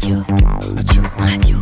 Radio. 0.00 0.22
Radio. 1.18 1.58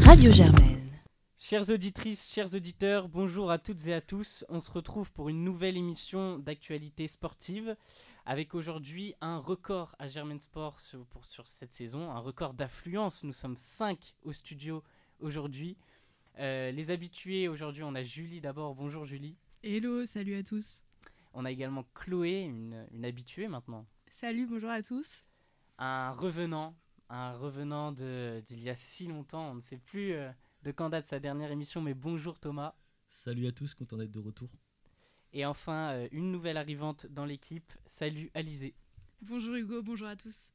Radio 0.00 0.32
Germaine. 0.32 0.90
Chères 1.38 1.70
auditrices, 1.70 2.32
chers 2.34 2.52
auditeurs, 2.52 3.08
bonjour 3.08 3.52
à 3.52 3.58
toutes 3.58 3.86
et 3.86 3.94
à 3.94 4.00
tous. 4.00 4.44
On 4.48 4.58
se 4.58 4.72
retrouve 4.72 5.12
pour 5.12 5.28
une 5.28 5.44
nouvelle 5.44 5.76
émission 5.76 6.40
d'actualité 6.40 7.06
sportive 7.06 7.76
avec 8.24 8.56
aujourd'hui 8.56 9.14
un 9.20 9.38
record 9.38 9.94
à 10.00 10.08
Germaine 10.08 10.40
Sport 10.40 10.80
sur, 10.80 11.06
pour, 11.06 11.26
sur 11.26 11.46
cette 11.46 11.70
saison, 11.70 12.10
un 12.10 12.18
record 12.18 12.54
d'affluence. 12.54 13.22
Nous 13.22 13.32
sommes 13.32 13.56
5 13.56 14.16
au 14.24 14.32
studio 14.32 14.82
aujourd'hui. 15.20 15.76
Euh, 16.40 16.72
les 16.72 16.90
habitués 16.90 17.46
aujourd'hui, 17.46 17.84
on 17.84 17.94
a 17.94 18.02
Julie 18.02 18.40
d'abord. 18.40 18.74
Bonjour 18.74 19.04
Julie. 19.04 19.36
Hello, 19.62 20.06
salut 20.06 20.34
à 20.34 20.42
tous. 20.42 20.82
On 21.34 21.44
a 21.44 21.52
également 21.52 21.84
Chloé, 21.94 22.40
une, 22.40 22.84
une 22.90 23.04
habituée 23.04 23.46
maintenant. 23.46 23.86
Salut, 24.10 24.48
bonjour 24.48 24.70
à 24.70 24.82
tous. 24.82 25.22
Un 25.78 26.10
revenant, 26.10 26.74
un 27.08 27.32
revenant 27.36 27.92
de- 27.92 28.42
d'il 28.46 28.62
y 28.62 28.70
a 28.70 28.74
si 28.74 29.06
longtemps. 29.06 29.50
On 29.50 29.54
ne 29.54 29.60
sait 29.60 29.78
plus 29.78 30.12
euh, 30.12 30.30
de 30.62 30.70
quand 30.72 30.90
date 30.90 31.04
sa 31.04 31.20
dernière 31.20 31.50
émission, 31.50 31.80
mais 31.80 31.94
bonjour 31.94 32.38
Thomas. 32.38 32.74
Salut 33.08 33.46
à 33.46 33.52
tous, 33.52 33.74
content 33.74 33.96
d'être 33.96 34.10
de 34.10 34.18
retour. 34.18 34.50
Et 35.32 35.44
enfin, 35.44 35.92
euh, 35.92 36.08
une 36.12 36.32
nouvelle 36.32 36.56
arrivante 36.56 37.06
dans 37.06 37.24
l'équipe. 37.24 37.72
Salut 37.86 38.30
Alizé. 38.34 38.74
Bonjour 39.22 39.54
Hugo, 39.54 39.82
bonjour 39.82 40.08
à 40.08 40.16
tous. 40.16 40.52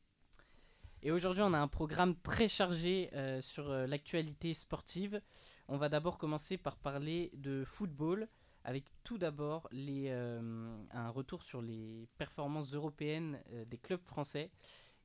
Et 1.04 1.12
aujourd'hui, 1.12 1.42
on 1.44 1.54
a 1.54 1.60
un 1.60 1.68
programme 1.68 2.16
très 2.22 2.48
chargé 2.48 3.10
euh, 3.14 3.42
sur 3.42 3.70
euh, 3.72 3.88
l'actualité 3.88 4.54
sportive. 4.54 5.22
On 5.68 5.78
va 5.78 5.90
d'abord 5.90 6.18
commencer 6.18 6.58
par 6.58 6.78
parler 6.78 7.32
de 7.34 7.64
football, 7.66 8.28
avec 8.64 8.86
tout 9.04 9.18
d'abord 9.18 9.68
les, 9.72 10.10
euh, 10.10 10.78
un 10.92 11.10
retour 11.10 11.42
sur 11.42 11.62
les 11.62 12.08
performances 12.18 12.74
européennes 12.76 13.42
euh, 13.54 13.66
des 13.66 13.78
clubs 13.78 14.04
français, 14.04 14.52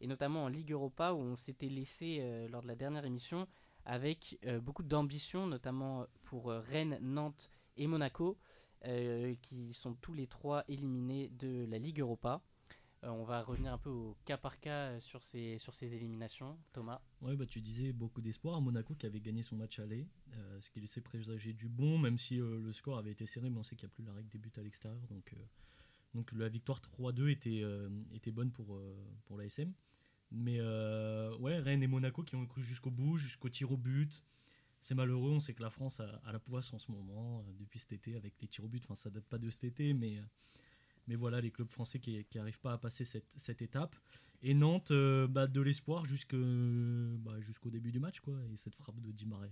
et 0.00 0.06
notamment 0.06 0.44
en 0.44 0.48
Ligue 0.48 0.72
Europa, 0.72 1.12
où 1.12 1.18
on 1.18 1.36
s'était 1.36 1.68
laissé 1.68 2.18
euh, 2.20 2.48
lors 2.48 2.62
de 2.62 2.68
la 2.68 2.74
dernière 2.74 3.04
émission 3.04 3.46
avec 3.84 4.38
euh, 4.44 4.60
beaucoup 4.60 4.82
d'ambition, 4.82 5.46
notamment 5.46 6.06
pour 6.24 6.50
euh, 6.50 6.60
Rennes, 6.60 6.98
Nantes 7.00 7.50
et 7.76 7.86
Monaco, 7.86 8.36
qui 9.42 9.72
sont 9.72 9.94
tous 9.94 10.12
les 10.12 10.28
trois 10.28 10.62
éliminés 10.68 11.28
de 11.40 11.66
la 11.68 11.78
Ligue 11.78 11.98
Europa. 11.98 12.40
On 13.02 13.24
va 13.24 13.42
revenir 13.42 13.72
un 13.72 13.78
peu 13.78 13.90
au 13.90 14.16
cas 14.24 14.36
par 14.36 14.60
cas 14.60 15.00
sur 15.00 15.24
ces, 15.24 15.58
sur 15.58 15.74
ces 15.74 15.92
éliminations. 15.92 16.56
Thomas 16.72 17.00
Ouais, 17.20 17.34
bah 17.34 17.46
tu 17.46 17.60
disais 17.60 17.92
beaucoup 17.92 18.20
d'espoir 18.20 18.60
Monaco 18.60 18.94
qui 18.94 19.06
avait 19.06 19.20
gagné 19.20 19.42
son 19.42 19.56
match 19.56 19.80
aller, 19.80 20.06
ce 20.60 20.70
qui 20.70 20.80
laissait 20.80 21.00
présager 21.00 21.52
du 21.52 21.68
bon, 21.68 21.98
même 21.98 22.16
si 22.16 22.36
le 22.36 22.72
score 22.72 22.98
avait 22.98 23.10
été 23.10 23.26
serré, 23.26 23.50
mais 23.50 23.58
on 23.58 23.64
sait 23.64 23.74
qu'il 23.74 23.88
n'y 23.88 23.92
a 23.92 23.94
plus 23.94 24.04
la 24.04 24.12
règle 24.12 24.28
des 24.28 24.38
buts 24.38 24.52
à 24.56 24.60
l'extérieur, 24.60 25.04
donc, 25.08 25.34
donc 26.14 26.32
la 26.32 26.48
victoire 26.48 26.80
3-2 26.80 27.28
était, 27.30 27.60
euh, 27.62 27.88
était 28.14 28.30
bonne 28.30 28.50
pour, 28.50 28.74
euh, 28.76 28.96
pour 29.26 29.38
l'ASM. 29.38 29.72
Mais 30.30 30.58
euh, 30.58 31.36
ouais, 31.38 31.58
Rennes 31.58 31.82
et 31.82 31.86
Monaco 31.86 32.22
qui 32.22 32.36
ont 32.36 32.46
cru 32.46 32.62
jusqu'au 32.62 32.90
bout, 32.90 33.16
jusqu'au 33.16 33.48
tir 33.48 33.70
au 33.70 33.76
but. 33.76 34.22
C'est 34.80 34.94
malheureux, 34.94 35.30
on 35.30 35.40
sait 35.40 35.54
que 35.54 35.62
la 35.62 35.70
France 35.70 36.00
a, 36.00 36.32
la 36.32 36.38
poisse 36.38 36.72
en 36.72 36.78
ce 36.78 36.90
moment, 36.90 37.40
euh, 37.40 37.52
depuis 37.58 37.78
cet 37.78 37.92
été, 37.92 38.16
avec 38.16 38.34
les 38.40 38.48
tirs 38.48 38.64
au 38.64 38.68
but. 38.68 38.82
Enfin, 38.84 38.94
ça 38.94 39.10
date 39.10 39.24
pas 39.24 39.38
de 39.38 39.50
cet 39.50 39.64
été, 39.64 39.94
mais, 39.94 40.18
euh, 40.18 40.22
mais 41.08 41.16
voilà, 41.16 41.40
les 41.40 41.50
clubs 41.50 41.70
français 41.70 41.98
qui 41.98 42.24
n'arrivent 42.34 42.60
pas 42.60 42.72
à 42.72 42.78
passer 42.78 43.04
cette, 43.04 43.32
cette 43.36 43.62
étape. 43.62 43.96
Et 44.42 44.54
Nantes, 44.54 44.92
bah, 45.28 45.46
de 45.46 45.60
l'espoir 45.60 46.02
bah, 46.02 47.40
jusqu'au 47.40 47.70
début 47.70 47.90
du 47.90 47.98
match, 47.98 48.20
quoi. 48.20 48.38
Et 48.52 48.56
cette 48.56 48.74
frappe 48.76 49.00
de 49.00 49.10
Di 49.10 49.26
Maria. 49.26 49.50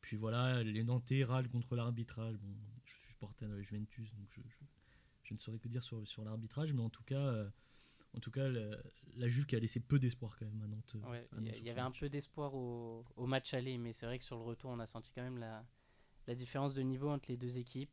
Puis 0.00 0.16
voilà, 0.16 0.62
les 0.62 0.82
Nantais 0.82 1.24
râlent 1.24 1.48
contre 1.48 1.76
l'arbitrage. 1.76 2.36
Bon, 2.38 2.54
je 2.84 2.92
suis 2.92 3.08
supporter 3.08 3.46
de 3.48 3.54
la 3.54 3.62
Juventus, 3.62 4.12
donc 4.14 4.26
je, 4.30 4.40
je 5.28 5.34
ne 5.34 5.38
saurais 5.38 5.58
que 5.58 5.68
dire 5.68 5.82
sur, 5.82 6.06
sur 6.06 6.24
l'arbitrage, 6.24 6.72
mais 6.72 6.82
en 6.82 6.90
tout 6.90 7.04
cas, 7.04 7.18
euh, 7.18 7.48
en 8.16 8.20
tout 8.20 8.30
cas 8.30 8.48
la, 8.48 8.76
la 9.16 9.28
Juve 9.28 9.46
qui 9.46 9.56
a 9.56 9.58
laissé 9.58 9.80
peu 9.80 9.98
d'espoir 9.98 10.36
quand 10.38 10.46
même 10.46 10.62
à 10.62 10.66
Nantes. 10.66 10.94
euh, 10.96 11.10
Ouais, 11.10 11.28
il 11.58 11.64
y, 11.64 11.70
avait 11.70 11.80
un 11.80 11.90
peu 11.90 12.08
d'espoir 12.08 12.54
au, 12.54 13.04
au 13.16 13.26
match 13.26 13.52
aller, 13.54 13.78
mais 13.78 13.92
c'est 13.92 14.06
vrai 14.06 14.18
que 14.18 14.24
sur 14.24 14.36
le 14.36 14.42
retour, 14.44 14.70
on 14.70 14.78
a 14.78 14.86
senti 14.86 15.10
quand 15.14 15.22
même 15.22 15.38
la, 15.38 15.64
la 16.26 16.34
différence 16.34 16.74
de 16.74 16.82
niveau 16.82 17.10
entre 17.10 17.26
les 17.28 17.36
deux 17.36 17.58
équipes. 17.58 17.90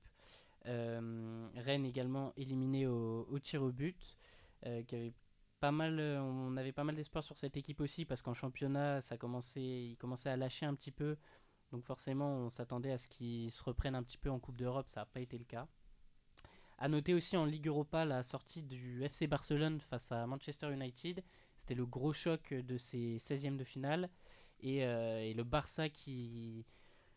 Euh, 0.68 1.48
Rennes 1.56 1.86
également 1.86 2.34
éliminé 2.38 2.88
au, 2.88 3.28
au 3.30 3.40
tir 3.40 3.62
au 3.62 3.72
but, 3.72 4.18
euh, 4.66 4.82
qui 4.84 4.96
avait 4.96 5.14
pas 5.60 5.72
mal, 5.72 6.00
on 6.00 6.58
avait 6.58 6.72
pas 6.72 6.84
mal 6.84 6.96
d'espoir 6.96 7.24
sur 7.24 7.38
cette 7.38 7.56
équipe 7.58 7.82
aussi, 7.82 8.06
parce 8.06 8.22
qu'en 8.22 8.34
championnat, 8.34 9.02
ça 9.02 9.18
commençait, 9.18 9.62
il 9.62 9.96
commençait 9.98 10.30
à 10.30 10.38
lâcher 10.38 10.66
un 10.66 10.76
petit 10.76 10.92
peu. 10.92 11.18
Donc 11.72 11.84
forcément, 11.84 12.38
on 12.38 12.50
s'attendait 12.50 12.92
à 12.92 12.98
ce 12.98 13.08
qu'ils 13.08 13.52
se 13.52 13.64
reprennent 13.64 13.96
un 13.96 14.04
petit 14.04 14.18
peu 14.18 14.30
en 14.30 14.40
Coupe 14.40 14.58
d'Europe, 14.58 14.88
ça 14.90 15.02
n'a 15.02 15.06
pas 15.06 15.20
été 15.20 15.38
le 15.38 15.44
cas. 15.46 15.68
À 16.78 16.90
noter 16.90 17.14
aussi 17.14 17.38
en 17.38 17.46
Ligue 17.46 17.68
Europa 17.68 18.04
la 18.04 18.22
sortie 18.22 18.62
du 18.62 19.04
FC 19.04 19.28
Barcelone 19.28 19.80
face 19.80 20.12
à 20.12 20.28
Manchester 20.28 20.72
United. 20.74 21.24
C'était 21.56 21.76
le 21.76 21.86
gros 21.86 22.12
choc 22.12 22.54
de 22.54 22.78
ces 22.78 23.18
16e 23.18 23.56
de 23.56 23.64
finale. 23.64 24.10
Et, 24.60 24.86
euh, 24.86 25.20
et 25.20 25.34
le 25.34 25.44
Barça 25.44 25.90
qui, 25.90 26.66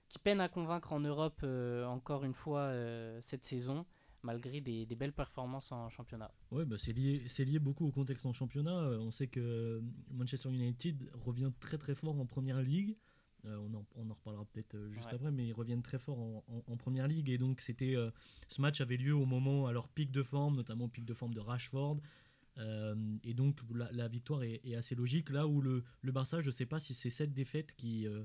qui 0.09 0.19
peine 0.19 0.41
à 0.41 0.49
convaincre 0.49 0.93
en 0.93 1.01
Europe 1.01 1.41
euh, 1.43 1.85
encore 1.87 2.25
une 2.25 2.35
fois 2.35 2.61
euh, 2.63 3.19
cette 3.21 3.45
saison, 3.45 3.85
malgré 4.23 4.61
des, 4.61 4.87
belles 4.87 5.13
performances 5.13 5.73
en 5.73 5.89
championnat. 5.89 6.33
Ouais, 6.51 6.65
bah 6.65 6.77
c'est 6.79 6.93
lié, 6.93 7.27
lié 7.39 7.59
beaucoup 7.59 7.87
au 7.87 7.93
contexte 7.93 8.27
en 8.27 8.33
championnat. 8.33 8.91
On 9.01 9.11
sait 9.11 9.27
que 9.27 9.83
Manchester 10.11 10.51
United 10.51 11.11
revient 11.15 11.51
très 11.59 11.79
très 11.79 11.95
fort 11.95 12.19
en 12.19 12.27
première 12.27 12.63
ligue. 12.63 12.97
Euh, 13.48 13.56
on, 13.59 13.75
en, 13.75 13.86
on 13.97 14.10
en 14.10 14.14
reparlera 14.14 14.44
peut-être 14.44 14.75
euh, 14.75 14.91
juste 14.92 15.06
Ouais. 15.06 15.14
après, 15.14 15.31
mais 15.31 15.47
ils 15.47 15.53
reviennent 15.53 15.82
très 15.82 15.98
fort 15.98 16.19
en, 16.19 16.44
en- 16.48 16.64
en 16.72 16.76
première 16.76 17.09
ligue. 17.09 17.31
Et 17.31 17.38
donc, 17.38 17.60
c'était, 17.60 17.97
euh, 17.97 18.10
ce 18.48 18.60
match 18.60 18.81
avait 18.81 18.97
lieu 18.97 19.14
au 19.14 19.25
moment, 19.26 19.66
à 19.66 19.72
leur 19.72 19.88
pic 19.88 20.10
de 20.10 20.22
forme, 20.22 20.56
notamment 20.56 20.84
au 20.84 20.88
pic 20.88 21.04
de 21.04 21.14
forme 21.14 21.34
de 21.34 21.41
Rashford. 21.41 21.98
Euh, 22.59 23.16
et 23.22 23.34
donc, 23.34 23.60
la, 23.75 23.91
la 23.92 24.09
victoire 24.09 24.42
est, 24.42 24.60
est 24.64 24.75
assez 24.75 24.94
logique. 24.94 25.31
Là 25.31 25.47
où 25.47 25.60
le, 25.60 25.84
le 26.03 26.12
Barça, 26.12 26.41
je 26.41 26.47
ne 26.47 26.53
sais 26.53 26.66
pas 26.66 26.81
si 26.81 26.94
c'est 26.94 27.10
cette 27.10 27.32
défaite 27.32 27.75
qui, 27.75 28.06
euh, 28.06 28.25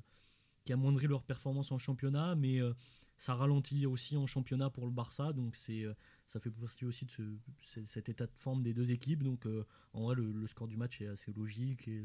qui 0.66 0.74
amoindrit 0.74 1.08
leur 1.08 1.24
performance 1.24 1.72
en 1.72 1.78
championnat, 1.78 2.36
mais 2.36 2.60
euh, 2.60 2.74
ça 3.18 3.36
ralentit 3.36 3.86
aussi 3.86 4.18
en 4.18 4.26
championnat 4.26 4.70
pour 4.70 4.86
le 4.86 4.92
Barça. 4.92 5.32
Donc, 5.34 5.56
c'est. 5.56 5.86
ça 6.28 6.40
fait 6.40 6.50
partie 6.52 6.84
aussi 6.84 7.06
de 7.06 7.12
ce- 7.12 7.38
ce- 7.62 7.84
cet 7.84 8.10
état 8.10 8.26
de 8.26 8.34
forme 8.36 8.64
des 8.64 8.74
deux 8.74 8.92
équipes. 8.92 9.24
Donc, 9.24 9.46
en 9.94 10.02
vrai, 10.04 10.16
le, 10.16 10.32
le 10.32 10.48
score 10.48 10.68
du 10.68 10.76
match 10.78 11.00
est 11.00 11.08
assez 11.08 11.32
logique 11.32 11.88
et 11.88 12.02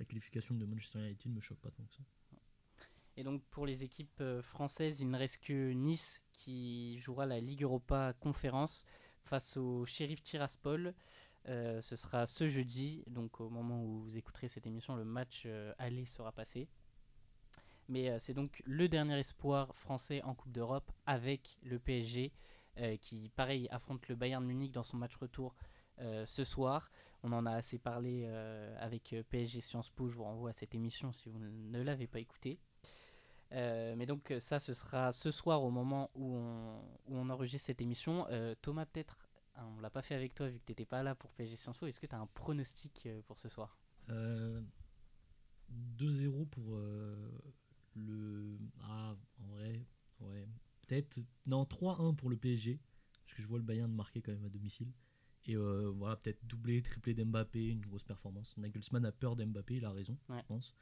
la 0.00 0.04
qualification 0.04 0.54
de 0.56 0.64
Manchester 0.66 0.98
United 0.98 1.30
ne 1.30 1.36
me 1.36 1.40
choque 1.40 1.58
pas 1.60 1.70
tant 1.70 1.84
que 1.84 1.94
ça. 1.94 2.02
Et 3.18 3.24
donc 3.24 3.42
pour 3.50 3.66
les 3.66 3.82
équipes 3.82 4.20
euh, 4.20 4.40
françaises, 4.42 5.00
il 5.00 5.10
ne 5.10 5.18
reste 5.18 5.42
que 5.42 5.72
Nice 5.72 6.22
qui 6.32 7.00
jouera 7.00 7.26
la 7.26 7.40
Ligue 7.40 7.64
Europa 7.64 8.14
Conférence 8.20 8.84
face 9.24 9.56
au 9.56 9.84
Sheriff 9.86 10.22
Tiraspol. 10.22 10.94
Euh, 11.48 11.80
ce 11.80 11.96
sera 11.96 12.26
ce 12.26 12.46
jeudi, 12.46 13.02
donc 13.08 13.40
au 13.40 13.50
moment 13.50 13.82
où 13.82 14.02
vous 14.02 14.16
écouterez 14.16 14.46
cette 14.46 14.68
émission, 14.68 14.94
le 14.94 15.04
match 15.04 15.42
euh, 15.46 15.74
aller 15.78 16.04
sera 16.04 16.30
passé. 16.30 16.68
Mais 17.88 18.16
c'est 18.20 18.34
donc 18.34 18.62
le 18.66 18.86
dernier 18.86 19.18
espoir 19.18 19.74
français 19.74 20.22
en 20.22 20.34
Coupe 20.34 20.52
d'Europe 20.52 20.92
avec 21.06 21.56
le 21.62 21.78
PSG 21.78 22.32
qui, 23.00 23.30
pareil, 23.34 23.66
affronte 23.70 24.06
le 24.08 24.14
Bayern 24.14 24.44
Munich 24.44 24.72
dans 24.72 24.82
son 24.82 24.98
match 24.98 25.16
retour 25.16 25.56
ce 26.26 26.44
soir. 26.44 26.90
On 27.22 27.32
en 27.32 27.46
a 27.46 27.52
assez 27.52 27.78
parlé 27.78 28.26
avec 28.78 29.16
PSG 29.30 29.62
Sciences 29.62 29.88
Po. 29.88 30.06
Je 30.06 30.16
vous 30.16 30.24
renvoie 30.24 30.50
à 30.50 30.52
cette 30.52 30.74
émission 30.74 31.14
si 31.14 31.30
vous 31.30 31.38
ne 31.38 31.82
l'avez 31.82 32.06
pas 32.06 32.20
écoutée. 32.20 32.60
Euh, 33.52 33.94
mais 33.96 34.04
donc 34.06 34.32
ça, 34.40 34.58
ce 34.58 34.74
sera 34.74 35.12
ce 35.12 35.30
soir 35.30 35.62
au 35.62 35.70
moment 35.70 36.10
où 36.14 36.34
on, 36.34 36.78
où 37.06 37.16
on 37.16 37.30
enregistre 37.30 37.66
cette 37.66 37.80
émission. 37.80 38.26
Euh, 38.30 38.54
Thomas, 38.60 38.84
peut-être, 38.86 39.18
hein, 39.56 39.66
on 39.76 39.80
l'a 39.80 39.90
pas 39.90 40.02
fait 40.02 40.14
avec 40.14 40.34
toi 40.34 40.48
vu 40.48 40.58
que 40.58 40.64
tu 40.66 40.72
n'étais 40.72 40.84
pas 40.84 41.02
là 41.02 41.14
pour 41.14 41.32
PSG 41.32 41.56
Sciences 41.56 41.78
Po. 41.78 41.86
Est-ce 41.86 42.00
que 42.00 42.06
tu 42.06 42.14
as 42.14 42.18
un 42.20 42.26
pronostic 42.26 43.06
euh, 43.06 43.22
pour 43.26 43.38
ce 43.38 43.48
soir? 43.48 43.78
Euh, 44.10 44.60
2-0 45.98 46.46
pour 46.46 46.78
le. 47.94 48.58
Ah, 48.82 49.14
en 49.40 49.46
vrai, 49.54 49.84
ouais. 50.20 50.48
Peut-être. 50.86 51.18
Non, 51.46 51.64
3-1 51.64 52.14
pour 52.16 52.30
le 52.30 52.36
PSG. 52.36 52.78
Parce 53.24 53.34
que 53.36 53.42
je 53.42 53.48
vois 53.48 53.58
le 53.58 53.64
Bayern 53.64 53.92
marquer 53.92 54.22
quand 54.22 54.32
même 54.32 54.44
à 54.44 54.48
domicile. 54.48 54.90
Et 55.44 55.56
voilà, 55.56 56.16
peut-être 56.16 56.44
doublé, 56.46 56.82
triplé 56.82 57.14
d'Mbappé, 57.14 57.68
une 57.68 57.80
grosse 57.80 58.02
performance. 58.02 58.54
Nagelsmann 58.58 59.04
a 59.06 59.12
peur 59.12 59.34
d'Mbappé, 59.36 59.76
il 59.76 59.84
a 59.84 59.90
raison, 59.90 60.16
Ouais. 60.28 60.40
je 60.40 60.46
pense. 60.46 60.74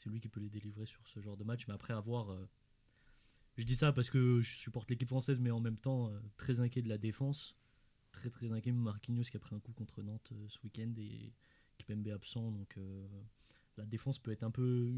C'est 0.00 0.08
lui 0.08 0.18
qui 0.18 0.30
peut 0.30 0.40
les 0.40 0.48
délivrer 0.48 0.86
sur 0.86 1.06
ce 1.06 1.20
genre 1.20 1.36
de 1.36 1.44
match. 1.44 1.66
Mais 1.68 1.74
après 1.74 1.92
avoir. 1.92 2.30
euh, 2.30 2.48
je 3.56 3.64
dis 3.66 3.76
ça 3.76 3.92
parce 3.92 4.08
que 4.08 4.40
je 4.40 4.56
supporte 4.56 4.88
l'équipe 4.88 5.08
française, 5.08 5.38
mais 5.40 5.50
en 5.50 5.60
même 5.60 5.76
temps, 5.76 6.08
euh, 6.08 6.18
très 6.38 6.60
inquiet 6.60 6.80
de 6.80 6.88
la 6.88 6.96
défense. 6.96 7.54
Très 8.10 8.30
très 8.30 8.50
inquiet. 8.50 8.72
Marquinhos 8.72 9.24
qui 9.24 9.36
a 9.36 9.40
pris 9.40 9.54
un 9.54 9.60
coup 9.60 9.72
contre 9.72 10.02
Nantes 10.02 10.30
euh, 10.32 10.48
ce 10.48 10.58
week-end 10.64 10.90
et 10.96 11.34
Kipembe 11.76 12.08
absent. 12.08 12.50
Donc 12.50 12.78
la 13.76 13.84
défense 13.84 14.18
peut 14.18 14.32
être 14.32 14.42
un 14.42 14.50
peu 14.50 14.90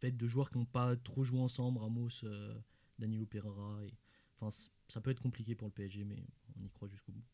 faite 0.00 0.16
de 0.16 0.26
joueurs 0.26 0.50
qui 0.50 0.56
n'ont 0.56 0.64
pas 0.64 0.96
trop 0.96 1.22
joué 1.22 1.38
ensemble. 1.38 1.78
Ramos, 1.78 2.24
Danilo 2.98 3.26
Pereira. 3.26 3.80
Enfin, 4.38 4.48
ça 4.88 5.00
peut 5.02 5.10
être 5.10 5.22
compliqué 5.22 5.54
pour 5.54 5.68
le 5.68 5.72
PSG, 5.72 6.04
mais 6.04 6.26
on 6.58 6.64
y 6.64 6.70
croit 6.70 6.88
jusqu'au 6.88 7.12
bout. 7.12 7.24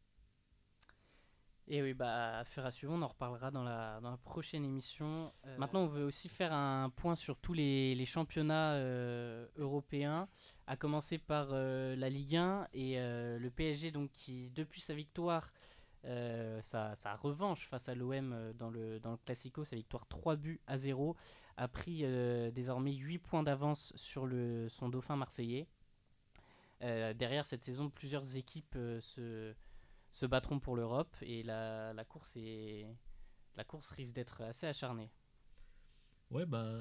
Et 1.69 1.81
oui, 1.81 1.95
bah, 1.95 2.39
affaire 2.39 2.67
à 2.67 2.71
on 2.89 3.03
en 3.03 3.09
reparlera 3.09 3.51
dans 3.51 3.63
la, 3.63 4.01
dans 4.01 4.11
la 4.11 4.17
prochaine 4.17 4.65
émission. 4.65 5.33
Euh, 5.47 5.57
Maintenant, 5.59 5.83
on 5.83 5.87
veut 5.87 6.05
aussi 6.05 6.29
faire 6.29 6.53
un 6.53 6.91
point 6.91 7.15
sur 7.15 7.39
tous 7.39 7.53
les, 7.53 7.95
les 7.95 8.05
championnats 8.05 8.73
euh, 8.73 9.47
européens, 9.57 10.29
à 10.67 10.77
commencer 10.77 11.19
par 11.19 11.49
euh, 11.53 11.95
la 11.95 12.11
Ligue 12.11 12.37
1 12.37 12.69
et 12.73 12.97
le 12.97 13.49
PSG, 13.51 13.93
donc, 13.93 14.11
qui, 14.11 14.51
depuis 14.51 14.81
sa 14.81 14.95
victoire 14.95 15.53
sa, 16.63 16.97
sa, 16.97 17.15
revanche 17.15 17.69
face 17.69 17.89
à 17.89 17.95
l'OM 17.95 18.53
dans 18.59 18.71
le, 18.71 18.99
dans 18.99 19.13
le 19.13 19.19
Classico, 19.19 19.63
sa 19.63 19.77
victoire 19.77 20.09
3 20.09 20.35
buts 20.35 20.61
à 20.67 20.77
0, 20.77 21.15
a 21.57 21.69
pris 21.69 22.05
désormais 22.53 22.93
8 22.93 23.19
points 23.19 23.45
d'avance 23.45 23.93
sur 23.95 24.27
le, 24.27 24.69
son 24.69 24.89
dauphin 24.89 25.15
marseillais. 25.15 25.69
derrière 26.81 27.47
cette 27.47 27.63
saison, 27.63 27.89
plusieurs 27.89 28.35
équipes 28.35 28.77
se, 28.99 29.55
se 30.13 30.27
battront 30.27 30.61
pour 30.61 30.77
l'Europe 30.77 31.17
et 31.23 31.43
la, 31.43 31.93
la, 31.93 32.05
course 32.05 32.37
est, 32.37 32.87
la 33.57 33.65
course 33.65 33.91
risque 33.91 34.15
d'être 34.15 34.43
assez 34.43 34.67
acharnée. 34.67 35.11
Ouais, 36.31 36.47
bah, 36.47 36.75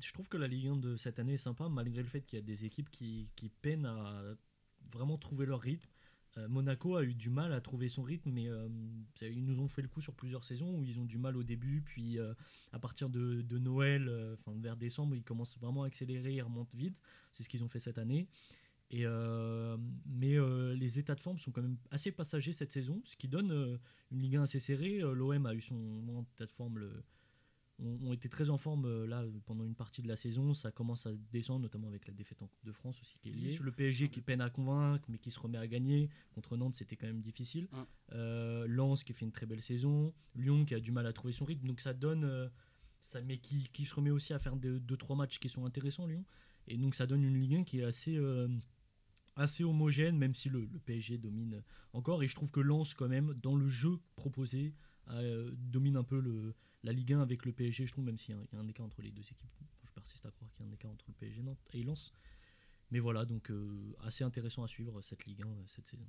je 0.00 0.12
trouve 0.12 0.28
que 0.28 0.36
la 0.36 0.48
Ligue 0.48 0.68
1 0.68 0.76
de 0.76 0.96
cette 0.96 1.18
année 1.18 1.34
est 1.34 1.38
sympa, 1.38 1.68
malgré 1.68 2.02
le 2.02 2.08
fait 2.08 2.22
qu'il 2.22 2.38
y 2.38 2.42
a 2.42 2.44
des 2.44 2.64
équipes 2.64 2.90
qui, 2.90 3.30
qui, 3.36 3.48
peinent 3.48 3.86
à 3.86 4.22
vraiment 4.92 5.18
trouver 5.18 5.46
leur 5.46 5.60
rythme. 5.60 5.88
Euh, 6.38 6.48
Monaco 6.48 6.96
a 6.96 7.04
eu 7.04 7.14
du 7.14 7.30
mal 7.30 7.52
à 7.52 7.60
trouver 7.60 7.88
son 7.88 8.02
rythme, 8.02 8.30
mais 8.30 8.48
euh, 8.48 8.68
ils 9.22 9.44
nous 9.44 9.60
ont 9.60 9.68
fait 9.68 9.82
le 9.82 9.88
coup 9.88 10.00
sur 10.00 10.14
plusieurs 10.14 10.44
saisons 10.44 10.70
où 10.78 10.84
ils 10.84 10.98
ont 10.98 11.04
du 11.04 11.18
mal 11.18 11.36
au 11.36 11.42
début, 11.42 11.82
puis 11.82 12.18
euh, 12.18 12.34
à 12.72 12.78
partir 12.78 13.08
de, 13.08 13.42
de 13.42 13.58
Noël, 13.58 14.10
vers 14.46 14.76
décembre, 14.76 15.14
ils 15.14 15.22
commencent 15.22 15.58
vraiment 15.58 15.84
à 15.84 15.86
accélérer, 15.86 16.34
ils 16.34 16.42
remontent 16.42 16.76
vite. 16.76 17.00
C'est 17.32 17.42
ce 17.42 17.48
qu'ils 17.48 17.64
ont 17.64 17.68
fait 17.68 17.78
cette 17.78 17.98
année. 17.98 18.28
Et 18.90 19.04
mais 20.06 20.36
les 20.74 20.98
états 20.98 21.14
de 21.14 21.20
forme 21.20 21.38
sont 21.38 21.50
quand 21.50 21.62
même 21.62 21.78
assez 21.90 22.12
passagers 22.12 22.52
cette 22.52 22.72
saison, 22.72 23.00
ce 23.04 23.16
qui 23.16 23.28
donne 23.28 23.78
une 24.12 24.18
Ligue 24.18 24.36
1 24.36 24.42
assez 24.42 24.60
serrée. 24.60 24.98
L'OM 25.00 25.46
a 25.46 25.54
eu 25.54 25.60
son 25.60 26.24
état 26.34 26.46
de 26.46 26.52
forme 26.52 26.78
le, 26.78 27.02
ont, 27.78 28.12
été 28.12 28.28
très 28.28 28.50
en 28.50 28.56
forme 28.56 28.86
euh, 28.86 29.06
là 29.06 29.24
pendant 29.44 29.64
une 29.64 29.74
partie 29.74 30.02
de 30.02 30.08
la 30.08 30.16
saison. 30.16 30.54
Ça 30.54 30.70
commence 30.70 31.06
à 31.06 31.10
descendre, 31.32 31.60
notamment 31.60 31.88
avec 31.88 32.06
la 32.06 32.14
défaite 32.14 32.40
en 32.42 32.46
Coupe 32.46 32.64
de 32.64 32.72
France 32.72 33.00
aussi 33.00 33.18
qui 33.18 33.28
est 33.28 33.32
liée. 33.32 33.58
Le 33.60 33.72
PSG 33.72 34.08
qui 34.08 34.20
peine 34.20 34.40
à 34.40 34.50
convaincre, 34.50 35.04
mais 35.08 35.18
qui 35.18 35.30
se 35.30 35.38
remet 35.38 35.58
à 35.58 35.66
gagner. 35.66 36.08
Contre 36.34 36.56
Nantes, 36.56 36.74
c'était 36.74 36.96
quand 36.96 37.06
même 37.06 37.20
difficile. 37.20 37.68
Euh, 38.12 38.66
Lens 38.66 39.04
qui 39.04 39.12
fait 39.12 39.24
une 39.24 39.32
très 39.32 39.46
belle 39.46 39.62
saison. 39.62 40.14
Lyon 40.34 40.64
qui 40.64 40.74
a 40.74 40.80
du 40.80 40.92
mal 40.92 41.06
à 41.06 41.12
trouver 41.12 41.32
son 41.32 41.44
rythme. 41.44 41.66
Donc 41.66 41.80
ça 41.80 41.92
donne. 41.92 42.24
Euh, 42.24 42.48
ça, 43.00 43.20
mais 43.20 43.38
qui, 43.38 43.68
qui, 43.72 43.84
se 43.84 43.94
remet 43.94 44.10
aussi 44.10 44.32
à 44.32 44.38
faire 44.38 44.56
2-3 44.56 45.16
matchs 45.16 45.38
qui 45.38 45.48
sont 45.48 45.64
intéressants, 45.66 46.06
Lyon. 46.06 46.24
Et 46.66 46.76
donc 46.76 46.94
ça 46.94 47.06
donne 47.06 47.22
une 47.22 47.38
Ligue 47.38 47.56
1 47.56 47.64
qui 47.64 47.80
est 47.80 47.84
assez. 47.84 48.18
Assez 49.36 49.64
homogène, 49.64 50.16
même 50.18 50.34
si 50.34 50.48
le, 50.48 50.66
PSG 50.84 51.18
domine 51.18 51.62
encore. 51.92 52.22
Et 52.22 52.28
je 52.28 52.34
trouve 52.34 52.50
que 52.50 52.60
Lens, 52.60 52.94
quand 52.94 53.08
même, 53.08 53.34
dans 53.42 53.56
le 53.56 53.68
jeu 53.68 53.98
proposé, 54.16 54.74
domine 55.70 55.96
un 55.96 56.02
peu 56.02 56.18
le, 56.20 56.54
la 56.86 56.92
Ligue 56.92 57.12
1 57.12 57.20
avec 57.20 57.44
le 57.44 57.52
PSG, 57.52 57.86
je 57.86 57.92
trouve, 57.92 58.04
même 58.04 58.16
s'il 58.16 58.36
y, 58.36 58.56
a 58.56 58.58
un 58.60 58.68
écart 58.68 58.86
entre 58.86 59.02
les 59.02 59.10
deux 59.10 59.22
équipes, 59.22 59.38
je 59.82 59.90
persiste 59.90 60.24
à 60.24 60.30
croire 60.30 60.50
qu'il 60.52 60.64
y 60.64 60.68
a 60.68 60.70
un 60.70 60.74
écart 60.74 60.90
entre 60.90 61.04
le 61.08 61.14
PSG 61.14 61.42
et 61.74 61.82
Lens. 61.82 62.12
Mais 62.92 63.00
voilà, 63.00 63.24
donc 63.24 63.50
euh, 63.50 63.96
assez 64.04 64.22
intéressant 64.22 64.62
à 64.62 64.68
suivre 64.68 65.00
cette 65.00 65.26
Ligue 65.26 65.42
1 65.42 65.46
euh, 65.46 65.62
cette 65.66 65.88
saison. 65.88 66.06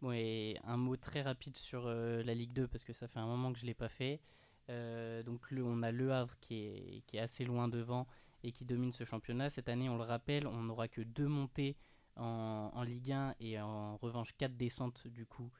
Bon, 0.00 0.10
et 0.10 0.58
un 0.64 0.76
mot 0.76 0.96
très 0.96 1.22
rapide 1.22 1.56
sur 1.56 1.86
euh, 1.86 2.22
la 2.24 2.34
Ligue 2.34 2.52
2, 2.52 2.66
parce 2.66 2.82
que 2.82 2.92
ça 2.92 3.06
fait 3.06 3.20
un 3.20 3.26
moment 3.26 3.52
que 3.52 3.58
je 3.58 3.64
ne 3.64 3.68
l'ai 3.68 3.74
pas 3.74 3.88
fait. 3.88 4.20
donc 4.68 5.50
le, 5.52 5.62
on 5.62 5.82
a 5.82 5.92
Le 5.92 6.12
Havre 6.12 6.36
qui 6.40 6.54
est, 6.54 7.02
qui 7.06 7.16
est, 7.16 7.20
assez 7.20 7.44
loin 7.44 7.68
devant 7.68 8.08
et 8.42 8.50
qui 8.50 8.64
domine 8.64 8.92
ce 8.92 9.04
championnat. 9.04 9.50
Cette 9.50 9.68
année, 9.68 9.88
on 9.88 9.96
le 9.96 10.02
rappelle, 10.02 10.48
on 10.48 10.64
n'aura 10.64 10.88
que 10.88 11.00
deux 11.00 11.28
montées 11.28 11.76
en, 12.16 12.82
Ligue 12.82 13.12
1 13.12 13.34
et 13.40 13.60
en 13.60 13.96
revanche 13.98 14.32
quatre 14.36 14.56
descentes 14.56 15.06
du 15.06 15.26
coup 15.26 15.50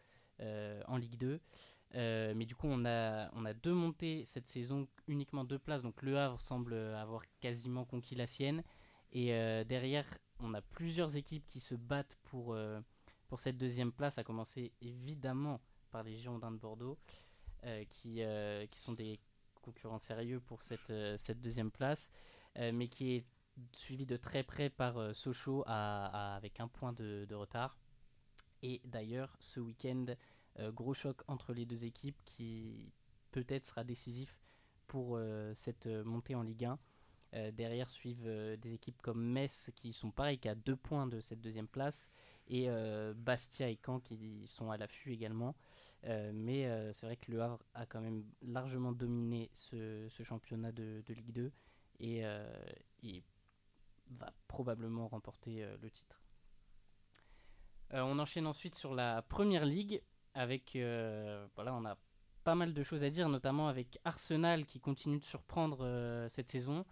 en 0.40 0.96
Ligue 0.96 1.16
2. 1.16 1.40
Euh, 1.94 2.34
mais 2.34 2.44
du 2.46 2.54
coup, 2.54 2.66
on 2.68 2.84
a, 2.84 3.30
on 3.34 3.44
a 3.44 3.54
deux 3.54 3.72
montées 3.72 4.24
cette 4.26 4.48
saison, 4.48 4.88
uniquement 5.06 5.44
deux 5.44 5.58
places. 5.58 5.82
Donc 5.82 6.02
le 6.02 6.18
Havre 6.18 6.40
semble 6.40 6.74
avoir 6.74 7.22
quasiment 7.40 7.84
conquis 7.84 8.14
la 8.14 8.26
sienne. 8.26 8.62
Et 9.12 9.32
euh, 9.32 9.64
derrière, 9.64 10.06
on 10.40 10.52
a 10.54 10.60
plusieurs 10.60 11.16
équipes 11.16 11.46
qui 11.46 11.60
se 11.60 11.74
battent 11.74 12.18
pour, 12.24 12.54
euh, 12.54 12.80
pour 13.28 13.40
cette 13.40 13.56
deuxième 13.56 13.92
place, 13.92 14.18
à 14.18 14.24
commencer 14.24 14.72
évidemment 14.80 15.60
par 15.90 16.02
les 16.02 16.16
Girondins 16.16 16.50
de 16.50 16.58
Bordeaux, 16.58 16.98
qui, 17.88 18.22
qui 18.70 18.78
sont 18.78 18.92
des 18.92 19.18
concurrents 19.60 19.98
sérieux 19.98 20.38
pour 20.38 20.62
cette, 20.62 20.92
cette 21.18 21.40
deuxième 21.40 21.72
place, 21.72 22.10
mais 22.56 22.86
qui 22.86 23.14
est 23.14 23.24
suivi 23.72 24.06
de 24.06 24.16
très 24.16 24.42
près 24.42 24.70
par 24.70 25.14
Sochaux 25.14 25.64
avec 25.66 26.60
un 26.60 26.68
point 26.68 26.92
de, 26.92 27.34
retard. 27.34 27.78
Et 28.62 28.80
d'ailleurs, 28.84 29.36
ce 29.40 29.60
week-end, 29.60 30.06
euh, 30.58 30.72
gros 30.72 30.94
choc 30.94 31.22
entre 31.28 31.52
les 31.52 31.66
deux 31.66 31.84
équipes 31.84 32.18
qui 32.24 32.92
peut-être 33.30 33.66
sera 33.66 33.84
décisif 33.84 34.40
pour 34.86 35.16
euh, 35.16 35.52
cette 35.54 35.86
euh, 35.86 36.04
montée 36.04 36.34
en 36.34 36.42
Ligue 36.42 36.64
1. 36.64 36.78
derrière 37.52 37.90
suivent 37.90 38.56
des 38.62 38.72
équipes 38.72 39.02
comme 39.02 39.22
Metz 39.22 39.70
qui 39.74 39.92
sont 39.92 40.10
pareilles, 40.10 40.38
qui 40.38 40.48
a 40.48 40.54
deux 40.54 40.76
points 40.76 41.06
de 41.06 41.20
cette 41.20 41.40
deuxième 41.40 41.68
place, 41.68 42.08
et 42.48 42.68
Bastia 43.14 43.68
et 43.68 43.78
Caen 43.84 44.00
qui 44.00 44.46
sont 44.48 44.70
à 44.70 44.78
l'affût 44.78 45.12
également. 45.12 45.54
mais 46.04 46.92
c'est 46.94 47.04
vrai 47.04 47.16
que 47.16 47.30
Le 47.30 47.42
Havre 47.42 47.62
a 47.74 47.84
quand 47.84 48.00
même 48.00 48.24
largement 48.40 48.92
dominé 48.92 49.50
ce, 49.52 50.08
championnat 50.22 50.72
de, 50.72 51.02
Ligue 51.08 51.32
2 51.32 51.52
et 52.00 52.22
va 54.10 54.32
probablement 54.48 55.08
remporter 55.08 55.66
le 55.82 55.90
titre. 55.90 56.22
on 57.92 58.18
enchaîne 58.18 58.46
ensuite 58.46 58.74
sur 58.74 58.94
la 58.94 59.22
première 59.22 59.64
ligue 59.64 60.02
avec 60.36 60.76
euh, 60.76 61.46
voilà, 61.56 61.74
on 61.74 61.84
a 61.84 61.98
pas 62.44 62.54
mal 62.54 62.72
de 62.74 62.82
choses 62.84 63.02
à 63.02 63.10
dire, 63.10 63.28
notamment 63.28 63.68
avec 63.68 63.98
Arsenal 64.04 64.66
qui 64.66 64.78
continue 64.78 65.18
de 65.18 65.24
surprendre 65.24 65.78
euh, 65.80 66.28
cette 66.28 66.48
saison. 66.48 66.84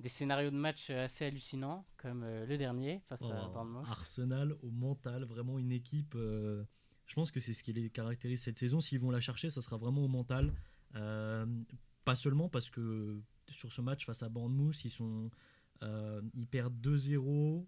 Des 0.00 0.08
scénarios 0.08 0.50
de 0.50 0.56
match 0.56 0.90
assez 0.90 1.26
hallucinants, 1.26 1.86
comme 1.98 2.22
euh, 2.22 2.46
le 2.46 2.58
dernier 2.58 3.00
face 3.08 3.22
à 3.22 3.46
oh, 3.46 3.52
Bournemouth. 3.52 3.86
Arsenal 3.88 4.54
au 4.62 4.70
mental, 4.70 5.24
vraiment 5.24 5.58
une 5.58 5.72
équipe. 5.72 6.14
je 6.16 7.14
pense 7.14 7.30
que 7.30 7.38
c'est 7.38 7.54
ce 7.54 7.62
qui 7.62 7.72
les 7.72 7.90
caractérise 7.90 8.42
cette 8.42 8.58
saison. 8.58 8.80
S'ils 8.80 9.00
vont 9.00 9.10
la 9.10 9.20
chercher, 9.20 9.50
ça 9.50 9.62
sera 9.62 9.76
vraiment 9.76 10.04
au 10.04 10.08
mental. 10.08 10.52
pas 10.92 12.16
seulement 12.16 12.48
parce 12.48 12.70
que 12.70 13.22
sur 13.48 13.72
ce 13.72 13.80
match 13.80 14.04
face 14.04 14.22
à 14.22 14.28
Bournemouth, 14.28 14.84
ils 14.84 14.90
sont 14.90 15.30
ils 15.82 16.46
perdent 16.46 16.76
2-0. 16.80 17.66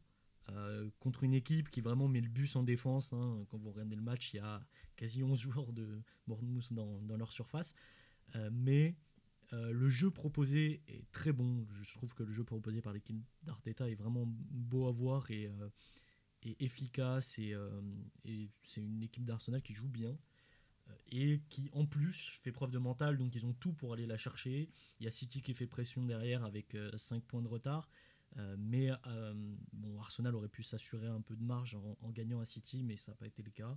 Euh, 0.50 0.91
contre 0.99 1.23
une 1.23 1.35
équipe 1.35 1.70
qui 1.70 1.81
vraiment 1.81 2.09
met 2.09 2.20
le 2.20 2.29
bus 2.29 2.56
en 2.56 2.62
défense. 2.62 3.12
Hein. 3.12 3.44
Quand 3.49 3.59
vous 3.59 3.70
regardez 3.70 3.94
le 3.94 4.03
match, 4.03 4.35
il 4.35 4.38
y 4.38 4.41
a 4.41 4.61
quasi 4.97 5.23
11 5.23 5.38
joueurs 5.41 5.73
de 5.73 6.03
Bournemouth 6.26 6.73
dans, 6.73 7.17
leur 7.17 7.32
surface. 7.32 7.75
Euh, 8.35 8.50
mais 8.53 8.97
euh, 9.53 9.73
le 9.73 9.88
jeu 9.88 10.11
proposé 10.11 10.82
est 10.88 11.11
très 11.12 11.32
bon. 11.32 11.67
Je 11.82 11.94
trouve 11.94 12.12
que 12.14 12.23
le 12.23 12.32
jeu 12.32 12.44
proposé 12.44 12.82
par 12.82 12.93
l'équipe 12.93 13.17
d'Arteta 13.44 13.88
est 13.88 13.94
vraiment 13.94 14.25
beau 14.26 14.88
à 14.88 14.91
voir 14.91 15.31
et, 15.31 15.49
efficace. 16.43 17.38
Et 17.38 17.55
c'est 18.62 18.81
une 18.81 19.03
équipe 19.03 19.25
d'Arsenal 19.25 19.62
qui 19.62 19.75
joue 19.75 19.88
bien 19.88 20.19
et 21.10 21.40
qui 21.48 21.70
en 21.72 21.86
plus 21.86 22.30
fait 22.42 22.52
preuve 22.52 22.72
de 22.72 22.78
mental, 22.78 23.16
donc 23.18 23.34
ils 23.34 23.44
ont 23.46 23.52
tout 23.54 23.72
pour 23.72 23.92
aller 23.92 24.06
la 24.06 24.16
chercher. 24.16 24.70
Il 25.00 25.04
y 25.04 25.06
a 25.06 25.10
City 25.10 25.42
qui 25.42 25.54
fait 25.54 25.66
pression 25.66 26.04
derrière 26.04 26.44
avec 26.44 26.76
5 26.96 27.22
points 27.22 27.42
de 27.42 27.49
retard. 27.49 27.88
Euh, 28.38 28.56
mais 28.58 28.90
euh, 29.06 29.34
bon, 29.72 29.99
Arsenal 30.00 30.34
aurait 30.34 30.49
pu 30.49 30.62
s'assurer 30.62 31.08
un 31.08 31.20
peu 31.20 31.37
de 31.37 31.42
marge 31.42 31.76
en, 32.00 32.11
gagnant 32.11 32.40
à 32.40 32.44
City, 32.44 32.82
mais 32.82 32.96
ça 32.96 33.12
n'a 33.12 33.16
pas 33.16 33.26
été 33.26 33.42
le 33.42 33.50
cas. 33.50 33.76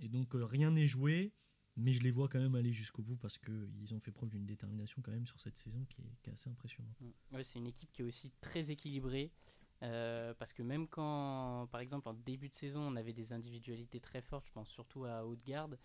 Et 0.00 0.08
donc 0.08 0.34
euh, 0.34 0.44
rien 0.44 0.70
n'est 0.70 0.86
joué, 0.86 1.32
mais 1.76 1.92
je 1.92 2.02
les 2.02 2.10
vois 2.10 2.28
quand 2.28 2.38
même 2.38 2.54
aller 2.54 2.72
jusqu'au 2.72 3.02
bout 3.02 3.16
parce 3.16 3.38
qu'ils 3.38 3.94
ont 3.94 4.00
fait 4.00 4.12
preuve 4.12 4.30
d'une 4.30 4.46
détermination 4.46 5.00
quand 5.02 5.12
même 5.12 5.26
sur 5.26 5.40
cette 5.40 5.56
saison 5.56 5.84
qui 5.88 6.02
est, 6.02 6.30
assez 6.30 6.50
impressionnante. 6.50 6.96
Ouais, 7.32 7.42
c'est 7.42 7.58
une 7.58 7.66
équipe 7.66 7.90
qui 7.92 8.02
est 8.02 8.04
aussi 8.04 8.30
très 8.40 8.70
équilibrée. 8.70 9.32
parce 9.80 10.52
que 10.52 10.62
même 10.62 10.86
quand, 10.86 11.68
par 11.70 11.80
exemple, 11.80 12.08
en 12.08 12.14
début 12.14 12.48
de 12.48 12.54
saison, 12.54 12.82
on 12.82 12.96
avait 12.96 13.14
des 13.14 13.32
individualités 13.32 14.00
très 14.00 14.20
fortes, 14.20 14.46
je 14.46 14.52
pense 14.52 14.68
surtout 14.68 15.04
à 15.04 15.24
Haute-Garde, 15.24 15.78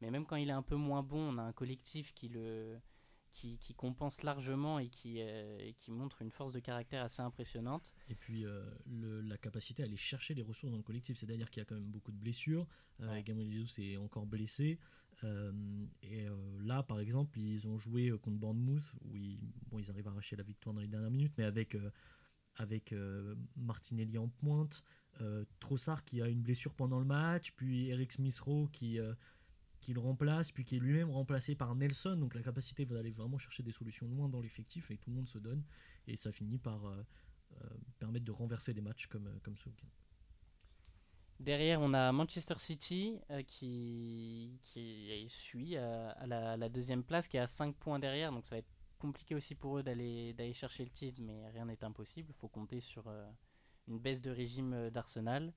mais 0.00 0.10
même 0.10 0.26
quand 0.26 0.36
il 0.36 0.48
est 0.48 0.52
un 0.52 0.62
peu 0.62 0.76
moins 0.76 1.02
bon, 1.02 1.34
on 1.34 1.38
a 1.38 1.42
un 1.42 1.52
collectif 1.52 2.12
qui 2.14 2.28
le, 2.28 2.78
qui, 3.34 3.74
compense 3.76 4.22
largement 4.22 4.78
et 4.78 4.88
qui, 4.88 5.16
euh, 5.18 5.72
qui 5.76 5.90
montre 5.90 6.22
une 6.22 6.30
force 6.30 6.52
de 6.52 6.60
caractère 6.60 7.02
assez 7.02 7.20
impressionnante. 7.20 7.94
Et 8.08 8.14
puis 8.14 8.44
euh, 8.44 8.64
le, 8.86 9.20
la 9.22 9.36
capacité 9.36 9.82
à 9.82 9.86
aller 9.86 9.96
chercher 9.96 10.34
les 10.34 10.42
ressources 10.42 10.70
dans 10.70 10.78
le 10.78 10.84
collectif, 10.84 11.18
c'est-à-dire 11.18 11.50
qu'il 11.50 11.60
y 11.60 11.62
a 11.62 11.64
quand 11.64 11.74
même 11.74 11.90
beaucoup 11.90 12.12
de 12.12 12.16
blessures. 12.16 12.66
Euh, 13.00 13.22
Gabriel 13.22 13.50
Jesus 13.50 13.82
est 13.82 13.96
encore 13.96 14.26
blessé. 14.26 14.78
Euh, 15.24 15.52
et 16.02 16.26
là, 16.62 16.82
par 16.82 17.00
exemple, 17.00 17.38
ils 17.38 17.66
ont 17.66 17.78
joué 17.78 18.10
contre 18.22 18.38
Bournemouth, 18.38 18.94
où 19.04 19.16
ils, 19.16 19.38
bon, 19.70 19.78
ils 19.78 19.90
arrivent 19.90 20.08
à 20.08 20.10
arracher 20.10 20.36
la 20.36 20.44
victoire 20.44 20.74
dans 20.74 20.80
les 20.80 20.88
dernières 20.88 21.10
minutes, 21.10 21.34
mais 21.36 21.44
avec, 21.44 21.76
avec 22.56 22.94
Martinelli 23.56 24.18
en 24.18 24.28
pointe, 24.28 24.82
Trossard 25.60 26.04
qui 26.04 26.20
a 26.20 26.28
une 26.28 26.42
blessure 26.42 26.74
pendant 26.74 26.98
le 26.98 27.06
match, 27.06 27.52
puis 27.52 27.88
Eric 27.88 28.12
Smith-Rowe 28.12 28.68
qui 28.70 28.98
qui 29.43 29.43
le 29.92 30.00
remplace, 30.00 30.52
puis 30.52 30.64
qui 30.64 30.76
est 30.76 30.78
lui-même 30.78 31.10
remplacé 31.10 31.54
par 31.54 31.74
Nelson. 31.74 32.16
Donc 32.16 32.34
la 32.34 32.42
capacité 32.42 32.84
d'aller 32.86 33.10
vraiment 33.10 33.38
chercher 33.38 33.62
des 33.62 33.72
solutions 33.72 34.08
loin 34.08 34.28
dans 34.28 34.40
l'effectif 34.40 34.90
et 34.90 34.96
tout 34.96 35.10
le 35.10 35.16
monde 35.16 35.28
se 35.28 35.38
donne. 35.38 35.62
Et 36.06 36.16
ça 36.16 36.32
finit 36.32 36.58
par 36.58 36.86
euh, 36.86 37.02
euh, 37.52 37.68
permettre 37.98 38.24
de 38.24 38.32
renverser 38.32 38.74
des 38.74 38.80
matchs 38.80 39.06
comme, 39.06 39.26
euh, 39.26 39.38
comme 39.42 39.56
ce 39.56 39.68
week-end. 39.68 39.88
Derrière, 41.40 41.80
on 41.80 41.92
a 41.94 42.12
Manchester 42.12 42.54
City 42.58 43.18
qui, 43.48 44.56
qui 44.62 45.26
suit 45.28 45.76
à, 45.76 46.26
la, 46.26 46.68
deuxième 46.68 47.02
place, 47.02 47.26
qui 47.26 47.36
est 47.36 47.40
à 47.40 47.48
5 47.48 47.74
points 47.74 47.98
derrière. 47.98 48.30
Donc 48.30 48.46
ça 48.46 48.54
va 48.54 48.60
être 48.60 48.72
compliqué 48.98 49.34
aussi 49.34 49.56
pour 49.56 49.78
eux 49.78 49.82
d'aller 49.82 50.52
chercher 50.54 50.84
le 50.84 50.90
titre, 50.90 51.20
mais 51.20 51.48
rien 51.48 51.64
n'est 51.64 51.82
impossible. 51.82 52.30
Il 52.30 52.38
faut 52.38 52.48
compter 52.48 52.80
sur 52.80 53.12
une 53.88 53.98
baisse 53.98 54.22
de 54.22 54.30
régime 54.30 54.90
d'Arsenal. 54.90 55.52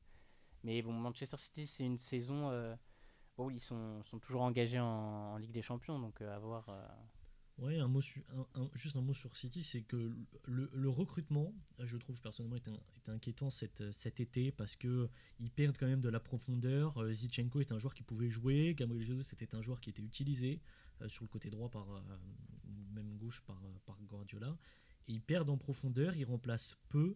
Mais 0.63 0.81
bon, 0.81 0.93
Manchester 0.93 1.37
City, 1.37 1.67
c'est 1.67 1.85
une 1.85 1.99
saison 1.99 2.75
bon, 3.37 3.49
ils 3.49 3.61
sont, 3.61 4.03
sont 4.03 4.19
toujours 4.19 4.41
engagés 4.41 4.79
en, 4.79 5.37
Ligue 5.37 5.51
des 5.51 5.61
Champions, 5.61 5.99
donc 5.99 6.21
à 6.21 6.39
voir. 6.39 6.69
Ouais, 7.59 7.79
un 7.79 7.87
mot 7.87 8.01
un, 8.53 8.69
juste 8.75 8.95
un 8.97 9.01
mot 9.01 9.15
sur 9.15 9.35
City, 9.35 9.63
c'est 9.63 9.81
que 9.81 10.15
le, 10.45 10.89
recrutement, 10.89 11.53
je 11.79 11.97
trouve 11.97 12.21
personnellement, 12.21 12.57
est, 12.57 13.09
inquiétant 13.09 13.49
cet, 13.49 13.81
été 14.19 14.51
parce 14.51 14.75
que 14.75 15.09
ils 15.39 15.49
perdent 15.49 15.77
quand 15.77 15.87
même 15.87 16.01
de 16.01 16.09
la 16.09 16.19
profondeur. 16.19 17.03
Zichenko 17.13 17.61
est 17.61 17.71
un 17.71 17.79
joueur 17.79 17.95
qui 17.95 18.03
pouvait 18.03 18.29
jouer, 18.29 18.75
Gabriel 18.75 19.07
Jesus 19.07 19.33
était 19.33 19.55
un 19.55 19.63
joueur 19.63 19.79
qui 19.79 19.89
était 19.89 20.03
utilisé 20.03 20.61
sur 21.07 21.23
le 21.23 21.29
côté 21.29 21.49
droit 21.49 21.69
par 21.69 21.87
même 22.93 23.11
gauche 23.15 23.41
par, 23.41 23.59
par 23.85 23.97
Guardiola. 24.03 24.55
Et 25.07 25.13
ils 25.13 25.21
perdent 25.21 25.49
en 25.49 25.57
profondeur, 25.57 26.15
ils 26.15 26.25
remplacent 26.25 26.77
peu, 26.89 27.15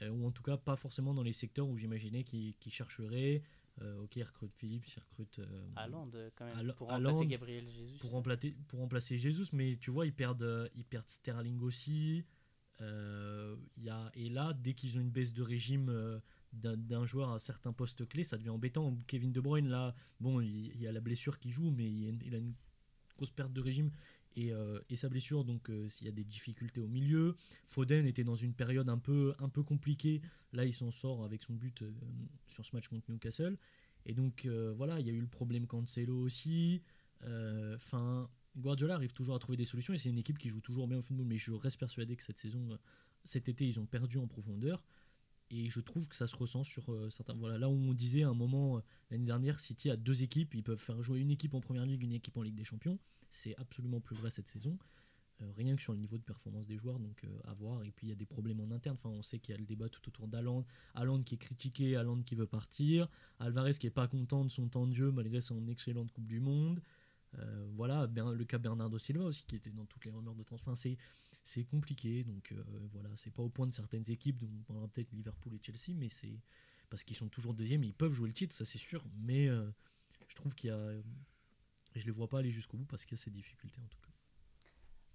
ou 0.00 0.26
en 0.26 0.30
tout 0.30 0.42
cas 0.42 0.56
pas 0.56 0.76
forcément 0.76 1.12
dans 1.12 1.22
les 1.22 1.34
secteurs 1.34 1.68
où 1.68 1.76
j'imaginais 1.76 2.24
qu'ils 2.24 2.54
chercheraient. 2.72 3.42
Euh, 3.82 4.02
ok, 4.02 4.16
ils 4.16 4.22
recrutent 4.22 4.54
Philippe, 4.54 4.86
ils 4.86 5.00
recrutent. 5.00 5.38
Euh, 5.38 6.30
quand 6.34 6.46
même. 6.46 6.72
pour 6.72 6.88
remplacer 6.88 7.26
Gabriel 7.26 7.68
Jesus. 7.68 7.98
Pour 7.98 8.10
remplacer, 8.12 8.56
pour 8.68 8.80
remplacer 8.80 9.18
Jesus, 9.18 9.48
mais 9.52 9.76
tu 9.76 9.90
vois, 9.90 10.06
ils 10.06 10.14
perdent, 10.14 10.42
euh, 10.42 10.68
ils 10.74 10.84
perdent 10.84 11.08
Sterling 11.08 11.60
aussi. 11.60 12.24
Euh, 12.80 13.56
y 13.76 13.90
a, 13.90 14.10
et 14.14 14.28
là, 14.28 14.54
dès 14.54 14.74
qu'ils 14.74 14.96
ont 14.96 15.00
une 15.00 15.10
baisse 15.10 15.32
de 15.32 15.42
régime 15.42 16.20
d'un 16.52 17.04
joueur 17.04 17.32
à 17.32 17.38
certains 17.38 17.72
postes 17.72 18.08
clés, 18.08 18.24
ça 18.24 18.38
devient 18.38 18.50
embêtant. 18.50 18.96
Kevin 19.06 19.32
De 19.32 19.40
Bruyne, 19.40 19.68
là, 19.68 19.94
bon, 20.20 20.40
il, 20.40 20.80
y 20.80 20.86
a 20.86 20.92
la 20.92 21.00
blessure 21.00 21.38
qui 21.38 21.50
joue, 21.50 21.70
mais 21.70 21.90
il, 21.90 22.34
a 22.34 22.38
une 22.38 22.54
grosse 23.16 23.30
perte 23.30 23.52
de 23.52 23.60
régime 23.60 23.90
et, 24.36 24.52
et 24.90 24.96
sa 24.96 25.08
blessure, 25.08 25.44
donc 25.44 25.70
s'il 25.88 26.06
y 26.06 26.08
a 26.08 26.12
des 26.12 26.24
difficultés 26.24 26.80
au 26.80 26.86
milieu. 26.88 27.36
Foden 27.66 28.06
était 28.06 28.24
dans 28.24 28.36
une 28.36 28.54
période 28.54 28.88
un 28.88 28.98
peu, 28.98 29.34
un 29.38 29.48
peu 29.48 29.62
compliquée. 29.62 30.20
Là, 30.52 30.64
il 30.64 30.72
s'en 30.72 30.90
sort 30.90 31.24
avec 31.24 31.42
son 31.42 31.54
but 31.54 31.82
sur 32.46 32.64
ce 32.64 32.74
match 32.74 32.88
contre 32.88 33.10
Newcastle. 33.10 33.56
Et 34.04 34.14
donc 34.14 34.46
voilà, 34.76 35.00
il 35.00 35.06
y 35.06 35.10
a 35.10 35.12
eu 35.12 35.20
le 35.20 35.26
problème 35.26 35.66
Cancelo 35.66 36.16
aussi. 36.20 36.82
Enfin, 37.74 38.28
Guardiola 38.56 38.94
arrive 38.94 39.12
toujours 39.12 39.34
à 39.34 39.38
trouver 39.38 39.56
des 39.56 39.64
solutions 39.64 39.94
et 39.94 39.98
c'est 39.98 40.10
une 40.10 40.18
équipe 40.18 40.38
qui 40.38 40.48
joue 40.50 40.60
toujours 40.60 40.86
bien 40.86 40.98
au 40.98 41.02
football. 41.02 41.26
Mais 41.26 41.38
je 41.38 41.52
reste 41.52 41.78
persuadé 41.78 42.14
que 42.16 42.22
cette 42.22 42.38
saison, 42.38 42.78
cet 43.24 43.48
été, 43.48 43.66
ils 43.66 43.80
ont 43.80 43.86
perdu 43.86 44.18
en 44.18 44.26
profondeur. 44.26 44.82
Et 45.50 45.70
je 45.70 45.80
trouve 45.80 46.08
que 46.08 46.16
ça 46.16 46.26
se 46.26 46.34
ressent 46.34 46.64
sur 46.64 46.84
certains. 47.10 47.34
Voilà, 47.34 47.56
là 47.56 47.68
où 47.68 47.72
on 47.72 47.94
disait 47.94 48.24
à 48.24 48.28
un 48.28 48.34
moment 48.34 48.82
l'année 49.10 49.26
dernière, 49.26 49.60
City 49.60 49.90
a 49.90 49.96
deux 49.96 50.22
équipes, 50.24 50.54
ils 50.54 50.64
peuvent 50.64 50.76
faire 50.76 51.00
jouer 51.02 51.20
une 51.20 51.30
équipe 51.30 51.54
en 51.54 51.60
première 51.60 51.86
ligue, 51.86 52.02
une 52.02 52.12
équipe 52.12 52.36
en 52.36 52.42
Ligue 52.42 52.56
des 52.56 52.64
Champions. 52.64 52.98
C'est 53.30 53.54
absolument 53.56 54.00
plus 54.00 54.16
vrai 54.16 54.30
cette 54.30 54.48
saison. 54.48 54.76
Euh, 55.42 55.52
rien 55.54 55.76
que 55.76 55.82
sur 55.82 55.92
le 55.92 55.98
niveau 55.98 56.16
de 56.16 56.22
performance 56.22 56.66
des 56.66 56.78
joueurs, 56.78 56.98
donc 56.98 57.22
euh, 57.24 57.28
à 57.44 57.52
voir. 57.52 57.84
Et 57.84 57.90
puis 57.90 58.06
il 58.06 58.10
y 58.10 58.12
a 58.12 58.16
des 58.16 58.26
problèmes 58.26 58.60
en 58.60 58.70
interne. 58.70 58.96
Enfin, 58.98 59.14
on 59.14 59.22
sait 59.22 59.38
qu'il 59.38 59.52
y 59.52 59.54
a 59.54 59.58
le 59.58 59.66
débat 59.66 59.88
tout 59.88 60.06
autour 60.08 60.28
d'Aland. 60.28 60.64
Aland 60.94 61.22
qui 61.22 61.34
est 61.34 61.38
critiqué, 61.38 61.96
Aland 61.96 62.22
qui 62.22 62.34
veut 62.34 62.46
partir, 62.46 63.08
Alvarez 63.38 63.74
qui 63.74 63.86
est 63.86 63.90
pas 63.90 64.08
content 64.08 64.44
de 64.44 64.50
son 64.50 64.68
temps 64.68 64.86
de 64.86 64.94
jeu 64.94 65.10
malgré 65.10 65.40
son 65.40 65.68
excellente 65.68 66.10
Coupe 66.12 66.26
du 66.26 66.40
Monde. 66.40 66.80
Euh, 67.38 67.66
voilà, 67.74 68.06
le 68.06 68.44
cas 68.44 68.56
Bernardo 68.56 68.98
Silva 68.98 69.24
aussi 69.24 69.44
qui 69.44 69.56
était 69.56 69.70
dans 69.70 69.84
toutes 69.84 70.06
les 70.06 70.10
rumeurs 70.10 70.34
de 70.34 70.42
transfert. 70.42 70.68
Enfin, 70.68 70.74
c'est 70.76 70.96
compliqué, 71.64 72.24
donc 72.24 72.52
voilà, 72.92 73.08
c'est 73.16 73.32
pas 73.32 73.42
au 73.42 73.48
point 73.48 73.66
de 73.66 73.72
certaines 73.72 74.10
équipes, 74.10 74.38
dont 74.38 74.50
on 74.52 74.62
parlera 74.62 74.88
peut-être 74.88 75.12
Liverpool 75.12 75.54
et 75.54 75.60
Chelsea, 75.62 75.96
mais 75.96 76.08
c'est 76.08 76.40
parce 76.90 77.04
qu'ils 77.04 77.16
sont 77.16 77.28
toujours 77.28 77.54
deuxième, 77.54 77.84
ils 77.84 77.94
peuvent 77.94 78.12
jouer 78.12 78.28
le 78.28 78.34
titre, 78.34 78.54
ça 78.54 78.64
c'est 78.64 78.78
sûr, 78.78 79.04
mais 79.16 79.48
je 80.28 80.34
trouve 80.34 80.54
qu'il 80.54 80.70
y 80.70 80.72
a, 80.72 80.92
je 81.94 82.04
les 82.04 82.12
vois 82.12 82.28
pas 82.28 82.38
aller 82.38 82.50
jusqu'au 82.50 82.76
bout 82.76 82.84
parce 82.84 83.04
qu'il 83.04 83.16
y 83.16 83.20
a 83.20 83.24
ces 83.24 83.30
difficultés 83.30 83.80
en 83.80 83.88
tout 83.88 83.98
cas. 84.00 84.12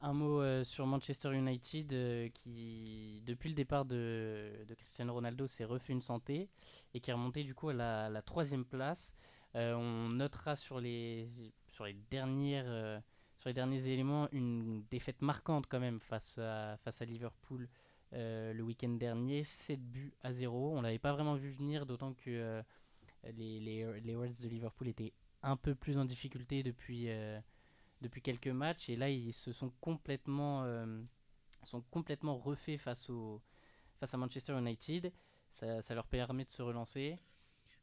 Un 0.04 0.14
mot 0.14 0.42
euh, 0.42 0.64
sur 0.64 0.88
Manchester 0.88 1.32
United 1.32 1.94
euh, 1.94 2.30
qui, 2.30 3.22
depuis 3.28 3.50
le 3.50 3.56
départ 3.56 3.86
de, 3.86 4.66
Cristiano 4.76 5.14
Ronaldo, 5.14 5.46
s'est 5.46 5.64
refait 5.64 5.94
une 5.94 6.02
santé 6.02 6.50
et 6.96 7.00
qui 7.00 7.12
est 7.12 7.14
remonté 7.14 7.44
du 7.44 7.54
coup 7.54 7.70
à 7.70 7.74
la, 7.74 8.22
troisième 8.24 8.66
place. 8.66 9.16
Euh, 9.56 9.76
on 9.76 10.08
notera 10.10 10.56
sur 10.56 10.80
les, 10.80 11.30
sur, 11.68 11.86
les 11.86 11.94
dernières, 12.10 13.02
sur 13.42 13.50
les 13.50 13.54
derniers 13.54 13.86
éléments 13.88 14.30
une 14.32 14.84
défaite 14.90 15.22
marquante 15.22 15.66
quand 15.68 15.80
même 15.80 16.00
face 16.00 16.38
à, 16.38 16.78
face 16.78 17.02
à 17.02 17.06
Liverpool 17.06 17.68
le 18.14 18.62
week-end 18.62 18.90
dernier. 18.90 19.44
7 19.44 19.82
buts 19.82 20.14
à 20.22 20.32
0. 20.32 20.78
On 20.78 20.82
l'avait 20.82 21.00
pas 21.00 21.14
vraiment 21.14 21.36
vu 21.36 21.50
venir, 21.50 21.86
d'autant 21.86 22.14
que 22.14 22.62
les, 23.24 23.60
les, 23.60 24.00
les 24.02 24.16
Reds 24.16 24.44
de 24.44 24.48
Liverpool 24.48 24.90
étaient 24.90 25.14
un 25.44 25.56
peu 25.56 25.76
plus 25.76 25.98
en 25.98 26.06
difficulté 26.06 26.62
depuis 26.62 27.10
depuis 28.02 28.22
quelques 28.22 28.48
matchs 28.48 28.90
et 28.90 28.96
là 28.96 29.10
ils 29.10 29.34
se 29.34 29.52
sont 29.52 29.72
complètement 29.80 30.64
euh, 30.64 31.02
sont 31.64 31.82
complètement 31.82 32.38
refaits 32.38 32.80
face 32.80 33.10
au 33.10 33.42
face 34.00 34.14
à 34.14 34.18
Manchester 34.18 34.58
United 34.58 35.12
ça, 35.52 35.94
leur 35.94 36.08
permet 36.08 36.46
de 36.46 36.50
se 36.50 36.62
relancer 36.62 37.20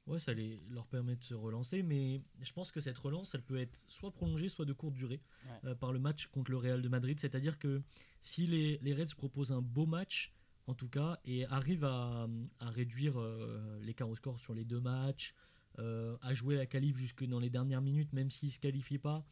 ouais 0.09 0.19
ça 0.19 0.33
les, 0.33 0.61
leur 0.71 0.87
permet 0.87 1.17
de 1.17 1.23
se 1.23 1.35
relancer 1.35 1.83
mais 1.83 2.23
je 2.41 2.53
pense 2.53 2.73
que 2.73 2.81
cette 2.81 2.99
relance 2.99 3.35
elle 3.35 3.43
peut 3.43 3.59
être 3.59 3.85
soit 3.89 4.11
prolongée 4.11 4.49
soit 4.49 4.65
de 4.65 4.73
courte 4.73 4.95
durée 4.95 5.21
euh, 5.65 5.75
par 5.75 5.93
le 5.93 5.99
match 5.99 6.27
contre 6.29 6.51
le 6.51 6.57
Real 6.57 6.83
de 6.83 6.89
Madrid 6.89 7.19
c'est 7.21 7.35
à 7.35 7.41
dire 7.41 7.59
que 7.59 7.83
si 8.23 8.47
les, 8.47 8.79
les, 8.83 8.95
Reds 8.95 9.15
proposent 9.17 9.53
un 9.53 9.63
beau 9.63 9.87
match 9.87 10.33
en 10.67 10.75
tout 10.75 10.89
cas 10.89 11.19
et 11.25 11.47
arrivent 11.47 11.85
à, 11.85 12.27
à 12.61 12.71
réduire 12.71 13.19
euh, 13.19 13.79
l'écart 13.83 14.09
au 14.09 14.17
score 14.17 14.39
sur 14.39 14.55
les 14.55 14.65
deux 14.65 14.81
matchs 14.81 15.35
à 16.23 16.35
jouer 16.35 16.57
la 16.57 16.67
qualif 16.67 16.97
jusque 16.97 17.25
dans 17.25 17.39
les 17.39 17.51
dernières 17.51 17.83
minutes 17.83 18.13
même 18.13 18.31
s'ils 18.31 18.49
ne 18.49 18.53
se 18.53 18.59
qualifient 18.59 18.99
pas 18.99 19.25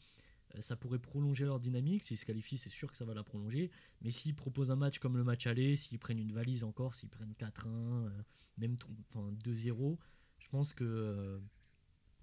euh, 0.54 0.61
ça 0.61 0.76
pourrait 0.76 0.99
prolonger 0.99 1.45
leur 1.45 1.61
dynamique. 1.61 2.02
S'ils 2.02 2.16
se 2.16 2.25
qualifient, 2.25 2.59
c'est 2.59 2.71
sûr 2.71 2.90
que 2.90 2.97
ça 2.97 3.04
va 3.04 3.14
la 3.14 3.23
prolonger. 3.23 3.71
Mais 4.02 4.11
s'ils 4.11 4.35
proposent 4.35 4.71
un 4.71 4.76
match 4.76 4.99
comme 4.99 5.16
le 5.16 5.25
match 5.25 5.47
aller, 5.47 5.76
s'ils 5.76 5.99
prennent 5.99 6.18
une 6.18 6.33
valise 6.33 6.64
encore, 6.64 6.95
s'ils 6.95 7.09
prennent 7.09 7.35
4-1, 7.38 7.66
euh, 7.66 8.11
même 8.59 8.76
enfin, 9.14 9.33
2-0, 9.45 9.97
je 10.46 10.50
pense 10.50 10.72
que 10.72 10.84
euh, 10.84 11.40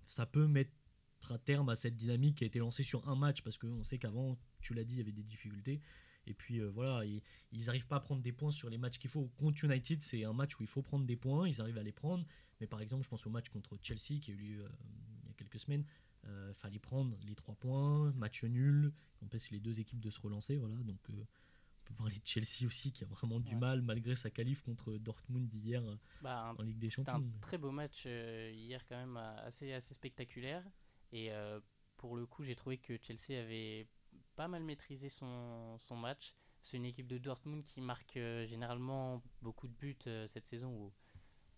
ça 0.08 0.26
peut 0.26 0.48
mettre 0.48 0.72
à 1.30 1.38
terme 1.38 1.68
à 1.68 1.76
cette 1.76 1.98
dynamique 1.98 2.38
qui 2.38 2.46
a 2.46 2.48
été 2.48 2.60
lancée 2.60 2.84
sur 2.84 3.06
un 3.10 3.16
match 3.16 3.42
parce 3.42 3.58
qu'on 3.58 3.84
sait 3.84 3.98
qu'avant, 3.98 4.40
tu 4.62 4.74
l'as 4.74 4.86
dit, 4.86 4.96
il 4.96 4.98
y 5.00 5.02
avait 5.02 5.12
des 5.12 5.24
difficultés. 5.24 5.82
Et 6.26 6.34
puis 6.34 6.62
voilà, 6.62 7.04
ils 7.52 7.66
n'arrivent 7.66 7.88
pas 7.88 7.98
à 7.98 8.00
prendre 8.00 8.22
des 8.22 8.32
points 8.32 8.52
sur 8.52 8.70
les 8.70 8.78
matchs 8.78 8.98
qu'il 8.98 9.10
faut. 9.10 9.28
Contre 9.36 9.66
United, 9.66 10.02
c'est 10.02 10.24
un 10.24 10.32
match 10.32 10.58
où 10.58 10.64
il 10.64 10.70
faut 10.70 10.82
prendre 10.82 11.06
des 11.06 11.18
points, 11.18 11.50
ils 11.50 11.60
arrivent 11.60 11.78
à 11.78 11.84
les 11.84 11.92
prendre. 11.92 12.26
Mais 12.62 12.68
par 12.68 12.80
exemple, 12.80 13.04
je 13.04 13.10
pense 13.10 13.28
au 13.28 13.30
match 13.30 13.50
contre 13.50 13.78
Chelsea 13.82 14.22
qui 14.22 14.32
a 14.32 14.34
eu 14.34 14.38
lieu 14.38 14.66
il 15.24 15.28
y 15.28 15.32
a 15.32 15.34
quelques 15.34 15.60
semaines, 15.60 15.86
euh, 16.26 16.54
fallait 16.54 16.80
prendre 16.80 17.18
les 17.26 17.36
trois 17.36 17.56
points, 17.56 18.14
match 18.14 18.46
nul, 18.46 18.94
empêche 19.22 19.52
les 19.52 19.60
deux 19.60 19.82
équipes 19.82 20.00
de 20.00 20.10
se 20.10 20.22
relancer. 20.22 20.56
Voilà, 20.56 20.78
donc 20.84 21.02
euh, 21.10 21.14
on 21.14 21.43
peut 21.84 21.94
parler 21.94 22.18
de 22.18 22.26
Chelsea 22.26 22.66
aussi 22.66 22.92
qui 22.92 23.04
a 23.04 23.08
vraiment 23.08 23.40
du 23.40 23.56
mal 23.56 23.82
malgré 23.82 24.16
sa 24.16 24.30
qualif 24.30 24.62
contre 24.62 24.98
Dortmund 24.98 25.48
d'hier 25.48 25.84
bah, 26.22 26.54
en 26.58 26.62
Ligue 26.64 26.80
des 26.80 26.90
Champions. 26.90 27.18
C'était 27.18 27.36
un 27.38 27.40
très 27.42 27.58
beau 27.58 27.72
match 27.72 28.04
euh, 28.06 28.52
hier 28.54 28.86
quand 28.88 28.98
même 28.98 29.18
assez, 29.18 29.74
assez 29.74 29.94
spectaculaire 29.94 30.64
et 31.12 31.32
pour 31.98 32.16
le 32.16 32.26
coup 32.26 32.44
j'ai 32.44 32.56
trouvé 32.56 32.78
que 32.78 32.98
Chelsea 33.02 33.40
avait 33.40 33.88
pas 34.36 34.48
mal 34.48 34.64
maîtrisé 34.64 35.10
son, 35.10 35.78
son 35.80 35.96
match. 35.96 36.34
C'est 36.64 36.78
une 36.78 36.86
équipe 36.86 37.08
de 37.08 37.18
Dortmund 37.18 37.64
qui 37.66 37.82
marque 37.82 38.14
généralement 38.16 39.22
beaucoup 39.42 39.68
de 39.68 39.74
buts 39.74 39.98
cette 40.28 40.48
saison 40.48 40.70
où 40.70 40.94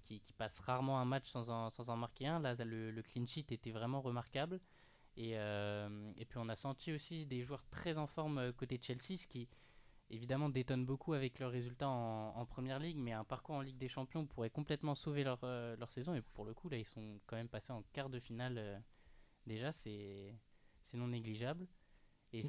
qui, 0.05 0.21
passe 0.37 0.59
rarement 0.59 0.99
un 0.99 1.05
match 1.05 1.27
sans 1.29 1.49
en, 1.49 1.69
sans 1.69 1.89
en 1.89 1.97
marquer 1.97 2.27
un. 2.27 2.39
Là, 2.39 2.55
le, 2.63 2.91
le, 2.91 3.01
clean 3.01 3.25
sheet 3.25 3.47
était 3.51 3.71
vraiment 3.71 4.01
remarquable. 4.01 4.59
Et, 5.17 5.37
euh, 5.37 6.11
et, 6.17 6.25
puis 6.25 6.37
on 6.37 6.49
a 6.49 6.55
senti 6.55 6.91
aussi 6.91 7.25
des 7.25 7.43
joueurs 7.43 7.65
très 7.69 7.97
en 7.97 8.07
forme 8.07 8.37
euh, 8.37 8.51
côté 8.51 8.79
Chelsea, 8.81 9.17
ce 9.17 9.27
qui 9.27 9.47
évidemment 10.09 10.49
détonne 10.49 10.85
beaucoup 10.85 11.13
avec 11.13 11.39
leurs 11.39 11.51
résultats 11.51 11.89
en, 11.89 12.35
en, 12.35 12.45
première 12.45 12.79
ligue, 12.79 12.97
mais 12.97 13.11
un 13.11 13.23
parcours 13.23 13.55
en 13.55 13.61
Ligue 13.61 13.77
des 13.77 13.87
Champions 13.87 14.25
pourrait 14.25 14.49
complètement 14.49 14.95
sauver 14.95 15.23
leur, 15.23 15.39
euh, 15.43 15.75
leur 15.77 15.91
saison. 15.91 16.15
Et 16.15 16.21
pour 16.21 16.45
le 16.45 16.53
coup, 16.53 16.69
là, 16.69 16.77
ils 16.77 16.85
sont 16.85 17.19
quand 17.25 17.35
même 17.35 17.49
passés 17.49 17.71
en 17.71 17.83
quart 17.93 18.09
de 18.09 18.19
finale. 18.19 18.83
déjà, 19.45 19.71
c'est 19.73 20.33
non 20.93 21.07
négligeable. 21.07 21.67
Et 22.33 22.43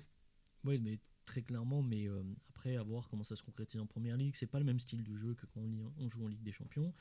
oui, 0.64 0.78
mais 0.78 0.98
très 1.25 1.42
clairement, 1.42 1.82
mais 1.82 2.06
après, 2.50 2.76
à 2.76 2.82
voir 2.82 3.08
comment 3.08 3.25
ça 3.25 3.36
se 3.36 3.42
concrétise 3.42 3.80
en 3.80 3.86
première 3.86 4.16
ligue, 4.16 4.34
c'est 4.34 4.46
pas 4.46 4.58
le 4.58 4.64
même 4.64 4.80
style 4.80 5.02
de 5.02 5.16
jeu 5.16 5.34
que 5.34 5.46
quand 5.46 5.60
on, 5.60 5.92
on 5.98 6.08
joue 6.08 6.25
en 6.25 6.28
Ligue 6.28 6.42
des 6.42 6.52
Champions. 6.52 6.92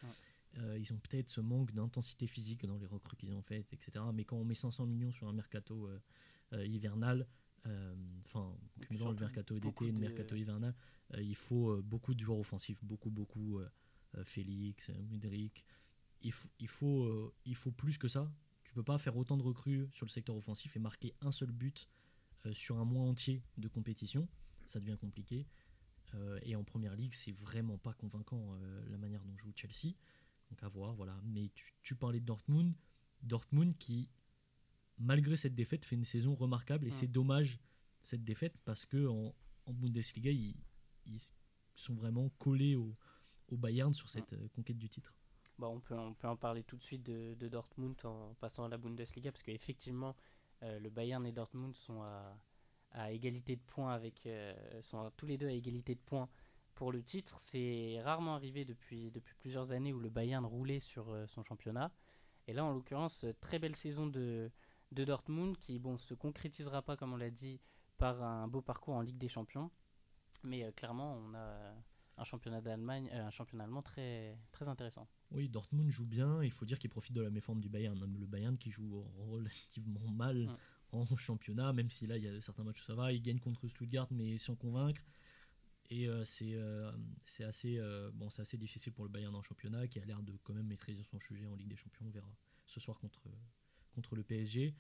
Euh, 0.60 0.78
ils 0.78 0.94
ont 0.94 0.98
peut-être 0.98 1.30
ce 1.30 1.42
manque 1.42 1.74
d'intensité 1.74 2.28
physique 2.28 2.66
dans 2.66 2.78
les 2.78 2.86
recrues 2.86 3.18
qu'ils 3.18 3.34
ont 3.34 3.42
faites, 3.42 3.74
etc. 3.74 4.06
Mais 4.14 4.24
quand 4.24 4.38
on 4.38 4.46
met 4.46 4.56
500 4.56 4.86
millions 4.86 5.12
sur 5.12 5.28
un 5.28 5.34
mercato 5.34 5.88
euh, 5.88 6.00
euh, 6.54 6.66
hivernal, 6.66 7.28
enfin, 8.26 8.56
cumulant 8.82 9.12
le 9.12 9.20
mercato 9.20 9.60
d'été 9.60 9.86
et 9.86 9.92
le 9.92 10.00
mercato 10.00 10.36
hivernal, 10.36 10.74
il 11.18 11.36
faut 11.36 11.82
beaucoup 11.82 12.14
de 12.14 12.20
joueurs 12.20 12.40
offensifs, 12.40 12.84
beaucoup, 12.84 13.10
beaucoup. 13.10 13.60
Félix, 14.24 14.92
Mudrik. 15.10 15.66
Il, 16.22 16.34
il, 16.60 16.68
faut, 16.70 17.34
il 17.46 17.56
faut 17.56 17.72
plus 17.72 17.98
que 17.98 18.08
ça. 18.08 18.32
Tu 18.64 18.74
peux 18.74 18.84
pas 18.84 18.98
faire 18.98 19.18
autant 19.18 19.36
de 19.38 19.44
recrues 19.44 19.90
sur 19.92 20.06
le 20.06 20.12
secteur 20.12 20.36
offensif 20.36 20.76
et 20.76 20.80
marquer 20.80 21.14
un 21.22 21.32
seul 21.32 21.52
but 21.52 21.90
sur 22.54 22.78
un 22.78 22.86
mois 22.86 23.04
entier 23.04 23.44
de 23.58 23.68
compétition. 23.68 24.28
Ça 24.68 24.80
devient 24.80 24.98
compliqué. 25.00 25.46
et 26.44 26.56
en 26.56 26.64
première 26.64 26.96
ligue, 26.96 27.14
c'est 27.14 27.34
vraiment 27.34 27.78
pas 27.78 27.94
convaincant 27.94 28.56
la 28.90 28.98
manière 28.98 29.24
dont 29.24 29.38
joue 29.38 29.52
Chelsea. 29.56 29.96
Donc 30.50 30.64
à 30.64 30.68
voir, 30.68 30.94
voilà. 30.94 31.20
Mais 31.24 31.52
tu, 31.82 31.96
parlais 31.96 32.20
de 32.20 32.26
Dortmund. 32.26 32.74
Dortmund 33.22 33.78
qui, 33.78 34.10
malgré 34.98 35.36
cette 35.36 35.56
défaite, 35.56 35.86
fait 35.86 35.96
une 35.96 36.06
saison 36.06 36.36
remarquable. 36.36 36.88
Et 36.88 36.92
c'est 36.92 37.08
dommage 37.08 37.60
cette 38.02 38.24
défaite 38.24 38.56
parce 38.66 38.86
que 38.86 39.08
en, 39.08 39.34
Bundesliga, 39.68 40.32
ils, 40.32 40.56
sont 41.74 41.96
vraiment 41.96 42.30
collés 42.38 42.76
au, 42.76 42.96
Bayern 43.52 43.94
sur 43.94 44.10
cette 44.10 44.34
euh, 44.34 44.48
conquête 44.50 44.78
du 44.78 44.90
titre. 44.90 45.14
Bon, 45.58 45.68
on, 45.76 45.80
peut, 45.80 45.98
on 45.98 46.14
peut 46.14 46.28
en 46.28 46.36
parler 46.36 46.64
tout 46.64 46.76
de 46.76 46.82
suite 46.82 47.04
de, 47.04 47.36
de 47.36 47.48
Dortmund 47.48 47.96
en 48.04 48.34
passant 48.36 48.66
à 48.66 48.70
la 48.70 48.78
Bundesliga, 48.78 49.32
parce 49.32 49.44
qu'effectivement, 49.44 50.16
euh, 50.64 50.80
le 50.80 50.90
Bayern 50.90 51.26
et 51.26 51.32
Dortmund 51.32 51.76
sont 51.76 52.02
à, 52.02 52.38
à 52.92 53.12
égalité 53.12 53.56
de 53.56 53.62
points 53.62 53.94
avec 53.94 54.26
euh, 54.26 54.54
sont 54.82 55.12
tous 55.18 55.26
les 55.26 55.38
deux 55.38 55.48
à 55.48 55.52
égalité 55.52 55.96
de 55.96 56.00
points 56.00 56.30
pour 56.74 56.92
le 56.92 57.04
titre. 57.04 57.38
C'est 57.40 58.02
rarement 58.04 58.36
arrivé 58.36 58.66
depuis, 58.66 59.12
depuis 59.12 59.36
plusieurs 59.40 59.72
années 59.72 59.94
où 59.94 60.00
le 60.00 60.10
Bayern 60.10 60.46
roulait 60.46 60.80
sur 60.80 61.10
euh, 61.10 61.26
son 61.28 61.44
championnat. 61.44 61.92
Et 62.48 62.54
là, 62.54 62.64
en 62.64 62.74
l'occurrence, 62.74 63.26
très 63.42 63.60
belle 63.60 63.76
saison 63.76 64.08
de, 64.08 64.52
de 64.92 65.04
Dortmund 65.04 65.58
qui 65.58 65.80
bon 65.80 65.98
se 65.98 66.14
concrétisera 66.14 66.82
pas 66.82 66.96
comme 66.98 67.14
on 67.14 67.18
l'a 67.18 67.32
dit 67.32 67.60
par 67.98 68.22
un 68.22 68.48
beau 68.48 68.62
parcours 68.62 68.96
en 68.96 69.02
Ligue 69.02 69.18
des 69.18 69.30
Champions, 69.30 69.72
mais 70.44 70.72
clairement 70.74 71.16
on 71.18 71.34
a 71.34 71.74
un 72.18 72.24
championnat 72.24 72.62
d'Allemagne, 72.62 73.10
un 73.12 73.30
championnat 73.30 73.66
allemand 73.66 73.82
très 73.82 74.38
très 74.52 74.68
intéressant. 74.68 75.08
Oui, 75.32 75.50
Dortmund 75.50 75.90
joue 75.90 76.06
bien. 76.06 76.44
Il 76.44 76.52
faut 76.52 76.66
dire 76.66 76.80
qu'il 76.80 76.90
profite 76.90 77.14
de 77.14 77.22
la 77.22 77.30
méforme 77.30 77.60
du 77.60 77.70
Bayern. 77.70 78.00
Le 78.00 78.26
Bayern 78.26 78.58
qui 78.58 78.72
joue 78.72 79.06
relativement 79.18 80.08
mal 80.10 80.56
en 80.92 81.06
championnat, 81.18 81.74
même 81.74 81.90
si 81.90 82.08
là 82.08 82.18
il 82.18 82.24
y 82.24 82.28
a 82.28 82.42
certains 82.42 82.64
matchs 82.64 82.82
où 82.82 82.84
ça 82.84 82.96
va. 82.96 83.12
Il 83.12 83.22
gagne 83.22 83.40
contre 83.40 83.68
Stuttgart, 83.68 84.08
mais 84.12 84.38
sans 84.38 84.56
convaincre. 84.56 85.02
Et 85.90 86.08
euh, 86.08 86.24
euh, 86.42 86.92
c'est 87.26 87.44
assez, 87.44 87.78
euh, 87.78 88.10
bon, 88.14 88.28
assez 88.28 88.58
difficile 88.58 88.94
pour 88.94 89.06
le 89.06 89.10
Bayern 89.10 89.36
en 89.36 89.42
championnat, 89.42 89.88
qui 89.88 90.00
a 90.00 90.06
l'air 90.06 90.22
de 90.24 90.34
quand 90.44 90.54
même 90.54 90.68
maîtriser 90.68 91.04
son 91.04 91.20
sujet 91.20 91.46
en 91.46 91.56
Ligue 91.56 91.68
des 91.68 91.76
Champions. 91.76 92.06
On 92.08 92.12
verra 92.12 92.36
ce 92.66 92.80
soir 92.80 92.98
contre, 93.00 93.22
contre 93.96 94.16
le 94.16 94.24
PSG. 94.24 94.76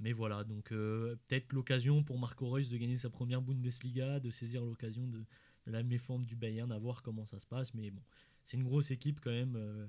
Mais 0.00 0.12
voilà, 0.12 0.42
donc 0.42 0.70
peut-être 0.70 1.52
l'occasion 1.52 2.02
pour 2.02 2.18
Marco 2.18 2.48
Reus 2.48 2.68
de 2.68 2.76
gagner 2.76 2.96
sa 2.96 3.10
première 3.10 3.40
Bundesliga, 3.40 4.18
de 4.18 4.30
saisir 4.30 4.64
l'occasion 4.64 5.06
de, 5.06 5.18
de, 5.66 5.70
la 5.70 5.84
méforme 5.84 6.24
du 6.24 6.34
Bayern, 6.34 6.72
à 6.72 6.78
voir 6.78 7.02
comment 7.02 7.26
ça 7.26 7.38
se 7.38 7.46
passe. 7.46 7.72
Mais 7.74 7.92
bon, 7.92 8.02
c'est 8.44 8.58
une 8.58 8.64
grosse 8.64 8.90
équipe 8.90 9.20
quand 9.20 9.30
même, 9.30 9.56
euh, 9.56 9.86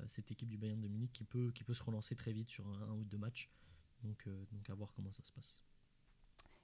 euh, 0.00 0.04
cette 0.08 0.30
équipe 0.30 0.48
du 0.48 0.58
Bayern 0.58 0.80
de 0.80 0.88
Munich 0.88 1.12
qui 1.12 1.24
peut, 1.24 1.52
qui 1.52 1.64
peut 1.64 1.74
se 1.74 1.82
relancer 1.82 2.16
très 2.16 2.32
vite 2.32 2.50
sur 2.50 2.66
un, 2.66 2.92
ou 2.94 3.04
deux 3.04 3.16
matchs. 3.16 3.48
Donc, 4.02 4.26
euh, 4.26 4.44
donc 4.50 4.68
à 4.68 4.74
voir 4.74 4.92
comment 4.92 5.12
ça 5.12 5.24
se 5.24 5.32
passe. 5.32 5.62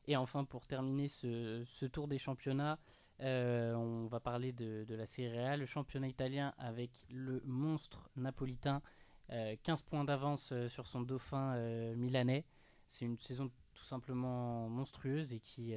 Et 0.09 0.17
enfin, 0.17 0.45
pour 0.45 0.67
terminer 0.67 1.09
ce, 1.09 1.63
ce 1.65 1.87
tour 1.87 2.09
des 2.09 2.19
championnats, 2.19 2.79
on 3.21 4.07
va 4.07 4.21
parler 4.21 4.53
de, 4.53 4.85
de, 4.85 4.95
la 4.95 5.07
Serie 5.07 5.39
A, 5.39 5.57
le 5.57 5.67
championnat 5.67 6.09
italien 6.09 6.55
avec 6.57 6.91
le 7.11 7.43
monstre 7.45 8.11
napolitain, 8.17 8.81
15 9.29 9.83
points 9.83 10.05
d'avance 10.05 10.53
sur 10.69 10.87
son 10.87 11.03
dauphin 11.03 11.57
milanais. 11.95 12.45
C'est 12.87 13.05
une 13.05 13.19
saison 13.19 13.51
tout 13.75 13.85
simplement 13.85 14.69
monstrueuse 14.69 15.33
et 15.33 15.41
qui, 15.41 15.75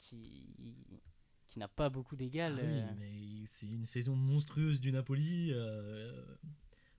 qui 0.00 0.76
qui 1.50 1.58
n'a 1.58 1.68
pas 1.68 1.90
beaucoup 1.90 2.16
d'égal. 2.16 2.58
Ah 2.58 2.64
oui, 2.64 2.78
euh. 2.78 2.94
mais 2.98 3.44
c'est 3.46 3.66
une 3.66 3.84
saison 3.84 4.16
monstrueuse 4.16 4.80
du 4.80 4.92
Napoli. 4.92 5.50
Euh, 5.52 6.24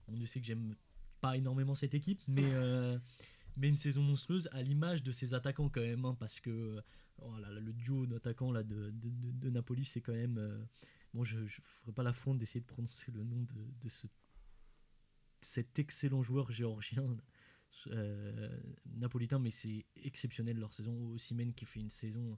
on 0.07 0.17
ne 0.17 0.25
sait 0.25 0.41
que 0.41 0.45
j'aime 0.45 0.75
pas 1.21 1.37
énormément 1.37 1.73
cette 1.73 1.93
équipe, 1.93 2.21
mais, 2.27 2.43
euh, 2.53 2.99
mais 3.55 3.69
une 3.69 3.77
saison 3.77 4.03
monstrueuse 4.03 4.49
à 4.51 4.61
l'image 4.61 5.03
de 5.03 5.11
ses 5.11 5.33
attaquants 5.33 5.69
quand 5.69 5.81
même, 5.81 6.05
hein, 6.05 6.15
parce 6.19 6.39
que 6.39 6.83
oh 7.21 7.33
le 7.49 7.71
duo 7.71 8.05
d'attaquants 8.05 8.51
là, 8.51 8.61
de, 8.63 8.91
de, 8.91 9.31
de, 9.31 9.49
Napoli, 9.49 9.85
c'est 9.85 10.01
quand 10.01 10.13
même... 10.13 10.67
bon, 11.13 11.23
je 11.23 11.39
ne 11.39 11.47
ferai 11.47 11.93
pas 11.93 12.03
l'affront 12.03 12.35
d'essayer 12.35 12.59
de 12.59 12.65
prononcer 12.65 13.11
le 13.11 13.23
nom 13.23 13.41
de, 13.43 13.55
de 13.81 13.89
ce, 13.89 14.05
cet 15.41 15.79
excellent 15.79 16.23
joueur 16.23 16.51
géorgien. 16.51 17.17
napolitain, 18.85 19.39
mais 19.39 19.51
c'est 19.51 19.85
exceptionnel 20.03 20.57
leur 20.57 20.73
saison. 20.73 21.11
Osimhen 21.11 21.53
qui 21.53 21.65
fait 21.65 21.79
une 21.79 21.89
saison 21.89 22.37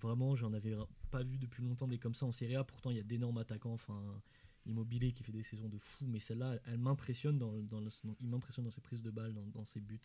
vraiment, 0.00 0.34
j'en 0.34 0.52
avais 0.52 0.74
pas 1.10 1.22
vu 1.22 1.38
depuis 1.38 1.62
longtemps 1.62 1.88
des 1.88 1.98
comme 1.98 2.14
ça 2.14 2.26
en 2.26 2.32
Serie 2.32 2.56
A. 2.56 2.64
Pourtant, 2.64 2.90
il 2.90 2.96
y 2.96 3.00
a 3.00 3.04
d'énormes 3.04 3.38
attaquants. 3.38 3.72
Enfin, 3.72 4.20
Immobilier 4.66 5.12
qui 5.12 5.22
fait 5.22 5.32
des 5.32 5.42
saisons 5.42 5.68
de 5.68 5.78
fou, 5.78 6.04
mais 6.06 6.20
celle-là, 6.20 6.58
elle 6.66 6.78
m'impressionne 6.78 7.38
dans, 7.38 7.52
dans, 7.62 7.80
il 8.20 8.28
m'impressionne 8.28 8.64
dans 8.64 8.70
ses 8.70 8.82
prises 8.82 9.00
de 9.00 9.10
balles, 9.10 9.34
dans, 9.34 9.64
ses 9.64 9.80
buts. 9.80 10.00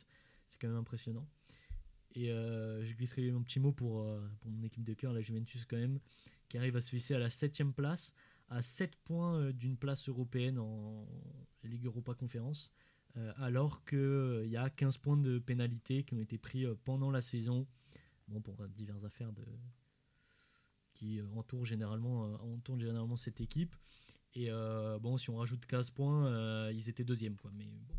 C'est 0.47 0.59
quand 0.59 0.69
même 0.69 0.77
impressionnant. 0.77 1.27
Et 2.13 2.31
euh, 2.31 2.85
je 2.85 2.93
glisserai 2.93 3.29
un 3.31 3.41
petit 3.41 3.59
mot 3.59 3.73
pour, 3.73 4.03
euh, 4.03 4.25
pour 4.39 4.49
mon 4.49 4.63
équipe 4.63 4.83
de 4.83 4.93
cœur, 4.93 5.11
la 5.11 5.19
Juventus 5.19 5.65
quand 5.65 5.75
même, 5.75 5.99
qui 6.47 6.57
arrive 6.57 6.77
à 6.77 6.81
se 6.81 6.95
hisser 6.95 7.13
à 7.13 7.19
la 7.19 7.29
7 7.29 7.63
place, 7.75 8.13
à 8.49 8.61
7 8.61 8.97
points 8.97 9.39
euh, 9.39 9.51
d'une 9.53 9.77
place 9.77 10.09
européenne 10.09 10.59
en 10.59 11.07
Ligue 11.63 11.85
Europa 11.85 12.13
Conférence, 12.13 12.71
alors 13.37 13.85
qu'il 13.85 14.47
y 14.47 14.57
a 14.57 14.69
15 14.69 14.97
points 14.97 15.15
de 15.15 15.39
pénalité 15.39 16.03
qui 16.03 16.15
ont 16.15 16.19
été 16.19 16.37
pris 16.37 16.65
pendant 16.83 17.11
la 17.11 17.21
saison 17.21 17.65
bon, 18.27 18.41
pour 18.41 18.67
diverses 18.67 19.05
affaires 19.05 19.31
de, 19.31 19.41
qui 20.95 21.19
euh, 21.19 21.27
entourent 21.35 21.65
généralement, 21.65 22.25
euh, 22.25 22.79
généralement 22.79 23.17
cette 23.17 23.41
équipe. 23.41 23.75
Et 24.33 24.47
euh, 24.49 24.97
bon, 24.99 25.17
si 25.17 25.29
on 25.29 25.37
rajoute 25.37 25.65
15 25.65 25.91
points, 25.91 26.71
ils 26.71 26.89
étaient 26.89 27.03
deuxième, 27.03 27.37
quoi. 27.37 27.51
Mais 27.53 27.69
bon, 27.87 27.95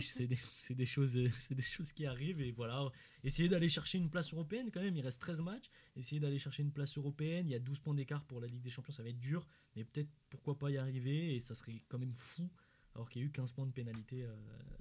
c'est 0.00 0.26
des, 0.26 0.36
des, 0.68 0.74
des, 0.74 0.86
choses, 0.86 1.18
c'est 1.38 1.54
des 1.54 1.62
choses 1.62 1.92
qui 1.92 2.06
arrivent. 2.06 2.40
Et 2.40 2.52
voilà, 2.52 2.90
essayer 3.24 3.48
d'aller 3.48 3.68
chercher 3.68 3.98
une 3.98 4.10
place 4.10 4.32
européenne 4.32 4.70
quand 4.70 4.82
même. 4.82 4.96
Il 4.96 5.02
reste 5.02 5.20
13 5.20 5.42
matchs. 5.42 5.70
Essayer 5.96 6.20
d'aller 6.20 6.38
chercher 6.38 6.62
une 6.62 6.72
place 6.72 6.96
européenne. 6.98 7.48
Il 7.48 7.52
y 7.52 7.56
a 7.56 7.60
12 7.60 7.78
points 7.80 7.94
d'écart 7.94 8.24
pour 8.24 8.40
la 8.40 8.46
Ligue 8.46 8.62
des 8.62 8.70
Champions. 8.70 8.92
Ça 8.92 9.02
va 9.02 9.08
être 9.08 9.20
dur, 9.20 9.46
mais 9.76 9.84
peut-être 9.84 10.10
pourquoi 10.30 10.58
pas 10.58 10.70
y 10.70 10.76
arriver. 10.76 11.34
Et 11.34 11.40
ça 11.40 11.54
serait 11.54 11.82
quand 11.88 11.98
même 11.98 12.14
fou, 12.14 12.48
alors 12.94 13.08
qu'il 13.08 13.22
y 13.22 13.24
a 13.24 13.28
eu 13.28 13.30
15 13.30 13.52
points 13.52 13.66
de 13.66 13.72
pénalité 13.72 14.26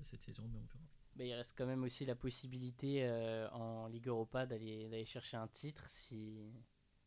cette 0.01 0.21
saison. 0.21 0.43
Mais 0.51 0.59
on 0.59 0.65
verra 0.65 0.87
il 1.19 1.33
reste 1.33 1.53
quand 1.57 1.65
même 1.65 1.83
aussi 1.83 2.05
la 2.05 2.15
possibilité 2.15 3.03
euh, 3.03 3.49
en 3.51 3.87
Ligue 3.87 4.07
Europa 4.07 4.45
d'aller 4.45 5.05
chercher 5.05 5.37
un 5.37 5.47
titre 5.47 5.83
si, 5.87 6.51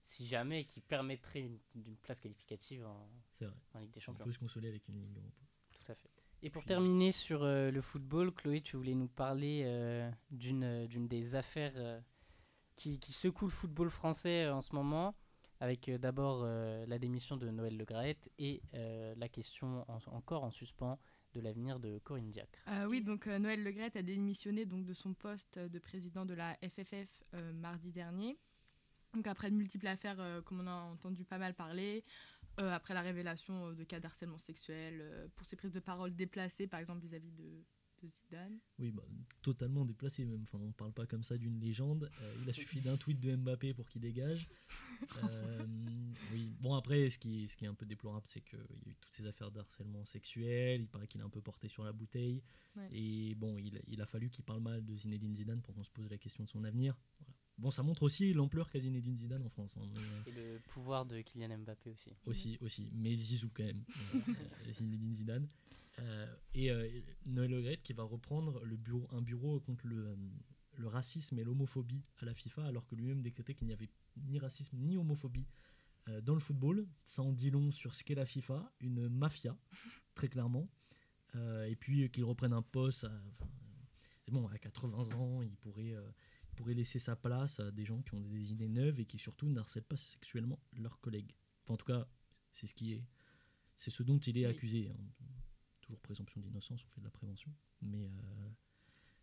si 0.03 0.27
jamais 0.27 0.65
qui 0.65 0.81
permettrait 0.81 1.41
une, 1.41 1.97
place 2.03 2.21
qualificative 2.21 2.85
en, 2.87 3.09
en, 3.75 3.79
Ligue 3.79 3.93
des 3.93 4.01
Champions. 4.01 4.25
On 4.25 4.27
peut 4.27 4.33
se 4.33 4.39
consoler 4.39 4.69
avec 4.69 4.87
une 4.89 5.01
Ligue 5.01 5.17
Europa. 5.17 5.43
Et 6.43 6.51
pour 6.51 6.65
terminer 6.65 7.13
sur 7.13 7.43
euh, 7.43 7.71
le 7.71 7.81
football, 7.81 8.33
Chloé, 8.33 8.61
tu 8.61 8.77
voulais 8.77 8.95
nous 8.95 9.09
parler 9.09 9.63
euh, 9.65 10.11
d'une 10.31 11.09
des 11.09 11.35
affaires 11.35 12.03
qui, 12.77 12.99
qui 12.99 13.13
secouent 13.13 13.47
le 13.47 13.53
football 13.53 13.91
français 13.91 14.49
en 14.49 14.61
ce 14.61 14.75
moment, 14.75 15.15
avec 15.61 15.91
d'abord 15.91 16.45
la 16.45 16.99
démission 16.99 17.37
de 17.37 17.49
Noël 17.51 17.77
Le 17.77 17.85
Graët 17.85 18.31
et 18.39 18.63
la 18.73 19.29
question 19.29 19.87
encore 20.07 20.45
en 20.45 20.51
suspens 20.51 20.99
de 21.35 21.41
l'avenir 21.41 21.81
de 21.81 21.99
Corinne 21.99 22.31
Diacre. 22.31 22.59
Euh, 22.69 22.87
oui, 22.87 23.03
donc 23.03 23.27
euh, 23.27 23.39
Noël 23.39 23.63
Legrette 23.63 23.97
a 23.97 24.03
démissionné 24.03 24.65
donc, 24.65 24.85
de 24.85 24.95
son 24.95 25.15
poste 25.15 25.59
de 25.59 25.79
président 25.79 26.25
de 26.25 26.35
la 26.35 26.57
FFF 26.63 27.09
euh, 27.35 27.53
mardi 27.53 27.93
dernier. 27.93 28.39
Donc 29.15 29.27
après 29.27 29.51
de 29.51 29.57
multiples 29.57 29.87
affaires, 29.87 30.43
comme 30.45 30.61
on 30.61 30.67
a 30.67 30.75
entendu 30.75 31.25
pas 31.25 31.39
mal 31.39 31.55
parler, 31.55 32.05
après 32.59 32.95
la 32.95 33.03
révélation 33.03 33.73
de 33.73 33.85
cas 33.85 34.01
d'harcèlement 34.01 34.39
sexuel, 34.39 35.31
pour 35.37 35.47
ses 35.47 35.57
prises 35.57 35.73
de 35.73 35.81
parole 35.81 36.15
déplacées, 36.15 36.67
par 36.67 36.81
exemple 36.81 37.01
vis-à-vis 37.01 37.33
de, 37.33 37.65
Zidane. 38.09 38.59
Oui, 38.79 38.91
bah, 38.91 39.03
totalement 39.43 39.85
déplacé 39.85 40.25
même. 40.25 40.43
Enfin, 40.43 40.59
on 40.63 40.73
parle 40.73 40.93
pas 40.93 41.07
comme 41.07 41.25
ça 41.25 41.37
d'une 41.37 41.59
légende. 41.61 42.11
il 42.43 42.49
a 42.49 42.53
suffi 42.53 42.81
d'un 42.81 42.97
tweet 42.97 43.21
de 43.21 43.35
Mbappé 43.37 43.75
pour 43.75 43.89
qu'il 43.89 44.03
dégage. 44.03 44.49
oui. 46.33 46.55
Bon 46.61 46.75
après, 46.75 47.09
ce 47.11 47.19
qui, 47.19 47.49
ce 47.49 47.57
qui 47.57 47.65
est 47.65 47.69
un 47.69 47.75
peu 47.75 47.87
déplorable, 47.87 48.27
c'est 48.27 48.41
qu'il 48.41 48.59
y 48.59 48.89
a 48.89 48.91
eu 48.91 48.97
toutes 49.01 49.13
ces 49.13 49.27
affaires 49.27 49.51
d'harcèlement 49.51 50.05
sexuel. 50.05 50.83
Il 50.83 50.89
paraît 50.89 51.07
qu'il 51.07 51.21
a 51.21 51.25
un 51.25 51.31
peu 51.31 51.41
porté 51.41 51.69
sur 51.69 51.85
la 51.85 51.93
bouteille. 51.93 52.43
Et 52.91 53.35
bon, 53.37 53.57
il, 53.59 53.81
il 53.87 54.01
a 54.01 54.07
fallu 54.07 54.31
qu'il 54.31 54.45
parle 54.45 54.61
mal 54.61 54.85
de 54.85 54.97
Zinedine 54.97 55.37
Zidane 55.37 55.63
pour 55.63 55.75
qu'on 55.75 55.85
se 55.85 55.91
pose 55.91 56.11
la 56.11 56.19
question 56.19 56.45
de 56.45 56.49
son 56.49 56.65
avenir. 56.65 56.97
Bon, 57.57 57.71
ça 57.71 57.83
montre 57.83 58.03
aussi 58.03 58.33
l'ampleur 58.33 58.69
qu'a 58.69 58.81
Zinedine 58.81 59.17
Zidane 59.17 59.43
en 59.43 59.49
France. 59.49 59.79
Hein, 59.79 59.89
Et 60.27 60.33
le 60.33 60.59
pouvoir 60.69 61.07
de 61.07 61.21
Kylian 61.21 61.59
Mbappé 61.59 61.91
aussi. 61.91 62.11
Aussi, 62.27 62.59
aussi. 62.61 62.91
Mais 62.93 63.15
Zizou 63.15 63.51
quand 63.55 63.65
même. 63.65 63.85
Euh, 64.67 64.73
Zinedine 64.73 65.15
Zidane. 65.15 65.49
Euh, 66.01 66.35
et 66.55 66.71
euh, 66.71 66.89
Noël 67.27 67.51
Le 67.51 67.77
qui 67.77 67.93
va 67.93 68.03
reprendre 68.03 68.65
le 68.65 68.77
bureau, 68.77 69.07
un 69.13 69.23
bureau 69.23 69.61
contre 69.61 69.87
le, 69.87 70.17
le 70.77 70.89
racisme 70.89 71.39
et 71.39 71.45
l'homophobie 71.45 72.03
à 72.19 72.25
la 72.25 72.35
FIFA, 72.35 72.67
alors 72.67 72.87
que 72.87 72.95
lui-même 72.95 73.23
décrétait 73.23 73.55
qu'il 73.55 73.67
n'y 73.67 73.73
avait 73.73 73.91
ni 74.17 74.39
racisme 74.39 74.77
ni 74.77 74.97
homophobie 74.97 75.47
euh, 76.09 76.21
dans 76.21 76.35
le 76.35 76.41
football. 76.41 76.87
Ça 77.05 77.23
en 77.23 77.33
dit 77.33 77.51
long 77.51 77.71
sur 77.71 77.95
ce 77.95 78.05
qu'est 78.05 78.15
la 78.15 78.27
FIFA, 78.27 78.73
une 78.81 79.09
mafia, 79.09 79.57
très 80.15 80.29
clairement. 80.29 80.69
Euh, 81.35 81.65
et 81.65 81.77
puis 81.77 82.05
euh, 82.05 82.09
qu'il 82.09 82.25
reprenne 82.25 82.53
un 82.53 82.63
poste. 82.63 83.07
c'est 84.25 84.33
bon, 84.33 84.47
à 84.49 84.59
80 84.59 85.15
ans, 85.17 85.43
il 85.43 85.57
pourrait, 85.57 85.95
pourrait 86.55 86.75
laisser 86.75 86.99
sa 86.99 87.17
place 87.17 87.61
à 87.61 87.71
des 87.71 87.85
gens 87.85 88.03
qui 88.03 88.15
ont 88.15 88.21
des 88.21 88.53
idées 88.53 88.69
neuves 88.69 89.01
et 89.01 89.05
qui 89.05 89.19
surtout 89.19 89.49
n'harcèlent 89.49 89.85
pas 89.85 89.97
sexuellement 89.97 90.59
leurs 90.73 91.01
collègues. 91.01 91.35
en 91.69 91.77
tout 91.77 91.87
cas, 91.87 92.07
c'est 92.53 92.67
ce 92.67 92.75
qui 92.75 92.93
est, 92.93 93.05
c'est 93.77 93.91
ce 93.91 94.03
dont 94.03 94.19
il 94.19 94.39
est 94.39 94.47
accusé. 94.47 94.89
Hein. 94.89 95.27
Toujours 95.81 96.01
présomption 96.01 96.41
d'innocence, 96.41 96.85
on 96.85 96.89
fait 96.89 97.01
de 97.01 97.05
la 97.05 97.11
prévention, 97.11 97.53
mais 97.83 98.11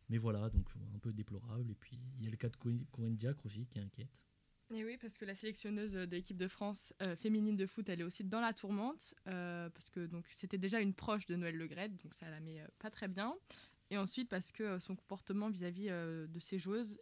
mais 0.10 0.18
voilà, 0.18 0.50
donc 0.50 0.68
un 0.94 1.00
peu 1.00 1.14
déplorable. 1.14 1.72
Et 1.72 1.76
puis 1.76 1.98
il 2.20 2.26
y 2.26 2.28
a 2.28 2.30
le 2.30 2.38
cas 2.38 2.50
de 2.50 2.58
Corinne 2.92 3.16
Diacre 3.16 3.46
aussi 3.46 3.66
qui 3.66 3.80
inquiète. 3.80 4.12
Et 4.74 4.86
oui, 4.86 4.98
parce 4.98 5.18
que 5.18 5.26
la 5.26 5.36
sélectionneuse 5.36 5.94
de 5.94 6.16
l'équipe 6.16 6.38
de 6.38 6.48
France 6.48 6.94
euh, 7.02 7.16
féminine 7.18 7.58
de 7.58 7.66
foot, 7.66 7.90
elle 7.90 8.00
est 8.00 8.06
aussi 8.06 8.24
dans 8.24 8.40
la 8.40 8.54
tourmente, 8.54 9.16
euh, 9.28 9.70
parce 9.70 9.90
que 9.90 10.06
donc 10.06 10.26
c'était 10.30 10.58
déjà 10.58 10.80
une 10.80 10.94
proche 10.94 11.26
de 11.26 11.36
Noël 11.36 11.56
Le 11.58 11.68
donc 11.68 12.14
ça 12.14 12.30
la 12.30 12.40
met 12.40 12.62
euh, 12.62 12.68
pas 12.80 12.90
très 12.90 13.10
bien. 13.10 13.36
Et 13.90 13.98
ensuite 13.98 14.30
parce 14.30 14.52
que 14.52 14.80
son 14.80 14.96
comportement 14.96 15.50
vis-à-vis 15.50 15.88
de 15.90 16.40
ses 16.40 16.58
joueuses 16.58 16.98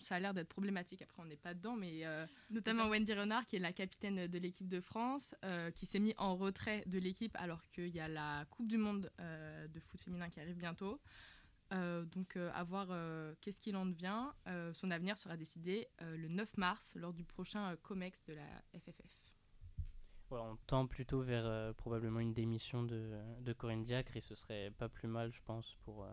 ça 0.00 0.16
a 0.16 0.20
l'air 0.20 0.34
d'être 0.34 0.48
problématique. 0.48 1.02
Après, 1.02 1.22
on 1.22 1.26
n'est 1.26 1.36
pas 1.36 1.54
dedans, 1.54 1.76
mais 1.76 2.04
euh, 2.04 2.26
notamment 2.50 2.88
Wendy 2.88 3.12
Renard, 3.14 3.44
qui 3.44 3.56
est 3.56 3.60
la 3.60 3.72
capitaine 3.72 4.26
de 4.26 4.38
l'équipe 4.38 4.68
de 4.68 4.80
France, 4.80 5.34
euh, 5.44 5.70
qui 5.70 5.86
s'est 5.86 6.00
mis 6.00 6.14
en 6.18 6.36
retrait 6.36 6.84
de 6.86 6.98
l'équipe 6.98 7.36
alors 7.38 7.62
qu'il 7.70 7.88
y 7.88 8.00
a 8.00 8.08
la 8.08 8.44
Coupe 8.50 8.68
du 8.68 8.78
Monde 8.78 9.10
euh, 9.20 9.66
de 9.68 9.80
foot 9.80 10.00
féminin 10.00 10.28
qui 10.28 10.40
arrive 10.40 10.56
bientôt. 10.56 11.00
donc, 11.70 12.36
à 12.36 12.62
voir 12.62 12.86
qu'est-ce 13.40 13.58
qu'il 13.58 13.76
en 13.76 13.86
devient. 13.86 14.26
son 14.74 14.92
avenir 14.92 15.18
sera 15.18 15.36
décidé 15.36 15.88
le 16.00 16.28
9 16.28 16.56
mars 16.56 16.94
lors 16.94 17.12
du 17.12 17.24
prochain 17.24 17.74
COMEX 17.82 18.22
de 18.26 18.34
la 18.34 18.46
FFF. 18.78 19.12
on 20.30 20.56
tend 20.68 20.86
plutôt 20.86 21.22
vers 21.22 21.74
probablement 21.74 22.20
une 22.20 22.32
démission 22.32 22.84
de, 22.84 23.18
de 23.40 23.52
Corinne 23.52 23.82
Diacre 23.82 24.16
et 24.16 24.20
ce 24.20 24.36
serait 24.36 24.70
pas 24.78 24.88
plus 24.88 25.08
mal, 25.08 25.32
je 25.32 25.40
pense, 25.44 25.74
pour 25.84 26.06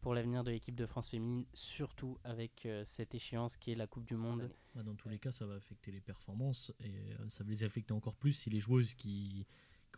pour 0.00 0.14
l'avenir 0.14 0.44
de 0.44 0.50
l'équipe 0.50 0.74
de 0.74 0.86
France 0.86 1.10
féminine, 1.10 1.44
surtout 1.52 2.18
avec 2.24 2.64
euh, 2.64 2.82
cette 2.86 3.14
échéance 3.14 3.56
qui 3.56 3.72
est 3.72 3.74
la 3.74 3.86
Coupe 3.86 4.04
du 4.04 4.16
Monde. 4.16 4.50
Bah, 4.74 4.82
dans 4.82 4.94
tous 4.94 5.08
les 5.08 5.18
cas, 5.18 5.30
ça 5.30 5.46
va 5.46 5.54
affecter 5.54 5.92
les 5.92 6.00
performances 6.00 6.72
et 6.80 7.12
euh, 7.20 7.28
ça 7.28 7.44
va 7.44 7.50
les 7.50 7.64
affecter 7.64 7.92
encore 7.92 8.14
plus 8.14 8.32
si 8.32 8.50
les 8.50 8.60
joueuses 8.60 8.94
qui, 8.94 9.46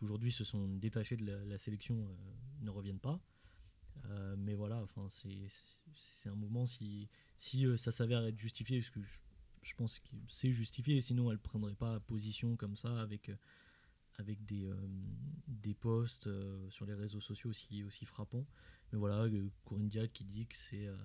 aujourd'hui 0.01 0.31
se 0.31 0.43
sont 0.43 0.67
détachées 0.67 1.15
de 1.15 1.25
la, 1.25 1.57
sélection 1.57 1.95
euh, 1.95 2.15
ne 2.61 2.69
reviennent 2.69 2.99
pas. 2.99 3.19
mais 4.37 4.55
voilà, 4.55 4.85
c'est 5.95 6.29
un 6.29 6.35
mouvement 6.35 6.65
si, 6.65 7.09
si 7.37 7.65
ça 7.77 7.91
s'avère 7.91 8.25
être 8.25 8.37
justifié, 8.37 8.79
parce 8.79 8.89
que 8.89 8.99
je, 9.61 9.75
pense 9.75 9.99
que 9.99 10.09
c'est 10.27 10.51
justifié, 10.51 10.99
sinon 10.99 11.31
elle 11.31 11.37
ne 11.37 11.41
prendrait 11.41 11.75
pas 11.75 11.99
position 12.01 12.57
comme 12.57 12.75
ça 12.75 12.99
avec 12.99 13.31
avec 14.17 14.43
des, 14.45 14.69
des 15.47 15.73
posts 15.73 16.29
sur 16.69 16.85
les 16.85 16.93
réseaux 16.93 17.21
sociaux 17.21 17.49
aussi, 17.49 17.83
aussi 17.83 18.05
frappants. 18.05 18.45
Mais 18.93 18.99
voilà, 18.99 19.23
euh, 19.23 19.49
Corinne 19.65 19.89
Diac 19.89 20.13
qui 20.13 20.23
dit 20.23 20.45
que 20.45 20.55
c'est, 20.55 20.85
euh, 20.85 20.95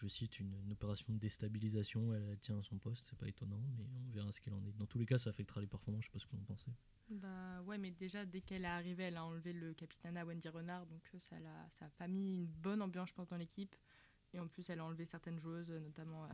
je 0.00 0.06
cite, 0.06 0.38
une, 0.38 0.54
opération 0.70 1.12
de 1.12 1.18
déstabilisation. 1.18 2.14
Elle, 2.14 2.38
tient 2.38 2.56
à 2.60 2.62
son 2.62 2.78
poste, 2.78 3.06
c'est 3.10 3.18
pas 3.18 3.26
étonnant, 3.26 3.60
mais 3.76 3.84
on 4.06 4.10
verra 4.12 4.30
ce 4.30 4.40
qu'elle 4.40 4.54
en 4.54 4.64
est. 4.64 4.72
Dans 4.78 4.86
tous 4.86 4.98
les 4.98 5.06
cas, 5.06 5.18
ça 5.18 5.30
affectera 5.30 5.60
les 5.60 5.66
performances, 5.66 6.04
je 6.04 6.06
sais 6.06 6.12
pas 6.12 6.20
ce 6.20 6.26
que 6.26 6.30
vous 6.30 6.42
en 6.42 6.44
pensez. 6.44 6.70
Bah 7.10 7.60
ouais, 7.62 7.76
mais 7.76 7.90
déjà, 7.90 8.24
dès 8.24 8.40
qu'elle 8.40 8.64
est 8.64 8.68
arrivée, 8.68 9.04
elle 9.04 9.16
a 9.16 9.24
enlevé 9.24 9.52
le 9.52 9.74
capitaine 9.74 10.16
à 10.16 10.24
Wendy 10.24 10.48
Renard, 10.48 10.86
donc 10.86 11.02
euh, 11.12 11.18
ça 11.18 11.40
n'a 11.40 11.68
ça 11.70 11.86
a 11.86 11.90
pas 11.90 12.06
mis 12.06 12.34
une 12.34 12.46
bonne 12.46 12.80
ambiance, 12.82 13.08
je 13.08 13.14
pense, 13.14 13.28
dans 13.28 13.36
l'équipe. 13.36 13.74
Et 14.32 14.38
en 14.38 14.46
plus, 14.46 14.70
elle 14.70 14.78
a 14.78 14.84
enlevé 14.84 15.04
certaines 15.04 15.40
joueuses, 15.40 15.70
notamment 15.70 16.28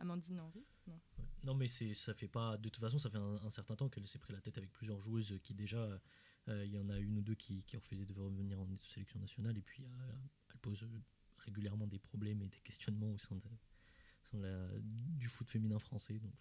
Amandine 0.00 0.40
Henry. 0.40 0.64
Non, 0.86 1.00
non 1.44 1.54
mais 1.54 1.68
ça 1.68 2.14
fait 2.14 2.28
pas. 2.28 2.56
De 2.56 2.68
toute 2.68 2.80
façon, 2.80 2.98
ça 2.98 3.10
fait 3.10 3.18
un, 3.18 3.36
un 3.44 3.50
certain 3.50 3.76
temps 3.76 3.88
qu'elle 3.88 4.06
s'est 4.06 4.18
pris 4.18 4.32
la 4.32 4.40
tête 4.40 4.58
avec 4.58 4.72
plusieurs 4.72 4.98
joueuses 4.98 5.38
qui 5.42 5.54
déjà 5.54 6.00
euh, 6.48 6.64
il 6.64 6.72
y 6.72 6.78
en 6.78 6.88
a 6.88 6.98
une 6.98 7.18
ou 7.18 7.22
deux 7.22 7.34
qui, 7.34 7.62
qui 7.64 7.76
refusaient 7.76 8.04
de 8.04 8.12
revenir 8.14 8.58
en 8.58 8.66
sélection 8.78 9.20
nationale 9.20 9.56
et 9.58 9.62
puis 9.62 9.84
euh, 9.84 10.12
elle 10.50 10.58
pose 10.58 10.86
régulièrement 11.38 11.86
des 11.86 11.98
problèmes 11.98 12.42
et 12.42 12.48
des 12.48 12.60
questionnements 12.60 13.12
au 13.12 13.18
sein, 13.18 13.36
du 14.32 15.28
foot 15.28 15.50
féminin 15.50 15.78
français. 15.78 16.18
Donc 16.18 16.32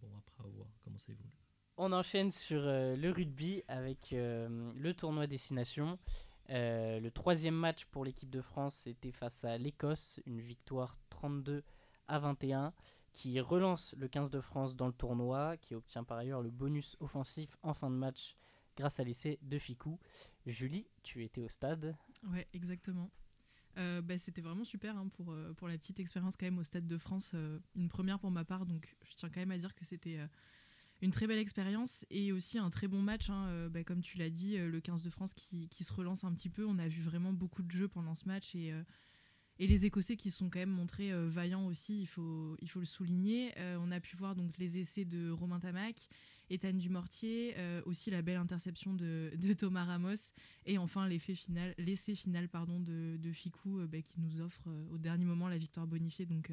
bon, 0.00 0.08
après, 0.16 0.44
à 0.44 0.48
voir 0.48 0.68
comment 0.84 0.98
ça 0.98 1.12
évolue. 1.12 1.30
On 1.76 1.92
enchaîne 1.92 2.30
sur 2.30 2.60
euh, 2.62 2.96
le 2.96 3.10
rugby 3.10 3.62
avec 3.68 4.08
le 4.12 4.92
tournoi 4.92 5.26
Destination. 5.26 5.98
le 6.48 7.08
troisième 7.10 7.54
match 7.54 7.86
pour 7.86 8.04
l'équipe 8.04 8.30
de 8.30 8.42
France 8.42 8.86
était 8.86 9.12
face 9.12 9.44
à 9.44 9.58
l'Écosse, 9.58 10.20
une 10.26 10.40
victoire 10.40 10.96
32 11.10 11.62
à 12.08 12.18
21 12.18 12.72
qui 13.12 13.38
relance 13.40 13.94
le 13.96 14.08
15 14.08 14.30
de 14.30 14.40
France 14.40 14.74
dans 14.74 14.86
le 14.86 14.92
tournoi, 14.92 15.56
qui 15.58 15.74
obtient 15.74 16.04
par 16.04 16.18
ailleurs 16.18 16.40
le 16.40 16.50
bonus 16.50 16.96
offensif 17.00 17.56
en 17.62 17.74
fin 17.74 17.90
de 17.90 17.96
match 17.96 18.36
grâce 18.76 19.00
à 19.00 19.04
l'essai 19.04 19.38
de 19.42 19.58
Ficou. 19.58 19.98
Julie, 20.46 20.86
tu 21.02 21.22
étais 21.24 21.40
au 21.40 21.48
stade. 21.48 21.94
Ouais, 22.30 22.46
exactement. 22.52 23.10
Euh, 23.78 24.02
bah, 24.02 24.18
c'était 24.18 24.42
vraiment 24.42 24.64
super 24.64 24.96
hein, 24.96 25.08
pour, 25.08 25.32
euh, 25.32 25.54
pour 25.54 25.66
la 25.66 25.78
petite 25.78 25.98
expérience 25.98 26.36
quand 26.36 26.44
même 26.44 26.58
au 26.58 26.64
Stade 26.64 26.86
de 26.86 26.98
France. 26.98 27.32
Euh, 27.34 27.58
une 27.74 27.88
première 27.88 28.18
pour 28.18 28.30
ma 28.30 28.44
part, 28.44 28.66
donc 28.66 28.94
je 29.04 29.14
tiens 29.14 29.30
quand 29.30 29.40
même 29.40 29.50
à 29.50 29.56
dire 29.56 29.74
que 29.74 29.84
c'était 29.84 30.18
une 31.00 31.10
très 31.10 31.26
belle 31.26 31.38
expérience 31.38 32.06
et 32.10 32.32
aussi 32.32 32.58
un 32.58 32.70
très 32.70 32.86
bon 32.86 33.00
match. 33.00 33.30
Hein, 33.30 33.68
bah, 33.70 33.82
comme 33.84 34.02
tu 34.02 34.18
l'as 34.18 34.30
dit, 34.30 34.56
le 34.58 34.80
15 34.80 35.02
de 35.02 35.10
France 35.10 35.34
qui, 35.34 35.68
qui, 35.68 35.84
se 35.84 35.92
relance 35.92 36.24
un 36.24 36.32
petit 36.32 36.50
peu. 36.50 36.66
On 36.66 36.78
a 36.78 36.88
vu 36.88 37.02
vraiment 37.02 37.32
beaucoup 37.32 37.62
de 37.62 37.70
jeux 37.70 37.88
pendant 37.88 38.14
ce 38.14 38.26
match 38.26 38.54
et, 38.54 38.72
et 39.62 39.66
les 39.66 39.86
Écossais 39.86 40.16
qui 40.16 40.30
sont 40.30 40.50
quand 40.50 40.58
même 40.58 40.70
montrés 40.70 41.12
vaillants 41.28 41.66
aussi, 41.66 42.00
il 42.00 42.06
faut, 42.06 42.56
il 42.60 42.68
faut 42.68 42.80
le 42.80 42.86
souligner. 42.86 43.52
on 43.78 43.90
a 43.90 44.00
pu 44.00 44.16
voir 44.16 44.34
donc 44.34 44.58
les 44.58 44.78
essais 44.78 45.04
de 45.04 45.30
Romain 45.30 45.60
Tamac 45.60 46.08
Ethan 46.52 46.74
Dumortier, 46.74 47.54
euh, 47.56 47.80
aussi 47.86 48.10
la 48.10 48.22
belle 48.22 48.36
interception 48.36 48.92
de, 48.92 49.30
Thomas 49.58 49.84
Ramos, 49.84 50.34
et 50.66 50.78
enfin 50.78 51.08
l'effet 51.08 51.34
final, 51.34 51.74
l'essai 51.78 52.14
final 52.14 52.48
pardon, 52.48 52.78
de, 52.78 53.16
de 53.16 53.32
Ficou 53.32 53.80
euh, 53.80 53.86
bah, 53.86 54.02
qui 54.02 54.20
nous 54.20 54.40
offre 54.40 54.68
euh, 54.68 54.86
au 54.92 54.98
dernier 54.98 55.24
moment 55.24 55.48
la 55.48 55.56
victoire 55.56 55.86
bonifiée. 55.86 56.26
Donc, 56.26 56.52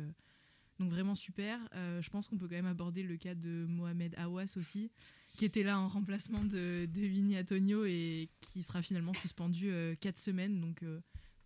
donc 0.80 0.90
vraiment 0.90 1.16
super. 1.16 1.60
je 1.74 2.10
pense 2.10 2.30
qu'on 2.30 2.38
peut 2.38 2.48
quand 2.48 2.56
même 2.56 2.66
aborder 2.66 3.04
le 3.04 3.18
cas 3.18 3.36
de 3.36 3.66
Mohamed 3.68 4.16
Awas 4.18 4.56
aussi, 4.56 4.90
qui 5.36 5.44
était 5.44 5.64
là 5.64 5.78
en 5.78 5.90
remplacement 5.90 6.44
de, 6.46 6.86
de 6.86 7.38
Antonio 7.38 7.84
et 7.84 8.30
qui 8.40 8.64
sera 8.64 8.82
finalement 8.82 9.14
suspendu 9.14 9.74
4 10.00 10.18
semaines. 10.18 10.74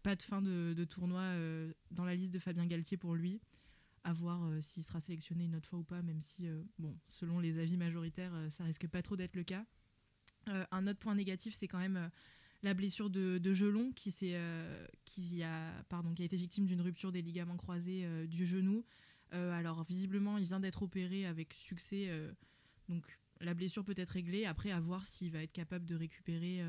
Pas 0.03 0.15
de 0.15 0.21
fin 0.21 0.41
de, 0.41 0.85
tournoi 0.85 1.23
dans 1.91 2.05
la 2.05 2.15
liste 2.15 2.33
de 2.33 2.39
Fabien 2.39 2.65
Galtier 2.65 2.97
pour 2.97 3.15
lui 3.15 3.41
à 4.03 4.13
voir 4.13 4.43
euh, 4.43 4.61
s'il 4.61 4.83
sera 4.83 4.99
sélectionné 4.99 5.45
une 5.45 5.55
autre 5.55 5.67
fois 5.67 5.79
ou 5.79 5.83
pas, 5.83 6.01
même 6.01 6.21
si, 6.21 6.47
euh, 6.47 6.61
bon, 6.77 6.97
selon 7.05 7.39
les 7.39 7.59
avis 7.59 7.77
majoritaires, 7.77 8.33
euh, 8.33 8.49
ça 8.49 8.63
risque 8.63 8.87
pas 8.87 9.01
trop 9.01 9.15
d'être 9.15 9.35
le 9.35 9.43
cas. 9.43 9.65
un 10.45 10.87
autre 10.87 10.99
point 10.99 11.15
négatif, 11.15 11.53
c'est 11.53 11.69
quand 11.69 11.79
même 11.79 12.09
la 12.63 12.73
blessure 12.73 13.09
de, 13.09 13.37
de 13.37 13.53
Gelon, 13.53 13.93
qui, 13.93 14.11
qui, 15.05 15.43
a, 15.43 15.83
pardon, 15.87 16.13
qui 16.13 16.21
a 16.21 16.25
été 16.25 16.35
victime 16.35 16.65
d'une 16.65 16.81
rupture 16.81 17.13
des 17.13 17.21
ligaments 17.21 17.55
croisés 17.55 18.05
du 18.27 18.45
genou. 18.45 18.83
alors, 19.31 19.83
visiblement, 19.85 20.37
il 20.37 20.43
vient 20.43 20.59
d'être 20.59 20.83
opéré 20.83 21.25
avec 21.25 21.53
succès. 21.53 22.09
donc, 22.89 23.17
la 23.39 23.53
blessure 23.53 23.85
peut 23.85 23.93
être 23.95 24.09
réglée. 24.09 24.45
Après, 24.45 24.71
à 24.71 24.81
voir 24.81 25.05
s'il 25.05 25.31
va 25.31 25.41
être 25.43 25.53
capable 25.53 25.85
de 25.85 25.95
récupérer 25.95 26.61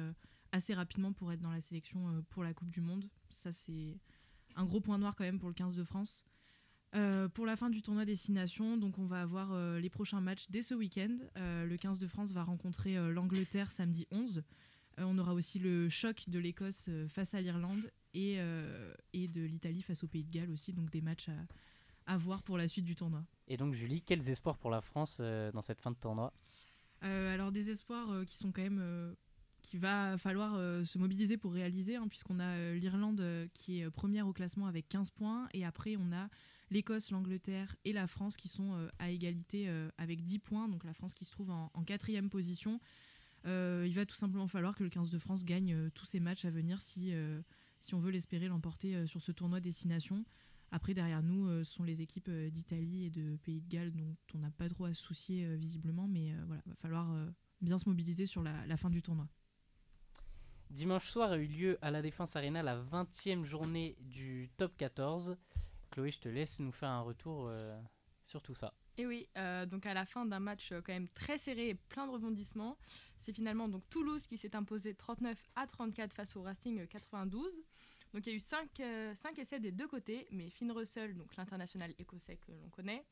assez 0.55 0.73
rapidement 0.73 1.13
pour 1.13 1.33
être 1.33 1.41
dans 1.41 1.51
la 1.51 1.61
sélection 1.61 2.25
pour 2.31 2.45
la 2.45 2.55
Coupe 2.55 2.71
du 2.71 2.81
Monde. 2.81 3.09
Ça, 3.29 3.53
c'est 3.53 3.99
un 4.57 4.65
gros 4.65 4.81
point 4.81 4.99
noir 4.99 5.17
quand 5.17 5.25
même 5.25 5.39
pour 5.39 5.49
le 5.49 5.55
15 5.55 5.75
de 5.75 5.85
France. 5.85 6.25
Euh, 6.95 7.29
pour 7.29 7.45
la 7.45 7.57
fin 7.57 7.71
du 7.71 7.83
tournoi 7.83 8.05
Destination, 8.05 8.77
donc 8.77 8.99
on 8.99 9.07
va 9.07 9.21
avoir 9.21 9.53
euh, 9.53 9.81
les 9.81 9.91
prochains 9.91 10.21
matchs 10.21 10.47
dès 10.49 10.63
ce 10.63 10.75
week-end. 10.75 11.17
Euh, 11.37 11.67
le 11.67 11.77
15 11.77 11.99
de 11.99 12.07
France 12.07 12.33
va 12.33 12.45
rencontrer 12.45 12.95
l'Angleterre 13.13 13.73
samedi 13.73 14.07
11. 14.13 14.45
on 14.99 15.19
aura 15.19 15.35
aussi 15.35 15.59
le 15.59 15.89
choc 15.89 16.29
de 16.29 16.39
l'Écosse 16.39 16.89
face 17.09 17.35
à 17.35 17.41
l'Irlande 17.41 17.91
et, 18.15 18.39
et 19.13 19.27
de 19.27 19.43
l'Italie 19.43 19.83
face 19.83 20.05
au 20.05 20.07
Pays 20.07 20.23
de 20.23 20.31
Galles 20.31 20.53
aussi, 20.53 20.73
donc 20.73 20.91
des 20.91 21.01
matchs 21.01 21.31
à, 21.31 22.13
à, 22.13 22.17
voir 22.17 22.45
pour 22.45 22.57
la 22.57 22.69
suite 22.69 22.85
du 22.85 22.95
tournoi. 22.95 23.25
Et 23.49 23.57
donc 23.57 23.75
Julie, 23.75 24.03
quels 24.03 24.31
espoirs 24.31 24.57
pour 24.57 24.71
la 24.71 24.81
France 24.81 25.21
dans 25.21 25.63
cette 25.63 25.81
fin 25.81 25.91
de 25.91 25.97
tournoi? 25.97 26.33
Alors 27.01 27.51
des 27.51 27.71
espoirs 27.71 28.25
qui 28.25 28.37
sont 28.37 28.53
quand 28.53 28.63
même 28.63 29.17
qu'il 29.65 29.81
va 29.81 30.17
falloir 30.19 30.53
se 30.87 30.99
mobiliser 30.99 31.37
pour 31.37 31.53
réaliser, 31.53 31.97
hein, 31.97 32.07
puisqu'on 32.09 32.39
a 32.39 32.73
l'Irlande 32.75 33.25
qui 33.55 33.81
est 33.81 33.91
première 33.91 34.29
au 34.29 34.33
classement 34.33 34.67
avec 34.67 34.89
15 34.89 35.11
points, 35.11 35.49
et 35.55 35.65
après 35.65 35.97
on 35.99 36.13
a 36.13 36.29
l'Écosse, 36.71 37.11
l'Angleterre 37.11 37.77
et 37.85 37.93
la 37.93 38.07
France 38.07 38.37
qui 38.37 38.49
sont 38.49 38.75
euh, 38.75 38.89
à 38.99 39.11
égalité 39.11 39.69
euh, 39.69 39.89
avec 39.99 40.23
10 40.23 40.39
points. 40.41 40.69
Donc 40.69 40.85
la 40.85 40.93
France 40.93 41.15
qui 41.15 41.25
se 41.25 41.31
trouve 41.31 41.51
en, 41.51 41.69
quatrième 41.85 42.31
position. 42.31 42.81
Euh, 43.47 43.85
il 43.87 43.95
va 43.95 44.07
tout 44.07 44.17
simplement 44.17 44.49
falloir 44.49 44.75
que 44.75 44.83
le 44.83 44.91
15 44.91 45.11
de 45.11 45.19
France 45.19 45.45
gagne 45.45 45.91
tous 45.91 46.07
ses 46.07 46.21
matchs 46.21 46.45
à 46.45 46.51
venir 46.51 46.81
si, 46.81 47.13
on 47.93 47.99
veut 47.99 48.11
l'espérer 48.11 48.49
l'emporter 48.49 49.07
sur 49.07 49.21
ce 49.21 49.33
tournoi 49.33 49.61
destination. 49.61 50.25
Après, 50.71 50.95
derrière 50.95 51.23
nous, 51.23 51.63
sont 51.63 51.85
les 51.85 52.01
équipes 52.01 52.31
d'Italie 52.31 53.05
et 53.05 53.11
de 53.11 53.37
Pays 53.37 53.61
de 53.61 53.69
Galles 53.69 53.93
dont 53.93 54.17
on 54.35 54.39
n'a 54.39 54.51
pas 54.51 54.69
trop 54.69 54.87
à 54.87 54.95
se 54.95 55.03
soucier 55.03 55.57
visiblement, 55.57 56.09
mais 56.09 56.35
voilà, 56.47 56.63
va 56.67 56.75
falloir 56.75 57.15
bien 57.61 57.79
se 57.79 57.89
mobiliser 57.89 58.25
sur 58.25 58.43
la, 58.43 58.77
fin 58.79 58.89
du 58.89 59.03
tournoi. 59.03 59.29
Dimanche 60.75 61.09
soir 61.09 61.31
a 61.31 61.37
eu 61.37 61.47
lieu 61.47 61.79
à 61.83 61.93
la 61.93 62.03
Défense 62.03 62.35
Arena 62.35 62.61
la 62.61 62.77
20e 62.77 63.45
journée 63.45 63.95
du 64.01 64.51
top 64.57 64.77
14. 64.77 65.37
Chloé, 65.93 66.11
je 66.11 66.19
te 66.19 66.29
laisse 66.29 66.59
nous 66.59 66.73
faire 66.73 66.89
un 66.89 67.03
retour 67.03 67.47
euh, 67.47 67.81
sur 68.25 68.43
tout 68.43 68.55
ça. 68.55 68.75
Et 68.97 69.07
oui, 69.07 69.29
euh, 69.39 69.67
donc 69.67 69.87
à 69.87 69.95
la 69.95 70.05
fin 70.05 70.27
d'un 70.27 70.41
match 70.41 70.73
euh, 70.73 70.81
quand 70.85 70.93
même 70.93 71.09
très 71.11 71.39
serré 71.39 71.69
et 71.69 71.75
plein 71.77 72.09
de 72.09 72.11
rebondissements, 72.11 72.77
c'est 73.19 73.33
finalement 73.33 73.69
donc 73.69 73.89
Toulouse 73.89 74.27
qui 74.27 74.37
s'est 74.37 74.57
imposé 74.57 74.95
39 74.97 75.39
à 75.55 75.69
34 75.69 76.13
face 76.13 76.35
au 76.35 76.43
Racing 76.43 76.85
92. 76.89 77.63
Donc 78.13 78.27
il 78.27 78.31
y 78.31 78.33
a 78.33 78.37
eu 78.37 78.41
5, 78.41 79.39
essais 79.39 79.61
des 79.61 79.71
deux 79.71 79.87
côtés, 79.87 80.27
mais 80.33 80.51
Finn 80.51 80.73
Russell, 80.73 81.17
donc 81.17 81.37
l'international 81.37 81.95
écossais 82.01 82.39
que 82.39 82.51
l'on 82.51 82.69
connaît, 82.71 83.05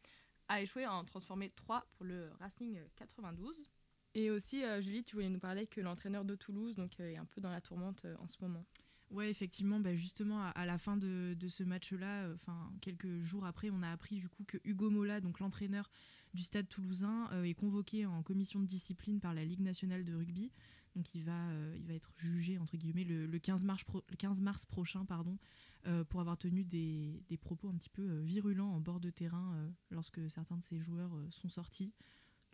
a 0.48 0.61
échoué 0.61 0.83
à 0.83 0.94
en 0.94 1.05
transformer 1.05 1.48
3 1.48 1.87
pour 1.92 2.07
le 2.07 2.33
Racing 2.40 2.81
92. 2.96 3.70
Et 4.14 4.31
aussi, 4.31 4.62
Julie, 4.81 5.05
tu 5.05 5.16
voulais 5.16 5.31
nous 5.31 5.38
parler 5.38 5.66
que 5.66 5.81
l'entraîneur 5.81 6.25
de 6.25 6.35
Toulouse 6.35 6.75
donc, 6.75 7.01
est 7.01 7.16
un 7.16 7.25
peu 7.25 7.40
dans 7.40 7.51
la 7.51 7.61
tourmente 7.61 8.07
en 8.18 8.27
ce 8.29 8.37
moment. 8.42 8.64
Ouais, 9.12 9.29
effectivement, 9.29 9.79
bah 9.79 9.94
justement, 9.94 10.42
à, 10.42 10.64
la 10.64 10.79
fin 10.79 10.96
de, 10.96 11.37
ce 11.46 11.62
match-là, 11.62 12.25
euh, 12.25 12.37
quelques 12.81 13.20
jours 13.20 13.44
après, 13.44 13.68
on 13.70 13.83
a 13.83 13.90
appris 13.90 14.16
du 14.16 14.29
coup 14.31 14.42
que 14.44 14.57
Hugo 14.64 14.88
Mola, 14.88 15.20
l'entraîneur 15.38 15.90
du 16.33 16.42
Stade 16.42 16.66
Toulousain, 16.66 17.29
euh, 17.33 17.44
est 17.44 17.53
convoqué 17.53 18.07
en 18.07 18.22
commission 18.22 18.59
de 18.59 18.64
discipline 18.64 19.20
par 19.20 19.35
la 19.35 19.44
Ligue 19.44 19.61
nationale 19.61 20.07
de 20.07 20.14
rugby. 20.14 20.51
Donc 20.96 21.14
il 21.14 21.25
va, 21.25 21.51
euh, 21.51 21.77
il 21.79 21.87
va 21.87 21.92
être 21.92 22.11
jugé 22.16 22.59
entre 22.59 22.79
guillemets 22.79 23.05
le, 23.05 23.38
15 23.38 23.64
mars, 23.64 23.85
15 24.16 24.40
mars 24.40 24.64
prochain, 24.64 25.05
pardon, 25.05 25.38
pour 26.09 26.20
avoir 26.20 26.38
tenu 26.38 26.64
des, 26.64 27.22
propos 27.40 27.68
un 27.68 27.75
petit 27.75 27.90
peu 27.90 28.20
virulents 28.20 28.72
en 28.72 28.81
bord 28.81 29.01
de 29.01 29.11
terrain 29.11 29.70
lorsque 29.90 30.31
certains 30.31 30.57
de 30.57 30.62
ses 30.62 30.79
joueurs 30.79 31.11
sont 31.31 31.48
sortis. 31.48 31.92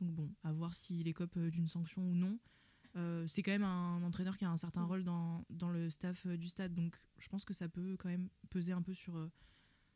Donc 0.00 0.12
bon, 0.12 0.30
à 0.44 0.52
voir 0.52 0.74
s'il 0.74 1.08
écope 1.08 1.38
d'une 1.38 1.68
sanction 1.68 2.02
ou 2.02 2.14
non. 2.14 2.38
c'est 3.26 3.42
quand 3.42 3.52
même 3.52 3.64
un 3.64 4.02
entraîneur 4.02 4.36
qui 4.36 4.44
a 4.44 4.50
un 4.50 4.56
certain 4.56 4.84
rôle 4.84 5.04
dans, 5.04 5.44
dans, 5.50 5.70
le 5.70 5.90
staff 5.90 6.26
du 6.26 6.48
stade, 6.48 6.74
donc 6.74 6.96
je 7.18 7.28
pense 7.28 7.44
que 7.44 7.54
ça 7.54 7.68
peut 7.68 7.96
quand 7.98 8.08
même 8.08 8.28
peser 8.50 8.72
un 8.72 8.82
peu 8.82 8.94
sur, 8.94 9.30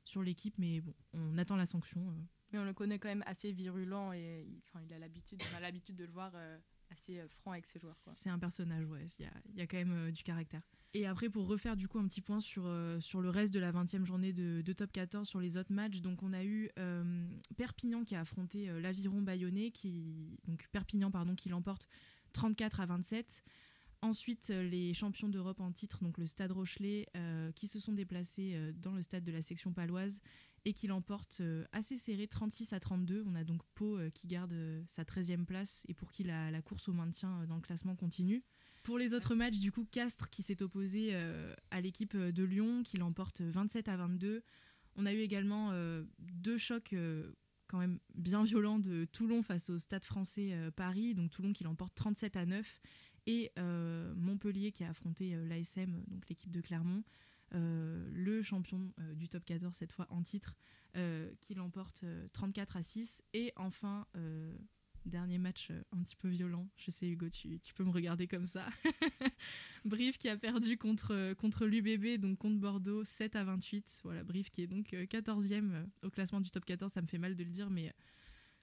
sur 0.04 0.22
l'équipe, 0.22 0.54
mais 0.58 0.80
bon, 0.80 0.94
on 1.14 1.38
attend 1.38 1.56
la 1.56 1.66
sanction. 1.66 2.14
Mais 2.52 2.58
on 2.58 2.64
le 2.64 2.74
connaît 2.74 2.98
quand 2.98 3.08
même 3.08 3.24
assez 3.26 3.50
virulent 3.52 4.12
et 4.12 4.46
enfin, 4.68 4.84
il 4.84 4.92
a 4.92 4.98
l'habitude, 4.98 5.42
on 5.52 5.56
a 5.56 5.60
l'habitude 5.60 5.96
de 5.96 6.04
le 6.04 6.12
voir 6.12 6.32
assez 6.92 7.18
euh, 7.18 7.28
franc 7.28 7.52
avec 7.52 7.66
ses 7.66 7.80
joueurs. 7.80 7.94
C'est 7.94 8.30
un 8.30 8.38
personnage, 8.38 8.84
ouais. 8.84 9.06
Il 9.18 9.24
y 9.24 9.26
a, 9.26 9.32
y 9.54 9.60
a, 9.62 9.66
quand 9.66 9.78
même 9.78 9.92
euh, 9.92 10.10
du 10.10 10.22
caractère. 10.22 10.62
Et 10.94 11.06
après, 11.06 11.30
pour 11.30 11.46
refaire 11.46 11.76
du 11.76 11.88
coup 11.88 11.98
un 11.98 12.06
petit 12.06 12.20
point 12.20 12.40
sur, 12.40 12.64
euh, 12.66 13.00
sur 13.00 13.22
le 13.22 13.30
reste 13.30 13.54
de 13.54 13.58
la 13.58 13.72
20e 13.72 14.04
journée 14.04 14.32
de, 14.32 14.60
de, 14.60 14.72
top 14.72 14.92
14 14.92 15.26
sur 15.26 15.40
les 15.40 15.56
autres 15.56 15.72
matchs, 15.72 16.00
donc 16.00 16.22
on 16.22 16.32
a 16.32 16.44
eu 16.44 16.70
Perpignan 17.56 18.04
qui 18.04 18.14
a 18.14 18.20
affronté 18.20 18.66
l'Aviron 18.80 19.22
Bayonnais, 19.22 19.70
qui, 19.70 20.38
donc 20.46 20.68
Perpignan 20.70 21.10
pardon, 21.10 21.34
qui 21.34 21.48
l'emporte 21.48 21.88
34 22.32 22.80
à 22.80 22.86
27. 22.86 23.42
Ensuite, 24.02 24.48
les 24.48 24.92
champions 24.94 25.28
d'Europe 25.28 25.60
en 25.60 25.70
titre, 25.70 26.02
donc 26.02 26.18
le 26.18 26.26
Stade 26.26 26.50
Rochelet, 26.50 27.06
qui 27.54 27.68
se 27.68 27.78
sont 27.78 27.92
déplacés 27.92 28.72
dans 28.74 28.92
le 28.92 29.02
stade 29.02 29.24
de 29.24 29.32
la 29.32 29.42
section 29.42 29.72
paloise 29.72 30.20
et 30.64 30.72
qui 30.72 30.86
l'emporte 30.86 31.38
euh, 31.40 31.64
assez 31.72 31.96
serré 31.96 32.26
36 32.26 32.72
à 32.72 32.80
32. 32.80 33.24
On 33.26 33.34
a 33.34 33.44
donc 33.44 33.62
Pau 33.74 33.98
euh, 33.98 34.10
qui 34.10 34.26
garde 34.26 34.52
euh, 34.52 34.82
sa 34.86 35.02
13e 35.02 35.44
place 35.44 35.84
et 35.88 35.94
pour 35.94 36.10
qui 36.10 36.22
la, 36.22 36.50
la, 36.50 36.62
course 36.62 36.88
au 36.88 36.92
maintien 36.92 37.46
dans 37.46 37.56
le 37.56 37.60
classement 37.60 37.96
continue. 37.96 38.44
Pour 38.82 38.98
les 38.98 39.14
autres 39.14 39.34
matchs, 39.34 39.58
du 39.58 39.70
coup, 39.70 39.86
Castres 39.90 40.28
qui 40.30 40.42
s'est 40.42 40.62
opposé 40.62 41.14
à 41.70 41.80
l'équipe 41.80 42.16
de 42.16 42.44
Lyon 42.44 42.82
qui 42.82 42.96
l'emporte 42.96 43.40
27 43.40 43.88
à 43.88 43.96
22. 43.96 44.42
On 44.96 45.06
a 45.06 45.12
eu 45.12 45.18
également 45.18 45.72
deux 46.18 46.58
chocs 46.58 46.94
quand 47.68 47.78
même 47.78 47.98
bien 48.14 48.42
violents 48.42 48.78
de 48.78 49.04
Toulon 49.04 49.42
face 49.42 49.70
au 49.70 49.78
Stade 49.78 50.04
français 50.04 50.52
Paris, 50.74 51.14
donc 51.14 51.30
Toulon 51.30 51.52
qui 51.52 51.64
l'emporte 51.64 51.94
37 51.94 52.36
à 52.36 52.44
9 52.44 52.80
et 53.26 53.52
Montpellier 54.16 54.72
qui 54.72 54.84
a 54.84 54.90
affronté 54.90 55.36
l'ASM, 55.46 56.02
donc 56.08 56.28
l'équipe 56.28 56.50
de 56.50 56.60
Clermont, 56.60 57.04
euh, 57.54 58.08
le 58.12 58.42
champion 58.42 58.92
euh, 58.98 59.14
du 59.14 59.28
top 59.28 59.44
14, 59.44 59.74
cette 59.74 59.92
fois 59.92 60.06
en 60.10 60.22
titre, 60.22 60.56
euh, 60.96 61.30
qui 61.40 61.54
l'emporte 61.54 62.04
34 62.32 62.76
à 62.76 62.82
6. 62.82 63.22
Et 63.34 63.52
enfin, 63.56 64.06
dernier 65.06 65.38
match 65.38 65.70
un 65.92 66.02
petit 66.02 66.16
peu 66.16 66.28
violent. 66.28 66.68
Je 66.76 66.90
sais, 66.90 67.08
Hugo, 67.08 67.28
tu, 67.28 67.58
peux 67.74 67.84
me 67.84 67.90
regarder 67.90 68.26
comme 68.26 68.46
ça. 68.46 68.66
Brief 69.84 70.18
qui 70.18 70.28
a 70.28 70.36
perdu 70.36 70.76
contre, 70.78 71.34
contre 71.34 71.66
l'UBB, 71.66 72.20
donc 72.20 72.38
contre 72.38 72.58
Bordeaux, 72.58 73.04
7 73.04 73.36
à 73.36 73.44
28. 73.44 74.00
Voilà, 74.04 74.24
Brief 74.24 74.50
qui 74.50 74.62
est 74.62 74.66
donc 74.66 74.92
14e 74.92 75.86
au 76.02 76.10
classement 76.10 76.40
du 76.40 76.50
top 76.50 76.64
14. 76.64 76.92
Ça 76.92 77.02
me 77.02 77.06
fait 77.06 77.18
mal 77.18 77.34
de 77.34 77.44
le 77.44 77.50
dire, 77.50 77.70
mais 77.70 77.92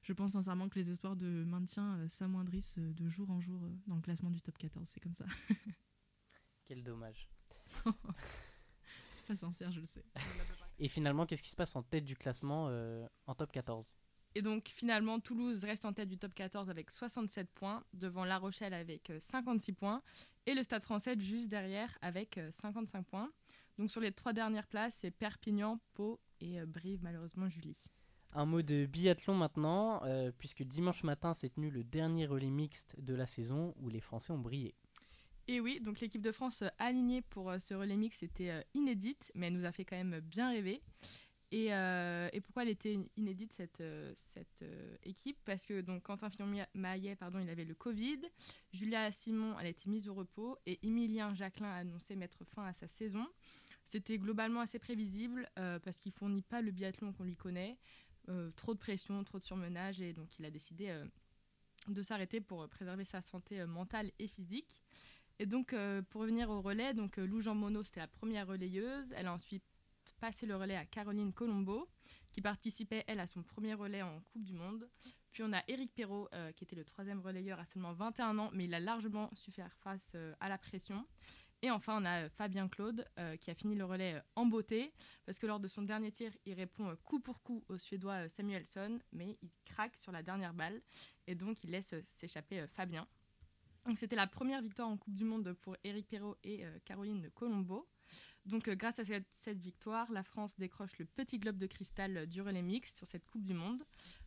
je 0.02 0.14
pense 0.14 0.32
sincèrement 0.32 0.70
que 0.70 0.80
les 0.80 0.92
espoirs 0.92 1.16
de 1.16 1.44
maintien 1.46 2.08
s'amoindrissent 2.08 2.80
de 2.80 3.10
jour 3.10 3.30
en 3.30 3.40
jour 3.42 3.70
dans 3.88 3.96
le 3.96 4.02
classement 4.02 4.32
du 4.32 4.42
top 4.42 4.58
14. 4.58 4.88
C'est 4.88 5.00
comme 5.00 5.14
ça. 5.14 5.26
Quel 6.68 6.84
dommage. 6.84 7.30
pas 9.30 9.36
sincère, 9.36 9.72
je 9.72 9.80
le 9.80 9.86
sais. 9.86 10.04
Et 10.80 10.88
finalement, 10.88 11.26
qu'est-ce 11.26 11.44
qui 11.44 11.52
se 11.52 11.56
passe 11.56 11.76
en 11.76 11.84
tête 11.84 12.04
du 12.04 12.16
classement 12.16 12.68
euh, 12.70 13.08
en 13.28 13.36
top 13.36 13.52
14 13.52 13.96
et 14.40 14.42
donc 14.42 14.70
finalement, 14.70 15.20
Toulouse 15.20 15.66
reste 15.66 15.84
en 15.84 15.92
tête 15.92 16.08
du 16.08 16.18
top 16.18 16.34
14 16.34 16.70
avec 16.70 16.92
67 16.92 17.50
points, 17.50 17.84
devant 17.92 18.24
La 18.24 18.38
Rochelle 18.38 18.74
avec 18.74 19.12
56 19.20 19.72
euh, 19.72 19.76
points, 19.76 20.02
et 20.46 20.54
le 20.54 20.64
Stade 20.64 20.82
français 20.82 21.20
juste 21.20 21.50
derrière 21.50 21.98
avec 22.02 22.40
55 22.52 23.00
euh, 23.00 23.02
points. 23.02 23.30
Donc 23.78 23.92
sur 23.92 24.00
les 24.00 24.14
trois 24.14 24.32
dernières 24.32 24.68
places, 24.68 24.96
c'est 25.00 25.12
Perpignan, 25.12 25.82
Pau 25.94 26.22
et 26.40 26.62
Brive, 26.66 27.00
malheureusement 27.04 27.50
Julie. 27.50 27.82
Un 28.34 28.46
mot 28.46 28.62
de 28.62 28.86
biathlon 28.86 29.36
maintenant, 29.36 30.04
puisque 30.38 30.64
dimanche 30.64 31.04
matin 31.04 31.34
s'est 31.34 31.50
tenu 31.50 31.70
le 31.70 31.84
dernier 31.84 32.26
relais 32.26 32.50
mixte 32.50 32.96
de 32.98 33.16
la 33.16 33.26
saison 33.26 33.76
où 33.82 33.90
les 33.90 34.00
Français 34.00 34.32
ont 34.32 34.40
brillé. 34.40 34.74
Et 35.52 35.60
oui, 35.62 35.80
donc 35.80 36.00
l'équipe 36.00 36.22
de 36.22 36.32
France 36.32 36.62
euh, 36.62 36.68
alignée 36.78 37.24
pour 37.24 37.50
euh, 37.50 37.58
ce 37.58 37.74
relais 37.74 37.98
mix 37.98 38.22
était 38.22 38.52
euh, 38.52 38.62
inédite, 38.76 39.32
mais 39.34 39.48
elle 39.48 39.54
nous 39.54 39.66
a 39.66 39.72
fait 39.72 39.84
quand 39.84 39.96
même 39.96 40.20
bien 40.20 40.52
rêver. 40.52 40.80
Et, 41.52 41.72
pourquoi 42.42 42.64
elle 42.64 42.70
était 42.70 43.00
inédite 43.18 43.54
cette, 43.54 43.84
cette 44.16 44.64
équipe? 45.04 45.38
Parce 45.46 45.66
que 45.66 45.82
donc 45.82 46.04
Quentin 46.04 46.30
Fillon-Maillet, 46.30 47.16
pardon, 47.16 47.40
il 47.40 47.50
avait 47.50 47.66
le 47.66 47.76
Covid, 47.76 48.22
Julia 48.72 49.12
Simon, 49.12 49.58
elle 49.60 49.66
a 49.66 49.70
été 49.70 49.90
mise 49.90 50.08
au 50.08 50.14
repos, 50.14 50.58
et 50.66 50.80
Emilien 50.86 51.34
Jacquelin 51.34 51.70
a 51.70 51.78
annoncé 51.78 52.16
mettre 52.16 52.46
fin 52.46 52.66
à 52.66 52.74
sa 52.74 52.88
saison. 52.88 53.26
C'était 53.84 54.20
globalement 54.20 54.60
assez 54.60 54.78
prévisible 54.78 55.50
parce 55.56 55.98
qu'il 55.98 56.12
fournit 56.12 56.44
pas 56.44 56.62
le 56.62 56.72
biathlon 56.72 57.14
qu'on 57.14 57.24
lui 57.24 57.36
connaît, 57.36 57.78
trop 58.56 58.74
de 58.74 58.80
pression, 58.80 59.24
trop 59.24 59.40
de 59.40 59.44
surmenage, 59.44 60.02
et 60.02 60.14
donc 60.14 60.38
il 60.38 60.46
a 60.46 60.52
décidé 60.52 60.96
de 61.88 62.02
s'arrêter 62.02 62.42
pour 62.42 62.68
préserver 62.70 63.06
sa 63.06 63.22
santé 63.22 63.66
mentale 63.66 64.12
et 64.20 64.28
physique. 64.28 64.82
Et 65.42 65.46
donc, 65.46 65.72
euh, 65.72 66.02
pour 66.02 66.22
revenir 66.22 66.50
au 66.50 66.62
relais, 66.62 66.94
donc 66.94 67.18
euh, 67.18 67.26
Lou 67.26 67.42
Jean 67.42 67.56
Monod, 67.56 67.86
c'était 67.86 68.02
la 68.02 68.08
première 68.08 68.46
relayeuse. 68.46 69.14
Elle 69.16 69.28
a 69.28 69.34
ensuite 69.34 69.64
passé 70.20 70.46
le 70.46 70.56
relais 70.56 70.76
à 70.76 70.86
Caroline 70.86 71.34
Colombo, 71.34 71.88
qui 72.32 72.42
participait, 72.42 73.04
elle, 73.08 73.20
à 73.20 73.28
son 73.28 73.42
premier 73.42 73.74
relais 73.74 74.02
en 74.02 74.22
Coupe 74.22 74.44
du 74.44 74.54
Monde. 74.54 74.90
Puis 75.32 75.44
on 75.44 75.54
a 75.54 75.64
Eric 75.68 75.94
Perrault, 75.94 76.28
euh, 76.34 76.52
qui 76.52 76.64
était 76.64 76.76
le 76.76 76.86
troisième 76.86 77.20
relayeur 77.20 77.60
à 77.60 77.66
seulement 77.66 77.94
21 77.94 78.38
ans, 78.38 78.50
mais 78.54 78.66
il 78.66 78.74
a 78.74 78.80
largement 78.80 79.30
su 79.34 79.52
faire 79.52 79.74
face 79.78 80.16
à 80.40 80.50
la 80.50 80.58
pression. 80.58 81.06
Et 81.62 81.72
enfin, 81.72 82.02
on 82.02 82.06
a 82.06 82.30
Fabien 82.30 82.70
Claude, 82.70 83.06
qui 83.42 83.52
a 83.52 83.54
fini 83.54 83.76
le 83.76 83.84
relais 83.84 84.22
en 84.38 84.46
beauté, 84.46 84.94
parce 85.26 85.40
que 85.40 85.46
lors 85.46 85.60
de 85.60 85.68
son 85.68 85.82
dernier 85.82 86.10
tir, 86.10 86.32
il 86.46 86.54
répond 86.54 86.96
coup 87.04 87.20
pour 87.20 87.44
coup 87.44 87.66
au 87.68 87.78
Suédois 87.78 88.30
Samuelsson, 88.30 89.00
mais 89.12 89.38
il 89.42 89.50
craque 89.66 89.98
sur 89.98 90.14
la 90.14 90.24
dernière 90.24 90.54
balle, 90.54 90.82
et 91.28 91.36
donc 91.36 91.66
il 91.66 91.72
laisse 91.72 91.94
s'échapper 92.02 92.66
Fabien 92.68 93.06
c'était 93.96 94.16
la 94.16 94.28
première 94.28 94.62
victoire 94.62 94.90
en 94.90 94.98
Coupe 94.98 95.16
du 95.16 95.24
Monde 95.24 95.54
pour 95.62 95.76
Eric 95.84 96.08
Perrault 96.08 96.38
et 96.44 96.66
euh, 96.66 96.78
Caroline 96.86 97.30
Colombo. 97.32 97.88
Donc 98.46 98.68
euh, 98.68 98.76
grâce 98.76 99.00
à 99.00 99.04
cette, 99.06 99.60
victoire, 99.60 100.12
la 100.12 100.24
France 100.24 100.58
décroche 100.58 100.98
le 100.98 101.06
petit 101.06 101.40
globe 101.40 101.58
de 101.58 101.68
cristal 101.68 102.26
du 102.28 102.42
relais 102.42 102.62
mixte 102.62 102.98
sur 102.98 103.08
cette 103.08 103.26
Coupe 103.26 103.44
du 103.44 103.54
Monde. 103.54 103.84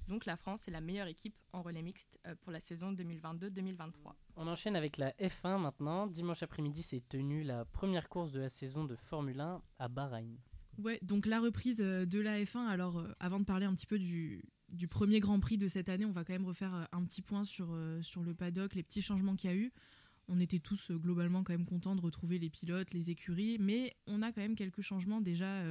Donc 0.09 0.27
la 0.27 0.37
France 0.37 0.68
est 0.68 0.71
la 0.71 0.81
meilleure 0.81 1.07
équipe 1.07 1.35
en 1.53 1.62
relais 1.62 1.83
mixte 1.83 2.18
euh, 2.27 2.35
pour 2.40 2.53
la 2.53 2.61
saison 2.61 2.92
2022-2023. 2.92 4.12
On 4.37 4.47
enchaîne 4.47 4.77
avec 4.77 4.97
la 4.97 5.11
F1 5.12 5.61
maintenant. 5.61 6.07
Dimanche 6.07 6.42
après-midi 6.42 6.83
s'est 6.83 7.03
tenue 7.09 7.42
la 7.42 7.64
première 7.64 8.09
course 8.09 8.33
de 8.33 8.40
la 8.40 8.49
saison 8.49 8.85
de 8.85 8.97
Formule 8.97 9.40
1 9.40 9.62
à 9.79 9.88
Bahreïn. 9.88 10.37
Ouais, 10.79 10.99
donc 11.03 11.27
la 11.27 11.40
reprise 11.40 11.79
de 11.79 12.21
la 12.21 12.40
F1. 12.42 12.66
Alors 12.66 13.05
avant 13.21 13.40
de 13.40 13.45
parler 13.45 13.66
un 13.66 13.75
petit 13.75 13.87
peu 13.87 13.99
du, 13.99 14.42
du 14.73 14.88
premier 14.88 15.21
Grand 15.21 15.38
Prix 15.38 15.59
de 15.59 15.68
cette 15.68 15.88
année, 15.88 16.05
on 16.05 16.12
va 16.12 16.25
quand 16.25 16.33
même 16.33 16.47
refaire 16.47 16.75
euh, 16.75 16.85
un 16.92 17.05
petit 17.05 17.23
point 17.23 17.45
sur, 17.45 17.68
euh, 17.73 18.03
sur 18.03 18.23
le 18.23 18.35
paddock, 18.35 18.75
les 18.75 18.83
petits 18.83 19.03
changements 19.03 19.37
qu'il 19.37 19.51
y 19.51 19.53
a 19.53 19.57
eu. 19.57 19.73
On 20.33 20.40
était 20.40 20.59
tous 20.59 20.90
euh, 20.90 20.97
globalement 20.97 21.45
quand 21.45 21.53
même 21.53 21.66
contents 21.66 21.95
de 21.95 22.01
retrouver 22.01 22.38
les 22.38 22.51
pilotes, 22.51 22.92
les 22.92 23.11
écuries, 23.11 23.59
mais 23.61 23.95
on 24.07 24.23
a 24.23 24.33
quand 24.33 24.40
même 24.40 24.57
quelques 24.57 24.81
changements 24.81 25.21
déjà 25.21 25.62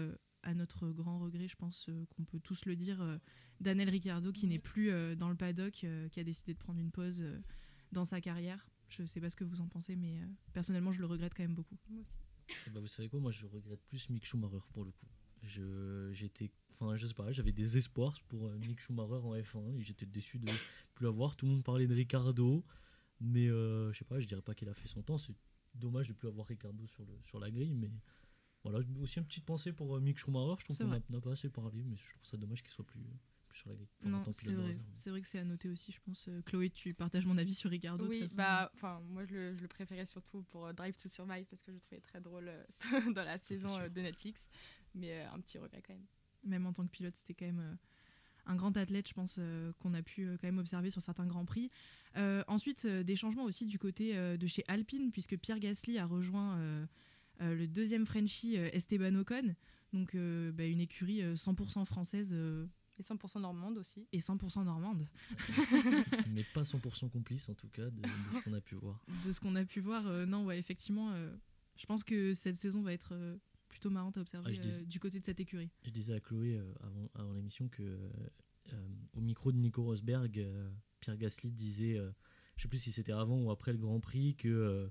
à 0.43 0.53
notre 0.53 0.89
grand 0.89 1.19
regret, 1.19 1.47
je 1.47 1.55
pense 1.55 1.89
qu'on 2.15 2.23
peut 2.23 2.39
tous 2.39 2.65
le 2.65 2.75
dire, 2.75 3.19
Daniel 3.59 3.89
Ricciardo 3.89 4.31
qui 4.31 4.47
n'est 4.47 4.59
plus 4.59 4.91
dans 5.15 5.29
le 5.29 5.35
paddock, 5.35 5.85
qui 6.11 6.19
a 6.19 6.23
décidé 6.23 6.53
de 6.53 6.57
prendre 6.57 6.79
une 6.79 6.91
pause 6.91 7.23
dans 7.91 8.05
sa 8.05 8.21
carrière. 8.21 8.67
Je 8.89 9.03
ne 9.03 9.07
sais 9.07 9.21
pas 9.21 9.29
ce 9.29 9.35
que 9.35 9.43
vous 9.43 9.61
en 9.61 9.67
pensez, 9.67 9.95
mais 9.95 10.17
personnellement, 10.51 10.91
je 10.91 10.99
le 10.99 11.05
regrette 11.05 11.33
quand 11.35 11.43
même 11.43 11.53
beaucoup. 11.53 11.77
Moi 11.89 12.01
aussi. 12.01 12.15
Eh 12.65 12.69
ben, 12.71 12.79
vous 12.79 12.87
savez 12.87 13.07
quoi, 13.07 13.19
moi 13.19 13.31
je 13.31 13.45
regrette 13.45 13.81
plus 13.87 14.09
Mick 14.09 14.25
Schumacher 14.25 14.63
pour 14.73 14.83
le 14.83 14.91
coup. 14.91 15.07
J'étais 15.43 16.51
Enfin, 16.81 16.97
je 16.97 17.05
sais 17.05 17.13
pas, 17.13 17.31
j'avais 17.31 17.51
des 17.51 17.77
espoirs 17.77 18.19
pour 18.27 18.47
euh, 18.47 18.57
Mick 18.67 18.79
Schumacher 18.79 19.23
en 19.23 19.35
F1 19.35 19.77
et 19.77 19.83
j'étais 19.83 20.07
déçu 20.07 20.39
de 20.39 20.51
plus 20.95 21.07
avoir. 21.07 21.35
Tout 21.35 21.45
le 21.45 21.51
monde 21.51 21.63
parlait 21.63 21.85
de 21.85 21.93
Ricardo, 21.93 22.63
mais 23.21 23.47
euh, 23.47 23.91
je 23.93 23.99
sais 23.99 24.05
pas, 24.05 24.19
je 24.19 24.27
dirais 24.27 24.41
pas 24.41 24.53
qu'il 24.53 24.69
a 24.69 24.73
fait 24.73 24.87
son 24.87 25.01
temps. 25.01 25.17
C'est 25.17 25.35
dommage 25.75 26.09
de 26.09 26.13
plus 26.13 26.27
avoir 26.27 26.47
Ricardo 26.47 26.85
sur, 26.87 27.05
le, 27.05 27.13
sur 27.23 27.39
la 27.39 27.49
grille, 27.49 27.73
mais 27.73 27.91
voilà, 28.63 28.79
aussi 28.99 29.19
une 29.19 29.25
petite 29.25 29.45
pensée 29.45 29.71
pour 29.71 29.95
euh, 29.95 29.99
Mick 29.99 30.17
Schumacher. 30.17 30.55
Je 30.59 30.65
trouve 30.65 30.77
qu'on 30.77 31.13
n'a 31.13 31.21
pas 31.21 31.31
assez 31.31 31.49
parlé, 31.49 31.83
mais 31.83 31.95
je 31.95 32.09
trouve 32.09 32.25
ça 32.25 32.37
dommage 32.37 32.61
qu'il 32.61 32.71
soit 32.71 32.85
plus, 32.85 32.99
sur 33.53 33.69
la 33.69 33.75
grille. 33.75 33.87
non, 34.03 34.23
c'est 34.31 34.53
vrai. 34.53 34.77
C'est 34.95 35.09
vrai 35.09 35.21
que 35.21 35.27
c'est 35.27 35.39
à 35.39 35.45
noter 35.45 35.69
aussi, 35.69 35.91
je 35.91 35.99
pense. 36.01 36.29
Chloé, 36.45 36.69
tu 36.69 36.93
partages 36.93 37.25
mon 37.25 37.37
avis 37.37 37.53
sur 37.53 37.69
Ricardo 37.69 38.05
Oui, 38.07 38.25
bah, 38.35 38.71
enfin, 38.75 39.01
moi 39.07 39.25
je 39.25 39.33
le, 39.33 39.55
je 39.55 39.61
le, 39.61 39.67
préférais 39.67 40.05
surtout 40.05 40.43
pour 40.43 40.73
Drive 40.73 40.97
to 40.97 41.07
Survive 41.07 41.45
parce 41.45 41.61
que 41.63 41.71
je 41.71 41.77
le 41.77 41.81
trouvais 41.81 42.01
très 42.01 42.19
drôle 42.19 42.51
dans 43.15 43.23
la 43.23 43.37
saison 43.37 43.87
de 43.87 44.01
Netflix, 44.01 44.49
mais 44.93 45.21
un 45.21 45.39
petit 45.39 45.57
regret 45.57 45.81
quand 45.85 45.93
même 45.93 46.07
même 46.43 46.65
en 46.65 46.73
tant 46.73 46.85
que 46.85 46.91
pilote, 46.91 47.15
c'était 47.15 47.33
quand 47.33 47.45
même 47.45 47.59
euh, 47.59 47.75
un 48.45 48.55
grand 48.55 48.75
athlète, 48.77 49.07
je 49.07 49.13
pense, 49.13 49.37
euh, 49.39 49.71
qu'on 49.79 49.93
a 49.93 50.01
pu 50.01 50.25
euh, 50.25 50.37
quand 50.39 50.47
même 50.47 50.57
observer 50.57 50.89
sur 50.89 51.01
certains 51.01 51.25
grands 51.25 51.45
prix. 51.45 51.69
ensuite, 52.47 52.85
des 52.85 53.15
changements 53.15 53.43
aussi 53.43 53.65
du 53.65 53.79
côté 53.79 54.13
de 54.37 54.47
chez 54.47 54.63
Alpine, 54.67 55.11
puisque 55.11 55.37
Pierre 55.37 55.59
Gasly 55.59 55.97
a 55.97 56.05
rejoint 56.05 56.59
le 57.39 57.65
deuxième 57.67 58.05
Frenchie 58.05 58.55
Esteban 58.55 59.15
Ocon, 59.15 59.55
donc 59.93 60.17
bah, 60.17 60.65
une 60.65 60.81
écurie 60.81 61.21
100% 61.21 61.85
française. 61.85 62.33
et 62.33 63.01
100% 63.01 63.39
normande 63.39 63.77
aussi. 63.77 64.05
Et 64.11 64.19
100% 64.19 64.65
normande. 64.65 65.07
Mais 66.31 66.43
pas 66.53 66.63
100% 66.63 67.09
complice 67.11 67.47
en 67.47 67.53
tout 67.53 67.69
cas 67.69 67.89
de, 67.89 68.01
de 68.01 68.33
ce 68.33 68.41
qu'on 68.41 68.53
a 68.53 68.61
pu 68.61 68.75
voir. 68.75 68.99
De 69.25 69.31
ce 69.31 69.39
qu'on 69.39 69.55
a 69.55 69.63
pu 69.63 69.79
voir, 69.79 70.03
non, 70.27 70.43
ouais, 70.43 70.59
effectivement, 70.59 71.13
je 71.77 71.85
pense 71.85 72.03
que 72.03 72.33
cette 72.33 72.57
saison 72.57 72.81
va 72.81 72.91
être 72.91 73.13
plutôt 73.81 73.93
marrantes 73.93 74.17
à 74.17 74.21
observer 74.21 74.53
Ah, 74.55 74.59
dis- 74.61 74.69
euh, 74.69 74.85
du 74.85 74.99
côté 74.99 75.19
de 75.19 75.25
cette 75.25 75.39
écurie. 75.39 75.69
Je 75.83 75.89
disais 75.89 76.13
à 76.13 76.19
Chloé 76.19 76.55
euh, 76.55 76.71
avant, 76.81 77.09
avant 77.15 77.33
l'émission 77.33 77.67
que 77.67 77.81
euh, 77.81 78.87
au 79.13 79.21
micro 79.21 79.51
de 79.51 79.57
Nico 79.57 79.83
Rosberg, 79.83 80.45
Pierre 80.99 81.17
Gasly 81.17 81.51
disait, 81.51 81.97
je 82.55 82.61
sais 82.61 82.67
plus 82.67 82.77
si 82.77 82.91
c'était 82.91 83.11
avant 83.11 83.41
ou 83.41 83.49
après 83.51 83.71
le 83.73 83.79
Grand 83.79 83.99
Prix, 83.99 84.35
que 84.35 84.89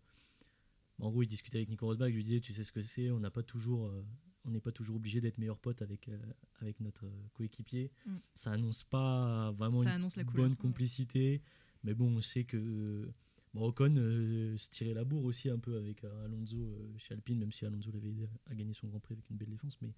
en 0.99 1.09
gros 1.11 1.23
il 1.23 1.29
discutait 1.29 1.59
avec 1.59 1.69
Nico 1.71 1.87
Rosberg, 1.87 2.11
je 2.11 2.17
lui 2.17 2.25
disais 2.25 2.41
tu 2.41 2.53
sais 2.53 2.65
ce 2.65 2.73
que 2.73 2.83
c'est, 2.83 3.11
on 3.11 3.21
n'a 3.21 3.31
pas 3.31 3.43
toujours, 3.45 3.87
euh, 3.87 4.05
on 4.45 4.51
n'est 4.51 4.61
pas 4.61 4.73
toujours 4.73 4.97
obligé 4.97 5.21
d'être 5.21 5.39
meilleur 5.39 5.59
pote 5.59 5.81
avec 5.83 6.09
euh, 6.09 6.19
avec 6.61 6.81
notre 6.81 7.07
coéquipier. 7.33 7.91
Mm. 8.07 8.17
Ça 8.35 8.51
annonce 8.53 8.83
pas 8.85 9.53
vraiment 9.53 9.83
Ça 9.83 9.95
une 9.97 10.09
couleur. 10.11 10.49
bonne 10.49 10.57
complicité, 10.57 11.41
mais 11.85 11.95
bon 11.95 12.17
on 12.17 12.21
sait 12.21 12.45
que 12.45 13.09
Bon, 13.53 13.67
Ocon 13.67 13.93
euh, 13.97 14.57
se 14.57 14.69
tirait 14.69 14.95
la 14.95 15.05
bourre 15.05 15.25
aussi 15.25 15.51
un 15.51 15.59
peu 15.59 15.77
avec 15.77 16.05
euh, 16.05 16.25
Alonso 16.25 16.57
euh, 16.57 16.97
chez 16.99 17.15
Alpine, 17.15 17.39
même 17.39 17.51
si 17.51 17.67
Alonso 17.67 17.91
l'avait 17.91 18.11
aidé 18.11 18.29
à 18.49 18.55
gagner 18.55 18.73
son 18.73 18.87
Grand 18.87 19.01
Prix 19.01 19.15
avec 19.15 19.29
une 19.29 19.37
belle 19.37 19.51
défense. 19.51 19.77
Mais, 19.83 19.93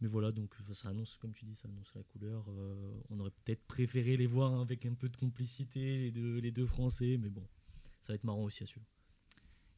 mais 0.00 0.08
voilà, 0.08 0.30
donc 0.30 0.54
enfin, 0.60 0.74
ça 0.74 0.88
annonce, 0.90 1.16
comme 1.16 1.32
tu 1.32 1.44
dis, 1.44 1.56
ça 1.56 1.68
annonce 1.68 1.92
la 1.94 2.04
couleur. 2.04 2.44
Euh, 2.48 3.00
on 3.10 3.18
aurait 3.18 3.32
peut-être 3.44 3.64
préféré 3.66 4.16
les 4.16 4.26
voir 4.26 4.60
avec 4.60 4.86
un 4.86 4.94
peu 4.94 5.08
de 5.08 5.16
complicité, 5.16 5.98
les 5.98 6.10
deux, 6.12 6.38
les 6.38 6.52
deux 6.52 6.66
Français, 6.66 7.18
mais 7.20 7.30
bon, 7.30 7.46
ça 8.02 8.12
va 8.12 8.14
être 8.14 8.24
marrant 8.24 8.44
aussi 8.44 8.62
à 8.62 8.66
suivre. 8.66 8.86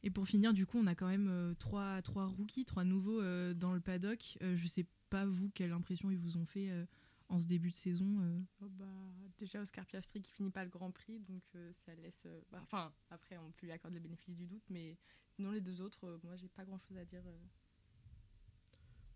Et 0.03 0.11
pour 0.11 0.27
finir, 0.27 0.53
du 0.53 0.67
coup, 0.67 0.77
on 0.77 0.85
a 0.85 0.93
quand 0.93 1.07
même 1.07 1.27
euh, 1.27 1.55
trois, 1.55 1.99
trois 2.03 2.27
rookies, 2.27 2.65
trois 2.65 2.83
nouveaux 2.83 3.19
euh, 3.19 3.55
dans 3.55 3.73
le 3.73 3.79
paddock. 3.79 4.37
Euh, 4.43 4.55
je 4.55 4.67
sais 4.67 4.85
pas, 5.09 5.25
vous, 5.25 5.49
quelle 5.49 5.71
impression 5.71 6.11
ils 6.11 6.17
vous 6.19 6.37
ont 6.37 6.45
fait 6.45 6.69
euh, 6.69 6.85
en 7.29 7.39
ce 7.39 7.47
début 7.47 7.71
de 7.71 7.75
saison. 7.75 8.19
euh. 8.21 8.39
Oh, 8.61 8.69
bah, 8.69 8.85
déjà 9.37 9.61
Oscar 9.61 9.85
Piastri 9.85 10.21
qui 10.21 10.31
finit 10.31 10.51
pas 10.51 10.63
le 10.63 10.69
Grand 10.69 10.91
Prix, 10.91 11.19
donc 11.19 11.43
euh, 11.55 11.71
ça 11.73 11.93
laisse. 11.95 12.23
euh, 12.25 12.41
bah, 12.51 12.59
Enfin, 12.63 12.93
après 13.09 13.37
on 13.37 13.51
peut 13.51 13.65
lui 13.65 13.71
accorder 13.73 13.97
le 13.97 14.03
bénéfice 14.03 14.35
du 14.35 14.47
doute, 14.47 14.63
mais 14.69 14.97
sinon 15.29 15.51
les 15.51 15.61
deux 15.61 15.81
autres, 15.81 16.05
euh, 16.05 16.19
moi 16.23 16.35
j'ai 16.35 16.49
pas 16.49 16.65
grand 16.65 16.79
chose 16.79 16.97
à 16.97 17.05
dire. 17.05 17.23
euh. 17.25 17.39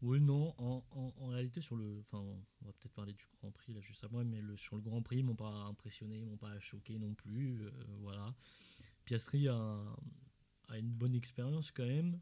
Oui, 0.02 0.22
non, 0.22 0.54
en, 0.58 0.82
en- 0.92 1.14
en 1.18 1.28
réalité, 1.28 1.60
sur 1.60 1.76
le. 1.76 2.00
Enfin, 2.00 2.20
on 2.20 2.66
va 2.66 2.72
peut-être 2.72 2.94
parler 2.94 3.12
du 3.14 3.26
Grand 3.42 3.52
Prix 3.52 3.74
là 3.74 3.82
juste 3.82 4.04
après, 4.04 4.24
mais 4.24 4.40
le, 4.42 4.56
sur 4.56 4.78
le 4.78 4.82
Grand 4.82 5.02
Prix, 5.02 5.18
ils 5.20 5.26
m'ont 5.26 5.36
pas 5.36 5.50
impressionné, 5.52 6.20
ils 6.20 6.26
m'ont 6.26 6.38
pas 6.38 6.58
choqué 6.60 6.98
non 6.98 7.14
plus. 7.14 7.64
euh, 7.66 7.72
voilà. 8.00 8.34
Piastri 9.04 9.50
a, 9.50 9.84
a 10.70 10.78
une 10.78 10.92
bonne 10.92 11.16
expérience 11.16 11.72
quand 11.72 11.86
même. 11.86 12.20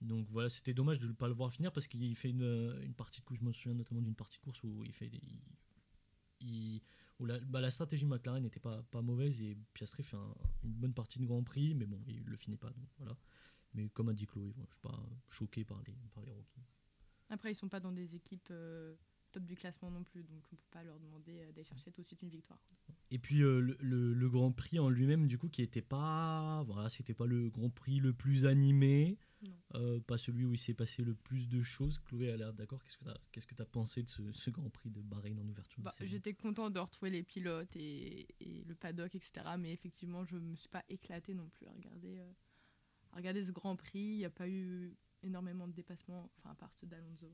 Donc 0.00 0.26
voilà, 0.30 0.48
c'était 0.48 0.72
dommage 0.74 0.98
de 0.98 1.06
ne 1.06 1.12
pas 1.12 1.28
le 1.28 1.34
voir 1.34 1.52
finir 1.52 1.72
parce 1.72 1.86
qu'il 1.86 2.14
fait 2.16 2.30
une, 2.30 2.80
une 2.82 2.94
partie 2.94 3.20
de 3.20 3.24
course. 3.26 3.40
Je 3.40 3.44
me 3.44 3.52
souviens 3.52 3.74
notamment 3.74 4.00
d'une 4.00 4.14
partie 4.14 4.38
de 4.38 4.42
course 4.42 4.62
où 4.62 4.82
il 4.84 4.92
fait 4.92 5.08
des. 5.08 5.20
il- 6.40 6.80
où 7.18 7.26
la, 7.26 7.38
bah, 7.40 7.60
la 7.60 7.70
stratégie 7.70 8.06
McLaren 8.06 8.42
n'était 8.42 8.60
pas, 8.60 8.82
pas 8.84 9.02
mauvaise 9.02 9.42
et 9.42 9.54
Piastri 9.74 10.02
fait 10.02 10.16
un- 10.16 10.34
une 10.64 10.72
bonne 10.72 10.94
partie 10.94 11.18
de 11.18 11.26
Grand 11.26 11.42
Prix, 11.42 11.74
mais 11.74 11.84
bon, 11.84 12.00
il 12.06 12.24
le 12.24 12.36
finit 12.38 12.56
pas. 12.56 12.70
Donc 12.70 12.88
voilà. 12.96 13.14
Mais 13.74 13.90
comme 13.90 14.08
a 14.08 14.14
dit 14.14 14.26
Chloé, 14.26 14.50
voilà, 14.52 14.66
je 14.70 14.72
suis 14.72 14.80
pas 14.80 15.02
choqué 15.28 15.64
par 15.64 15.82
les, 15.86 15.92
par 16.14 16.24
les 16.24 16.32
rookies. 16.32 16.62
Après, 17.28 17.52
ils 17.52 17.54
sont 17.54 17.68
pas 17.68 17.78
dans 17.78 17.92
des 17.92 18.14
équipes 18.14 18.48
euh, 18.50 18.94
top 19.32 19.44
du 19.44 19.54
classement 19.54 19.90
non 19.90 20.02
plus, 20.02 20.24
donc 20.24 20.42
on 20.50 20.56
peut 20.56 20.62
pas 20.70 20.82
leur 20.82 20.98
demander 20.98 21.40
euh, 21.40 21.52
d'aller 21.52 21.64
chercher 21.64 21.92
tout 21.92 22.00
de 22.00 22.06
suite 22.06 22.22
une 22.22 22.30
victoire. 22.30 22.58
Et 23.10 23.18
puis 23.18 23.42
euh, 23.42 23.60
le, 23.60 23.76
le- 23.80 24.14
le 24.14 24.30
Grand 24.30 24.50
Prix 24.50 24.78
en 24.78 24.88
lui-même, 24.88 25.26
du 25.26 25.36
coup, 25.36 25.50
qui 25.50 25.60
était 25.60 25.82
pas, 25.82 26.62
voilà, 26.66 26.88
c'était 26.88 27.12
pas 27.14 27.26
le 27.26 27.50
Grand 27.50 27.68
Prix 27.68 28.00
le 28.00 28.14
plus 28.14 28.46
animé. 28.46 29.18
Euh, 29.74 30.00
pas 30.00 30.18
celui 30.18 30.44
où 30.44 30.52
il 30.52 30.58
s'est 30.58 30.74
passé 30.74 31.02
le 31.02 31.14
plus 31.14 31.48
de 31.48 31.62
choses. 31.62 31.98
Chloé 31.98 32.30
a 32.30 32.36
l'air 32.36 32.52
d'accord. 32.52 32.82
Qu'est-ce 32.82 32.98
que 32.98 33.04
tu 33.04 33.10
as, 33.10 33.20
qu'est-ce 33.32 33.46
que 33.46 33.62
as 33.62 33.66
pensé 33.66 34.02
de 34.02 34.08
ce, 34.08 34.32
ce 34.32 34.50
Grand 34.50 34.70
Prix 34.70 34.90
de 34.90 35.00
Bahreïn 35.00 35.38
en 35.38 35.48
ouverture 35.48 35.82
Bah, 35.82 35.92
J'étais 36.00 36.34
contente 36.34 36.72
de 36.72 36.78
retrouver 36.78 37.10
les 37.10 37.22
pilotes 37.22 37.74
et, 37.76 38.28
et 38.40 38.64
le 38.64 38.74
paddock, 38.74 39.14
etc. 39.14 39.46
Mais 39.58 39.72
effectivement, 39.72 40.24
je 40.24 40.36
me 40.36 40.54
suis 40.56 40.68
pas 40.68 40.84
éclatée 40.88 41.34
non 41.34 41.48
plus 41.48 41.66
à 41.66 41.72
regarder, 41.72 42.18
euh, 42.18 42.32
à 43.12 43.16
regarder 43.16 43.44
ce 43.44 43.52
Grand 43.52 43.76
Prix. 43.76 43.98
Il 43.98 44.18
n'y 44.18 44.24
a 44.24 44.30
pas 44.30 44.48
eu 44.48 44.96
énormément 45.22 45.68
de 45.68 45.72
dépassements, 45.72 46.30
enfin 46.38 46.50
à 46.50 46.54
part 46.54 46.74
ceux 46.74 46.86
d'Alonso. 46.86 47.32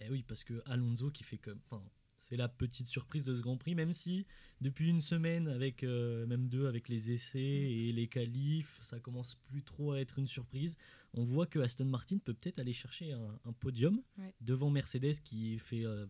Eh 0.00 0.10
oui, 0.10 0.22
parce 0.22 0.42
que 0.44 0.62
Alonso 0.66 1.10
qui 1.10 1.22
fait 1.22 1.38
comme, 1.38 1.60
enfin, 1.70 1.84
c'est 2.28 2.36
la 2.36 2.48
petite 2.48 2.86
surprise 2.86 3.24
de 3.24 3.34
ce 3.34 3.42
Grand 3.42 3.56
Prix, 3.58 3.74
même 3.74 3.92
si 3.92 4.26
depuis 4.60 4.88
une 4.88 5.00
semaine 5.02 5.46
avec 5.48 5.84
euh, 5.84 6.26
même 6.26 6.48
deux 6.48 6.66
avec 6.66 6.88
les 6.88 7.12
essais 7.12 7.38
et 7.40 7.92
les 7.92 8.08
qualifs, 8.08 8.78
ça 8.82 8.98
commence 8.98 9.34
plus 9.46 9.62
trop 9.62 9.92
à 9.92 10.00
être 10.00 10.18
une 10.18 10.26
surprise. 10.26 10.78
On 11.12 11.24
voit 11.24 11.46
que 11.46 11.58
Aston 11.58 11.84
Martin 11.84 12.18
peut 12.18 12.32
peut-être 12.32 12.58
aller 12.58 12.72
chercher 12.72 13.12
un, 13.12 13.38
un 13.44 13.52
podium 13.52 14.00
Ouais. 14.18 14.34
devant 14.40 14.70
Mercedes 14.70 15.20
qui 15.22 15.58
fait 15.58 15.84
euh, 15.84 16.06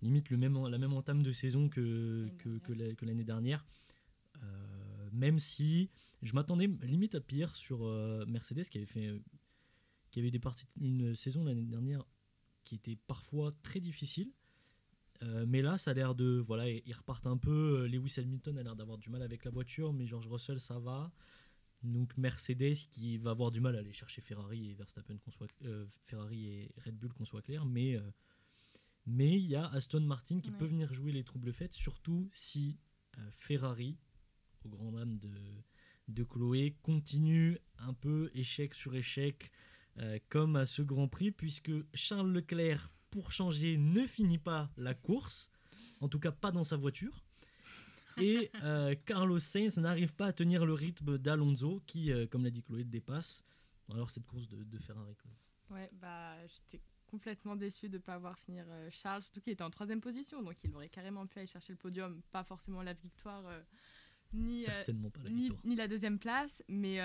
limite 0.00 0.30
le 0.30 0.38
même, 0.38 0.66
la 0.66 0.78
même 0.78 0.94
entame 0.94 1.22
de 1.22 1.32
saison 1.32 1.68
que, 1.68 2.28
L'année 2.68 2.94
que, 2.94 3.04
l'année 3.04 3.24
dernière. 3.24 3.66
Euh, 4.42 5.10
même 5.12 5.38
si 5.38 5.90
je 6.22 6.32
m'attendais 6.34 6.68
limite 6.82 7.14
à 7.14 7.20
pire 7.20 7.54
sur 7.54 7.84
Mercedes 8.26 8.64
qui 8.64 8.78
avait 8.78 8.86
fait 8.86 9.10
qui 10.10 10.18
avait 10.20 10.28
eu 10.28 10.30
des 10.30 10.38
parties 10.38 10.66
une 10.80 11.14
saison 11.14 11.44
l'année 11.44 11.64
dernière 11.64 12.04
qui 12.64 12.74
était 12.76 12.96
parfois 13.06 13.52
très 13.62 13.80
difficile. 13.80 14.32
Euh, 15.22 15.44
mais 15.46 15.60
là, 15.62 15.76
ça 15.76 15.90
a 15.90 15.94
l'air 15.94 16.14
de. 16.14 16.38
Voilà, 16.38 16.68
ils 16.68 16.92
repartent 16.94 17.26
un 17.26 17.36
peu. 17.36 17.82
Euh, 17.82 17.86
Lewis 17.88 18.14
Hamilton 18.18 18.56
a 18.58 18.62
l'air 18.62 18.76
d'avoir 18.76 18.96
du 18.98 19.10
mal 19.10 19.22
avec 19.22 19.44
la 19.44 19.50
voiture, 19.50 19.92
mais 19.92 20.06
George 20.06 20.26
Russell, 20.26 20.60
ça 20.60 20.78
va. 20.78 21.12
Donc 21.82 22.16
Mercedes 22.18 22.74
qui 22.90 23.16
va 23.18 23.30
avoir 23.30 23.50
du 23.50 23.60
mal 23.60 23.74
à 23.76 23.78
aller 23.80 23.92
chercher 23.92 24.20
Ferrari 24.20 24.70
et 24.70 24.74
Verstappen, 24.74 25.16
qu'on 25.18 25.30
soit, 25.30 25.46
euh, 25.64 25.86
Ferrari 26.04 26.46
et 26.46 26.74
Red 26.84 26.96
Bull, 26.96 27.12
qu'on 27.12 27.24
soit 27.24 27.42
clair. 27.42 27.64
Mais 27.66 27.96
euh, 27.96 28.02
mais 29.06 29.38
il 29.38 29.46
y 29.46 29.56
a 29.56 29.66
Aston 29.68 30.00
Martin 30.00 30.40
qui 30.40 30.50
Ouais. 30.50 30.56
peut 30.58 30.66
venir 30.66 30.92
jouer 30.92 31.12
les 31.12 31.24
troubles 31.24 31.52
faits, 31.52 31.72
surtout 31.72 32.28
si 32.32 32.78
Ferrari, 33.30 33.98
au 34.64 34.68
grand 34.68 34.92
dame 34.92 35.16
de, 35.18 35.30
de 36.08 36.22
Chloé, 36.22 36.76
continue 36.82 37.58
un 37.78 37.92
peu 37.94 38.30
échec 38.34 38.74
sur 38.74 38.94
échec, 38.94 39.50
comme 40.28 40.54
à 40.56 40.64
ce 40.66 40.82
Grand 40.82 41.08
Prix, 41.08 41.30
puisque 41.32 41.72
Charles 41.94 42.30
Leclerc, 42.30 42.90
pour 43.10 43.32
changer, 43.32 43.76
ne 43.76 44.06
finit 44.06 44.38
pas 44.38 44.70
la 44.76 44.94
course, 44.94 45.50
en 46.00 46.08
tout 46.08 46.18
cas 46.18 46.32
pas 46.32 46.50
dans 46.52 46.64
sa 46.64 46.76
voiture. 46.76 47.24
Et 48.16 48.50
euh, 48.62 48.94
Carlos 49.06 49.38
Sainz 49.38 49.78
n'arrive 49.78 50.12
pas 50.14 50.26
à 50.26 50.32
tenir 50.32 50.66
le 50.66 50.74
rythme 50.74 51.16
d'Alonso, 51.18 51.82
qui, 51.86 52.12
euh, 52.12 52.26
comme 52.26 52.44
l'a 52.44 52.50
dit 52.50 52.62
Chloé, 52.62 52.84
dépasse. 52.84 53.42
Alors 53.92 54.10
cette 54.10 54.26
course 54.26 54.48
de, 54.48 54.62
de 54.62 54.78
Ferrari. 54.78 55.14
Ouais, 55.70 55.90
bah 56.00 56.34
j'étais 56.46 56.82
complètement 57.06 57.56
déçue 57.56 57.88
de 57.88 57.96
ne 57.96 58.02
pas 58.02 58.18
voir 58.18 58.38
finir 58.38 58.64
euh, 58.68 58.88
Charles, 58.90 59.22
surtout 59.22 59.40
qu'il 59.40 59.52
était 59.52 59.64
en 59.64 59.70
troisième 59.70 60.00
position, 60.00 60.42
donc 60.42 60.62
il 60.62 60.72
aurait 60.74 60.88
carrément 60.88 61.26
pu 61.26 61.38
aller 61.38 61.46
chercher 61.46 61.72
le 61.72 61.78
podium, 61.78 62.20
pas 62.30 62.44
forcément 62.44 62.82
la 62.82 62.92
victoire, 62.92 63.44
ni, 64.32 64.62
Certainement 64.62 65.10
pas 65.10 65.22
la 65.24 65.30
victoire. 65.30 65.60
ni 65.64 65.74
la 65.74 65.88
deuxième 65.88 66.18
place, 66.18 66.62
mais, 66.68 66.98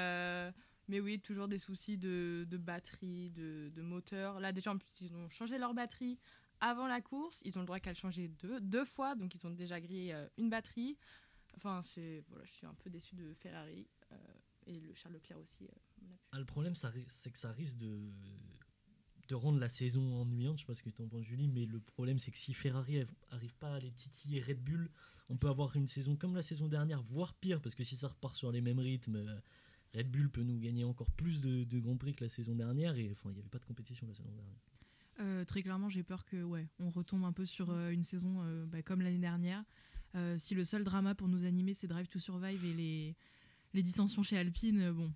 mais 0.87 0.99
oui, 0.99 1.19
toujours 1.19 1.47
des 1.47 1.59
soucis 1.59 1.97
de, 1.97 2.45
de 2.49 2.57
batterie, 2.57 3.29
de, 3.31 3.71
de 3.73 3.81
moteur. 3.81 4.39
Là, 4.39 4.51
déjà, 4.51 4.71
en 4.71 4.77
plus, 4.77 5.01
ils 5.01 5.15
ont 5.15 5.29
changé 5.29 5.57
leur 5.57 5.73
batterie 5.73 6.17
avant 6.59 6.87
la 6.87 7.01
course. 7.01 7.41
Ils 7.45 7.57
ont 7.57 7.61
le 7.61 7.65
droit 7.67 7.79
qu'à 7.79 7.91
le 7.91 7.95
changer 7.97 8.27
deux, 8.27 8.59
deux 8.59 8.85
fois, 8.85 9.15
donc 9.15 9.35
ils 9.35 9.45
ont 9.45 9.51
déjà 9.51 9.79
grillé 9.81 10.13
euh, 10.13 10.27
une 10.37 10.49
batterie. 10.49 10.97
Enfin, 11.57 11.81
c'est, 11.83 12.23
voilà, 12.29 12.45
je 12.45 12.51
suis 12.51 12.65
un 12.67 12.73
peu 12.73 12.89
déçue 12.89 13.15
de 13.15 13.33
Ferrari. 13.33 13.87
euh, 14.11 14.15
et 14.67 14.79
le 14.79 14.93
Charles 14.95 15.13
Leclerc 15.15 15.37
aussi. 15.39 15.65
euh. 15.65 16.05
Ah, 16.31 16.39
le 16.39 16.45
problème, 16.45 16.73
c'est 16.75 17.31
que 17.31 17.39
ça 17.39 17.51
risque 17.51 17.77
de, 17.77 18.11
de 19.27 19.35
rendre 19.35 19.59
la 19.59 19.69
saison 19.69 20.21
ennuyante. 20.21 20.57
Je 20.57 20.63
sais 20.63 20.67
pas 20.67 20.73
ce 20.73 20.83
que 20.83 20.89
tu 20.89 21.01
en 21.01 21.07
penses, 21.07 21.25
Julie, 21.25 21.47
mais 21.47 21.65
le 21.65 21.79
problème, 21.79 22.19
c'est 22.19 22.31
que 22.31 22.37
si 22.37 22.53
Ferrari 22.53 23.05
arrive 23.29 23.53
pas 23.55 23.75
à 23.75 23.79
les 23.79 23.91
titiller 23.91 24.41
Red 24.41 24.63
Bull, 24.63 24.89
on 25.29 25.37
peut 25.37 25.49
avoir 25.49 25.75
une 25.75 25.87
saison 25.87 26.15
comme 26.15 26.35
la 26.35 26.41
saison 26.41 26.67
dernière, 26.67 27.01
voire 27.01 27.33
pire, 27.35 27.61
parce 27.61 27.75
que 27.75 27.83
si 27.83 27.95
ça 27.95 28.07
repart 28.07 28.35
sur 28.35 28.51
les 28.51 28.61
mêmes 28.61 28.79
rythmes, 28.79 29.15
euh, 29.15 29.39
Red 29.95 30.11
Bull 30.11 30.29
peut 30.29 30.43
nous 30.43 30.59
gagner 30.59 30.83
encore 30.83 31.09
plus 31.11 31.41
de, 31.41 31.63
de 31.63 31.79
Grands 31.79 31.97
Prix 31.97 32.13
que 32.13 32.23
la 32.23 32.29
saison 32.29 32.55
dernière. 32.55 32.97
Et 32.97 33.09
enfin, 33.11 33.29
il 33.29 33.33
n'y 33.33 33.39
avait 33.39 33.49
pas 33.49 33.59
de 33.59 33.65
compétition 33.65 34.05
la 34.07 34.13
saison 34.13 34.31
dernière. 34.31 34.59
Euh, 35.21 35.45
très 35.45 35.61
clairement, 35.61 35.89
j'ai 35.89 36.03
peur 36.03 36.25
que 36.25 36.43
ouais, 36.43 36.67
on 36.79 36.89
retombe 36.89 37.23
un 37.23 37.31
peu 37.31 37.45
sur 37.45 37.69
euh, 37.69 37.91
une 37.91 38.03
saison 38.03 38.41
euh, 38.41 38.65
bah, 38.65 38.81
comme 38.81 39.01
l'année 39.01 39.19
dernière. 39.19 39.63
Si 40.37 40.55
le 40.55 40.63
seul 40.63 40.85
drama 40.85 41.13
pour 41.13 41.27
nous 41.27 41.43
animer, 41.43 41.73
c'est 41.73 41.87
Drive 41.87 42.07
to 42.07 42.19
Survive 42.19 42.63
et 42.63 42.73
les, 42.73 43.17
les 43.73 43.83
dissensions 43.83 44.23
chez 44.23 44.37
Alpine, 44.37 44.91
bon, 44.91 45.11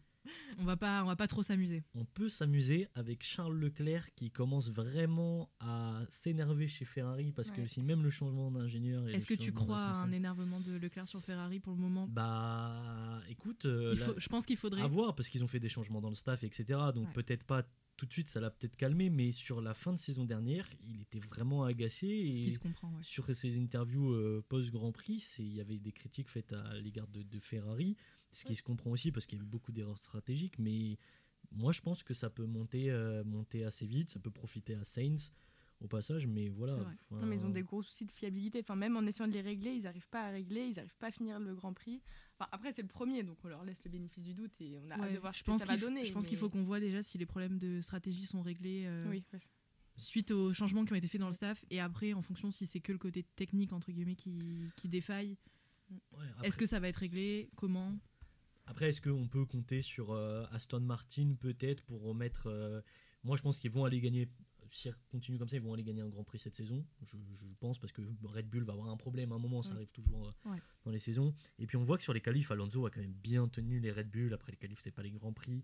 on 0.57 0.65
va 0.65 0.77
pas, 0.77 1.03
on 1.03 1.07
va 1.07 1.15
pas 1.15 1.27
trop 1.27 1.43
s'amuser. 1.43 1.83
On 1.93 2.05
peut 2.05 2.29
s'amuser 2.29 2.87
avec 2.95 3.23
Charles 3.23 3.57
Leclerc 3.57 4.13
qui 4.15 4.31
commence 4.31 4.69
vraiment 4.69 5.49
à 5.59 6.03
s'énerver 6.09 6.67
chez 6.67 6.85
Ferrari 6.85 7.31
parce 7.31 7.51
que 7.51 7.65
si 7.67 7.81
même 7.81 8.03
le 8.03 8.09
changement 8.09 8.51
d'ingénieur 8.51 9.07
Est-ce 9.09 9.27
que 9.27 9.33
tu 9.33 9.51
crois 9.51 9.79
à 9.79 9.99
un 10.01 10.11
énervement 10.11 10.59
de 10.59 10.73
Leclerc 10.77 11.07
sur 11.07 11.21
Ferrari 11.21 11.59
pour 11.59 11.73
le 11.73 11.79
moment? 11.79 12.07
Bah, 12.09 13.21
écoute, 13.29 13.65
euh, 13.65 13.95
Je 14.17 14.29
pense 14.29 14.45
qu'il 14.45 14.57
faudrait. 14.57 14.81
À 14.81 14.87
voir, 14.87 15.15
parce 15.15 15.29
qu'ils 15.29 15.43
ont 15.43 15.47
fait 15.47 15.59
des 15.59 15.69
changements 15.69 16.01
dans 16.01 16.09
le 16.09 16.15
staff, 16.15 16.43
etc. 16.43 16.79
Donc 16.93 17.07
Ouais. 17.07 17.13
peut-être 17.13 17.43
pas 17.45 17.63
tout 17.97 18.05
de 18.05 18.13
suite, 18.13 18.29
ça 18.29 18.39
l'a 18.39 18.49
peut-être 18.49 18.77
calmé, 18.77 19.09
mais 19.09 19.33
sur 19.33 19.59
la 19.59 19.73
fin 19.73 19.91
de 19.91 19.97
saison 19.99 20.23
dernière, 20.23 20.69
il 20.85 21.01
était 21.01 21.19
vraiment 21.19 21.65
agacé. 21.65 22.29
Ce 22.31 22.37
Et 22.37 22.41
qui 22.41 22.51
se 22.53 22.59
comprend, 22.59 22.87
ouais. 22.95 23.03
sur 23.03 23.35
ses 23.35 23.59
interviews 23.59 24.13
euh, 24.13 24.41
post-Grand 24.47 24.93
Prix, 24.93 25.21
il 25.39 25.53
y 25.53 25.59
avait 25.59 25.79
des 25.79 25.91
critiques 25.91 26.29
faites 26.29 26.53
à 26.53 26.75
l'égard 26.75 27.07
de, 27.09 27.23
de 27.23 27.39
Ferrari, 27.39 27.97
ce 28.31 28.45
qui 28.45 28.55
se 28.55 28.63
comprend 28.63 28.91
aussi 28.91 29.11
parce 29.11 29.25
qu'il 29.25 29.37
y 29.37 29.41
a 29.41 29.43
eu 29.43 29.47
beaucoup 29.47 29.71
d'erreurs 29.71 29.97
stratégiques. 29.99 30.59
Mais 30.59 30.97
moi, 31.51 31.71
je 31.71 31.81
pense 31.81 32.03
que 32.03 32.13
ça 32.13 32.29
peut 32.29 32.45
monter, 32.45 32.91
euh, 32.91 33.23
monter 33.23 33.63
assez 33.63 33.85
vite, 33.85 34.09
ça 34.11 34.19
peut 34.19 34.31
profiter 34.31 34.75
à 34.75 34.83
Sainz. 34.83 35.31
au 35.81 35.87
passage, 35.87 36.27
mais 36.27 36.49
voilà. 36.49 36.73
Enfin, 36.73 37.21
Non, 37.21 37.25
mais 37.27 37.37
ils 37.37 37.45
ont 37.45 37.49
des 37.49 37.63
gros 37.63 37.81
soucis 37.81 38.05
de 38.05 38.11
fiabilité. 38.11 38.59
Enfin, 38.59 38.75
même 38.75 38.97
en 38.97 39.05
essayant 39.07 39.29
de 39.29 39.33
les 39.33 39.39
régler, 39.39 39.71
ils 39.71 39.83
n'arrivent 39.83 40.09
pas 40.09 40.23
à 40.27 40.29
régler, 40.29 40.65
ils 40.65 40.75
n'arrivent 40.75 40.97
pas 40.97 41.07
à 41.07 41.11
finir 41.11 41.39
le 41.39 41.55
Grand 41.55 41.71
Prix. 41.73 42.01
Enfin, 42.37 42.49
après, 42.51 42.73
c'est 42.73 42.81
le 42.81 42.89
premier, 42.89 43.23
donc 43.23 43.37
on 43.45 43.47
leur 43.47 43.63
laisse 43.63 43.81
le 43.85 43.89
bénéfice 43.89 44.25
du 44.25 44.33
doute 44.33 44.51
et 44.59 44.77
on 44.77 44.89
a 44.91 44.95
hâte 44.95 45.01
Ouais, 45.03 45.13
de 45.13 45.19
voir 45.19 45.31
je 45.31 45.37
ce 45.39 45.43
que 45.45 45.51
pense 45.51 45.61
ça 45.61 45.67
va 45.67 45.77
donner. 45.77 46.03
je 46.03 46.11
pense 46.11 46.27
qu'il 46.27 46.37
faut 46.37 46.49
qu'on 46.49 46.63
voit 46.65 46.81
déjà 46.81 47.01
si 47.01 47.17
les 47.17 47.25
problèmes 47.25 47.57
de 47.57 47.79
stratégie 47.79 48.25
sont 48.25 48.41
réglés 48.41 48.83
euh, 48.87 49.09
Oui, 49.09 49.23
ouais. 49.31 49.39
suite 49.95 50.31
aux 50.31 50.51
changements 50.51 50.83
qui 50.83 50.91
ont 50.91 50.97
été 50.97 51.07
faits 51.07 51.21
dans 51.21 51.27
le 51.27 51.33
staff 51.33 51.63
et 51.69 51.79
après 51.79 52.11
en 52.13 52.21
fonction 52.21 52.51
si 52.51 52.65
c'est 52.65 52.81
que 52.81 52.91
le 52.91 52.97
côté 52.97 53.23
technique 53.37 53.71
entre 53.71 53.93
guillemets 53.93 54.15
qui, 54.17 54.69
qui 54.75 54.89
défaille. 54.89 55.37
ouais, 55.91 56.25
après- 56.33 56.47
Est-ce 56.49 56.57
que 56.57 56.65
ça 56.65 56.81
va 56.81 56.89
être 56.89 56.97
réglé? 56.97 57.49
Comment? 57.55 57.97
Après, 58.69 58.89
est-ce 58.89 59.01
qu'on 59.01 59.27
peut 59.27 59.45
compter 59.45 59.81
sur 59.81 60.11
euh, 60.11 60.45
Aston 60.51 60.79
Martin 60.81 61.33
peut-être 61.39 61.83
pour 61.83 62.01
remettre. 62.03 62.47
euh, 62.47 62.81
Moi, 63.23 63.35
je 63.35 63.41
pense 63.41 63.57
qu'ils 63.59 63.71
vont 63.71 63.83
aller 63.83 63.99
gagner. 63.99 64.29
Si 64.71 64.87
ils 64.87 64.93
continuent 65.09 65.39
comme 65.39 65.49
ça, 65.49 65.55
ils 65.55 65.61
vont 65.63 65.73
aller 65.73 65.83
gagner 65.83 66.01
un 66.01 66.09
Grand 66.09 66.23
Prix 66.23 66.37
cette 66.37 66.55
saison. 66.55 66.85
Je, 67.01 67.17
je 67.33 67.45
pense 67.59 67.79
parce 67.79 67.91
que 67.91 68.03
Red 68.23 68.47
Bull 68.47 68.63
va 68.63 68.73
avoir 68.73 68.89
un 68.89 68.97
problème 68.97 69.31
à 69.31 69.35
un 69.35 69.39
moment, 69.39 69.63
ça 69.63 69.73
arrive 69.73 69.91
toujours 69.91 70.27
euh, 70.27 70.51
Ouais. 70.51 70.57
dans 70.85 70.91
les 70.91 70.99
saisons. 70.99 71.33
Et 71.57 71.65
puis 71.65 71.75
on 71.77 71.83
voit 71.83 71.97
que 71.97 72.03
sur 72.03 72.13
les 72.13 72.21
qualifs, 72.21 72.51
Alonso 72.51 72.85
a 72.85 72.91
quand 72.91 73.01
même 73.01 73.11
bien 73.13 73.47
tenu 73.47 73.79
les 73.79 73.91
Red 73.91 74.11
Bull. 74.11 74.31
Après 74.31 74.51
les 74.51 74.57
qualifs, 74.59 74.79
c'est 74.81 74.91
pas 74.91 75.01
les 75.01 75.09
Grands 75.09 75.33
Prix. 75.33 75.63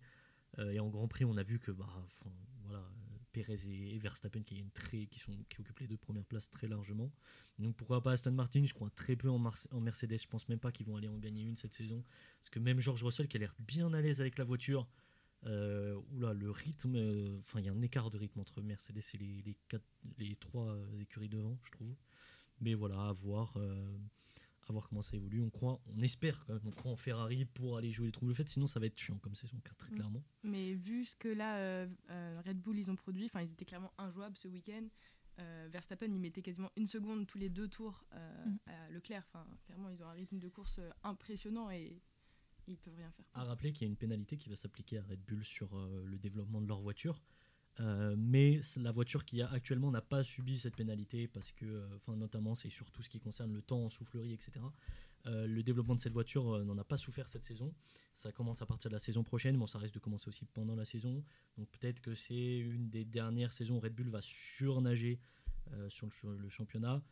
Euh, 0.57 0.71
et 0.71 0.79
en 0.79 0.89
Grand 0.89 1.07
Prix, 1.07 1.23
on 1.25 1.37
a 1.37 1.43
vu 1.43 1.59
que 1.59 1.71
bah, 1.71 1.87
voilà, 2.63 2.83
Perez 3.35 3.67
et, 3.69 3.99
Verstappen 3.99 4.43
qui, 4.43 4.63
sont, 5.19 5.33
qui 5.49 5.59
occupent 5.59 5.79
les 5.79 5.87
deux 5.87 5.97
premières 5.97 6.25
places 6.25 6.49
très 6.49 6.69
largement. 6.69 7.11
Donc 7.59 7.75
pourquoi 7.75 8.01
pas 8.01 8.13
Aston 8.13 8.31
Martin 8.31 8.63
Je 8.65 8.73
crois 8.73 8.89
très 8.89 9.17
peu 9.17 9.29
en, 9.29 9.39
Mercedes. 9.81 10.21
Je 10.21 10.27
pense 10.27 10.47
même 10.47 10.59
pas 10.59 10.71
qu'ils 10.71 10.85
vont 10.85 10.95
aller 10.95 11.09
en 11.09 11.17
gagner 11.17 11.43
une 11.43 11.57
cette 11.57 11.73
saison. 11.73 12.01
Parce 12.39 12.49
que 12.49 12.59
même 12.59 12.79
George 12.79 13.03
Russell, 13.03 13.27
qui 13.27 13.35
a 13.35 13.41
l'air 13.41 13.53
bien 13.59 13.93
à 13.93 13.99
l'aise 13.99 14.21
avec 14.21 14.37
la 14.37 14.45
voiture, 14.45 14.87
euh, 15.47 15.99
oula, 16.13 16.33
le 16.33 16.49
rythme, 16.49 16.95
euh, 16.95 17.39
enfin, 17.41 17.59
il 17.59 17.65
y 17.65 17.69
a 17.69 17.73
un 17.73 17.81
écart 17.81 18.09
de 18.09 18.17
rythme 18.17 18.39
entre 18.39 18.61
Mercedes 18.61 19.03
et 19.13 19.17
les, 20.17 20.35
trois 20.37 20.77
écuries 21.01 21.29
devant, 21.29 21.59
je 21.65 21.71
trouve. 21.71 21.93
Mais 22.61 22.73
voilà, 22.73 23.09
à 23.09 23.11
voir, 23.11 23.57
euh, 23.57 23.97
à 24.69 24.73
voir 24.73 24.87
comment 24.89 25.01
ça 25.01 25.15
évolue. 25.15 25.41
On 25.41 25.49
croit, 25.49 25.79
on 25.95 26.01
espère 26.01 26.45
quand 26.45 26.53
même, 26.53 26.61
on 26.65 26.71
croit 26.71 26.91
en 26.91 26.95
Ferrari 26.95 27.45
pour 27.45 27.77
aller 27.77 27.91
jouer 27.91 28.07
les 28.07 28.11
trous 28.11 28.27
de 28.27 28.33
fait, 28.33 28.47
sinon 28.49 28.67
ça 28.67 28.79
va 28.79 28.85
être 28.87 28.97
chiant 28.97 29.17
comme 29.19 29.35
saison, 29.35 29.59
très 29.77 29.91
Mm. 29.91 29.95
clairement. 29.95 30.23
Mais 30.43 30.73
vu 30.73 31.05
ce 31.05 31.15
que 31.15 31.27
là, 31.27 31.57
euh, 31.57 31.87
euh, 32.09 32.41
Red 32.45 32.59
Bull, 32.61 32.77
ils 32.79 32.89
ont 32.91 32.95
produit, 32.95 33.25
enfin, 33.25 33.41
ils 33.41 33.51
étaient 33.51 33.65
clairement 33.65 33.93
injouables 33.97 34.37
ce 34.37 34.47
week-end. 34.47 34.87
Euh, 35.39 35.67
Verstappen, 35.71 36.07
il 36.13 36.19
mettait 36.19 36.41
quasiment 36.41 36.71
une 36.77 36.87
seconde 36.87 37.27
tous 37.27 37.37
les 37.37 37.49
deux 37.49 37.67
tours 37.67 38.05
euh, 38.13 38.45
Mhm. 38.45 38.59
à 38.67 38.89
Leclerc. 38.89 39.23
Enfin, 39.27 39.45
clairement, 39.65 39.89
ils 39.89 40.01
ont 40.01 40.07
un 40.07 40.13
rythme 40.13 40.39
de 40.39 40.47
course 40.49 40.79
impressionnant 41.03 41.69
et 41.69 42.01
ils 42.67 42.77
peuvent 42.77 42.95
rien 42.95 43.11
faire. 43.11 43.25
À 43.33 43.43
rappeler 43.43 43.71
qu'il 43.73 43.83
y 43.85 43.89
a 43.89 43.91
une 43.91 43.97
pénalité 43.97 44.37
qui 44.37 44.49
va 44.49 44.55
s'appliquer 44.55 44.97
à 44.97 45.03
Red 45.03 45.21
Bull 45.25 45.43
sur 45.43 45.75
euh, 45.77 46.03
le 46.05 46.17
développement 46.17 46.61
de 46.61 46.67
leur 46.67 46.79
voiture. 46.81 47.21
Euh, 47.81 48.15
mais 48.17 48.61
la 48.77 48.91
voiture 48.91 49.25
qui 49.25 49.41
a 49.41 49.51
actuellement 49.51 49.91
n'a 49.91 50.01
pas 50.01 50.23
subi 50.23 50.57
cette 50.57 50.75
pénalité 50.75 51.27
parce 51.27 51.51
que, 51.51 51.65
euh, 51.65 51.95
enfin, 51.97 52.15
notamment, 52.15 52.55
c'est 52.55 52.69
sur 52.69 52.89
tout 52.91 53.01
ce 53.01 53.09
qui 53.09 53.19
concerne 53.19 53.53
le 53.53 53.61
temps 53.61 53.83
en 53.83 53.89
soufflerie, 53.89 54.33
etc. 54.33 54.53
Euh, 55.25 55.47
le 55.47 55.63
développement 55.63 55.95
de 55.95 55.99
cette 55.99 56.13
voiture 56.13 56.63
n'en 56.63 56.77
a 56.77 56.83
pas 56.83 56.97
souffert 56.97 57.27
cette 57.27 57.43
saison. 57.43 57.73
Ça 58.13 58.31
commence 58.31 58.61
à 58.61 58.65
partir 58.65 58.89
de 58.89 58.95
la 58.95 58.99
saison 58.99 59.23
prochaine. 59.23 59.57
Bon, 59.57 59.67
ça 59.67 59.79
risque 59.79 59.95
de 59.95 59.99
commencer 59.99 60.29
aussi 60.29 60.45
pendant 60.45 60.75
la 60.75 60.85
saison. 60.85 61.23
Donc 61.57 61.67
peut-être 61.71 61.99
que 61.99 62.15
c'est 62.15 62.57
une 62.59 62.89
des 62.89 63.03
dernières 63.03 63.51
saisons 63.51 63.77
où 63.77 63.79
Red 63.79 63.93
Bull 63.93 64.09
va 64.09 64.21
surnager 64.21 65.19
sur, 65.89 66.05
le, 66.05 66.11
sur 66.11 66.29
le 66.29 66.47
championnat. 66.47 67.03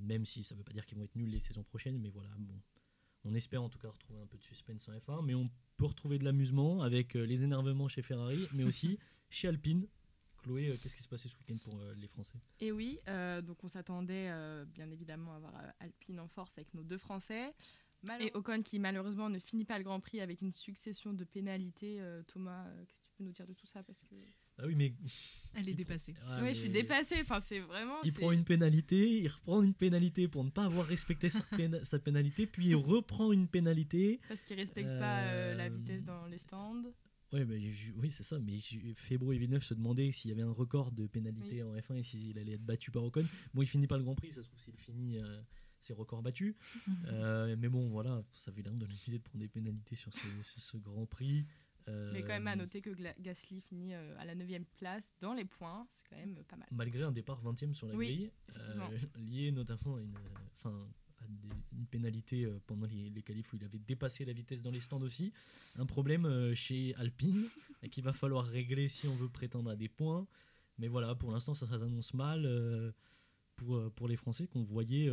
Même 0.00 0.24
si 0.24 0.42
ça 0.42 0.54
ne 0.54 0.58
veut 0.58 0.64
pas 0.64 0.72
dire 0.72 0.86
qu'ils 0.86 0.96
vont 0.96 1.04
être 1.04 1.14
nuls 1.14 1.30
les 1.30 1.38
saisons 1.38 1.62
prochaines. 1.62 2.00
Mais 2.00 2.10
voilà, 2.10 2.30
bon. 2.38 2.60
On 3.24 3.34
espère 3.34 3.62
en 3.62 3.68
tout 3.68 3.78
cas 3.78 3.88
retrouver 3.88 4.20
un 4.20 4.26
peu 4.26 4.38
de 4.38 4.42
suspense 4.42 4.88
en 4.88 4.92
F1. 4.92 5.24
Mais 5.24 5.34
on 5.34 5.48
peut 5.76 5.86
retrouver 5.86 6.18
de 6.18 6.24
l'amusement 6.24 6.82
avec 6.82 7.14
les 7.14 7.44
énervements 7.44 7.86
chez 7.86 8.02
Ferrari, 8.02 8.48
mais 8.54 8.64
aussi 8.64 8.98
chez 9.30 9.48
Alpine. 9.48 9.86
Chloé, 10.42 10.68
euh, 10.68 10.76
qu'est-ce 10.80 10.94
qui 10.96 11.02
s'est 11.02 11.08
passé 11.08 11.28
ce 11.28 11.36
week-end 11.38 11.56
pour 11.58 11.80
euh, 11.80 11.92
les 11.96 12.06
Français? 12.06 12.38
Et 12.60 12.70
oui, 12.70 13.00
euh, 13.08 13.42
donc 13.42 13.62
on 13.64 13.68
s'attendait 13.68 14.28
euh, 14.30 14.64
bien 14.64 14.88
évidemment 14.90 15.32
à 15.32 15.36
avoir 15.36 15.54
euh, 15.56 15.68
Alpine 15.80 16.20
en 16.20 16.28
force 16.28 16.56
avec 16.56 16.72
nos 16.74 16.84
deux 16.84 16.98
Français. 16.98 17.52
Et 18.20 18.30
Ocon 18.34 18.62
qui 18.62 18.78
malheureusement 18.78 19.28
ne 19.28 19.38
finit 19.40 19.64
pas 19.64 19.78
le 19.78 19.82
Grand 19.84 19.98
Prix 19.98 20.20
avec 20.20 20.40
une 20.40 20.52
succession 20.52 21.12
de 21.12 21.24
pénalités. 21.24 21.96
Euh, 22.00 22.22
Thomas, 22.28 22.64
euh, 22.66 22.84
qu'est-ce 22.84 23.00
que 23.00 23.06
tu 23.08 23.14
peux 23.18 23.24
nous 23.24 23.32
dire 23.32 23.46
de 23.48 23.54
tout 23.54 23.66
ça? 23.66 23.82
Parce 23.82 24.00
que 24.04 24.14
Ah 24.58 24.66
oui, 24.66 24.76
mais. 24.76 24.92
Elle 25.54 25.68
est 25.68 25.72
il 25.72 25.76
dépassée. 25.76 26.12
prend- 26.12 26.26
Ah, 26.30 26.42
ouais, 26.42 26.54
je 26.54 26.60
suis 26.60 26.68
mais- 26.68 26.82
dépassée. 26.82 27.20
Enfin, 27.22 27.40
c'est 27.40 27.58
vraiment. 27.60 28.00
Il 28.04 28.12
prend 28.12 28.30
une 28.30 28.44
pénalité, 28.44 29.18
il 29.22 29.26
reprend 29.26 29.60
une 29.62 29.74
pénalité 29.74 30.28
pour 30.28 30.44
ne 30.44 30.50
pas 30.50 30.64
avoir 30.66 30.86
respecté 30.86 31.28
sa, 31.30 31.40
péna- 31.40 31.80
sa 31.84 31.98
pénalité, 31.98 32.46
puis 32.46 32.66
il 32.68 32.76
reprend 32.76 33.32
une 33.32 33.48
pénalité. 33.48 34.20
Parce 34.28 34.42
qu'ils 34.42 34.56
respectent 34.56 35.00
pas 35.00 35.22
euh, 35.24 35.54
la 35.56 35.68
vitesse 35.68 36.04
dans 36.04 36.26
les 36.26 36.38
stands. 36.38 36.84
Ouais, 37.32 37.44
je- 37.72 37.92
oui, 37.96 38.10
c'est 38.10 38.22
ça. 38.22 38.38
Mais 38.38 38.58
Febro 38.94 39.32
et 39.32 39.38
Villeneuve 39.38 39.62
se 39.62 39.74
demandaient 39.74 40.12
s'il 40.12 40.30
y 40.30 40.32
avait 40.32 40.42
un 40.42 40.52
record 40.52 40.92
de 40.92 41.06
pénalité 41.06 41.62
en 41.62 41.74
F1 41.74 41.96
et 41.96 42.02
s'il 42.02 42.38
allait 42.38 42.52
être 42.52 42.64
battu 42.64 42.90
par 42.90 43.02
Ocon. 43.04 43.24
Bon, 43.52 43.62
il 43.62 43.66
finit 43.66 43.86
pas 43.86 43.96
le 43.98 44.04
Grand 44.04 44.14
Prix, 44.14 44.32
ça 44.32 44.42
se 44.42 44.48
trouve 44.48 44.60
s'il 44.60 44.76
finit 44.76 45.18
euh, 45.18 45.40
ses 45.80 45.92
records 45.92 46.22
battus. 46.22 46.54
Euh, 47.08 47.54
mais 47.58 47.68
bon, 47.68 47.88
voilà, 47.88 48.22
ça 48.32 48.50
avait 48.50 48.62
l'air 48.62 48.72
de 48.74 48.84
l'amuser 48.84 49.18
de 49.18 49.22
prendre 49.22 49.40
des 49.40 49.48
pénalités 49.48 49.96
sur 49.96 50.12
ce, 50.12 50.26
sur 50.42 50.60
ce 50.60 50.76
Grand 50.76 51.06
Prix. 51.06 51.46
Euh, 51.88 52.10
Mais 52.12 52.20
quand 52.22 52.28
même 52.28 52.48
à 52.48 52.56
noter 52.56 52.80
que 52.82 52.90
Gasly 53.20 53.60
finit 53.60 53.94
à 53.94 54.24
la 54.24 54.34
9 54.34 54.48
place 54.76 55.12
dans 55.20 55.34
les 55.34 55.44
points. 55.44 55.86
C'est 55.90 56.08
quand 56.08 56.16
même 56.16 56.42
pas 56.48 56.56
mal. 56.56 56.66
Malgré 56.72 57.02
un 57.04 57.12
départ 57.12 57.40
20 57.42 57.62
e 57.62 57.72
sur 57.72 57.86
la 57.86 57.94
Oui, 57.94 58.06
grille, 58.06 58.32
lié 59.16 59.52
notamment 59.52 59.96
à 59.96 60.00
une, 60.00 60.14
enfin, 60.56 60.88
des- 61.28 61.48
une 61.78 61.86
pénalité 61.86 62.44
euh, 62.44 62.58
pendant 62.66 62.86
les, 62.86 63.10
les 63.10 63.22
qualifs 63.22 63.52
où 63.52 63.56
il 63.56 63.64
avait 63.64 63.78
dépassé 63.78 64.24
la 64.24 64.32
vitesse 64.32 64.62
dans 64.62 64.70
les 64.70 64.80
stands 64.80 65.02
aussi. 65.02 65.32
Un 65.76 65.86
problème 65.86 66.24
euh, 66.26 66.54
chez 66.54 66.94
Alpine 66.96 67.44
qu'il 67.90 68.04
va 68.04 68.12
falloir 68.12 68.44
régler 68.46 68.88
si 68.88 69.06
on 69.08 69.14
veut 69.16 69.28
prétendre 69.28 69.70
à 69.70 69.76
des 69.76 69.88
points. 69.88 70.26
Mais 70.78 70.88
voilà, 70.88 71.14
pour 71.14 71.30
l'instant, 71.32 71.54
ça 71.54 71.66
s'annonce 71.66 72.12
mal 72.14 72.44
euh, 72.44 72.92
pour, 73.56 73.90
pour 73.94 74.08
les 74.08 74.16
Français 74.16 74.46
qu'on 74.46 74.62
voyait 74.64 75.08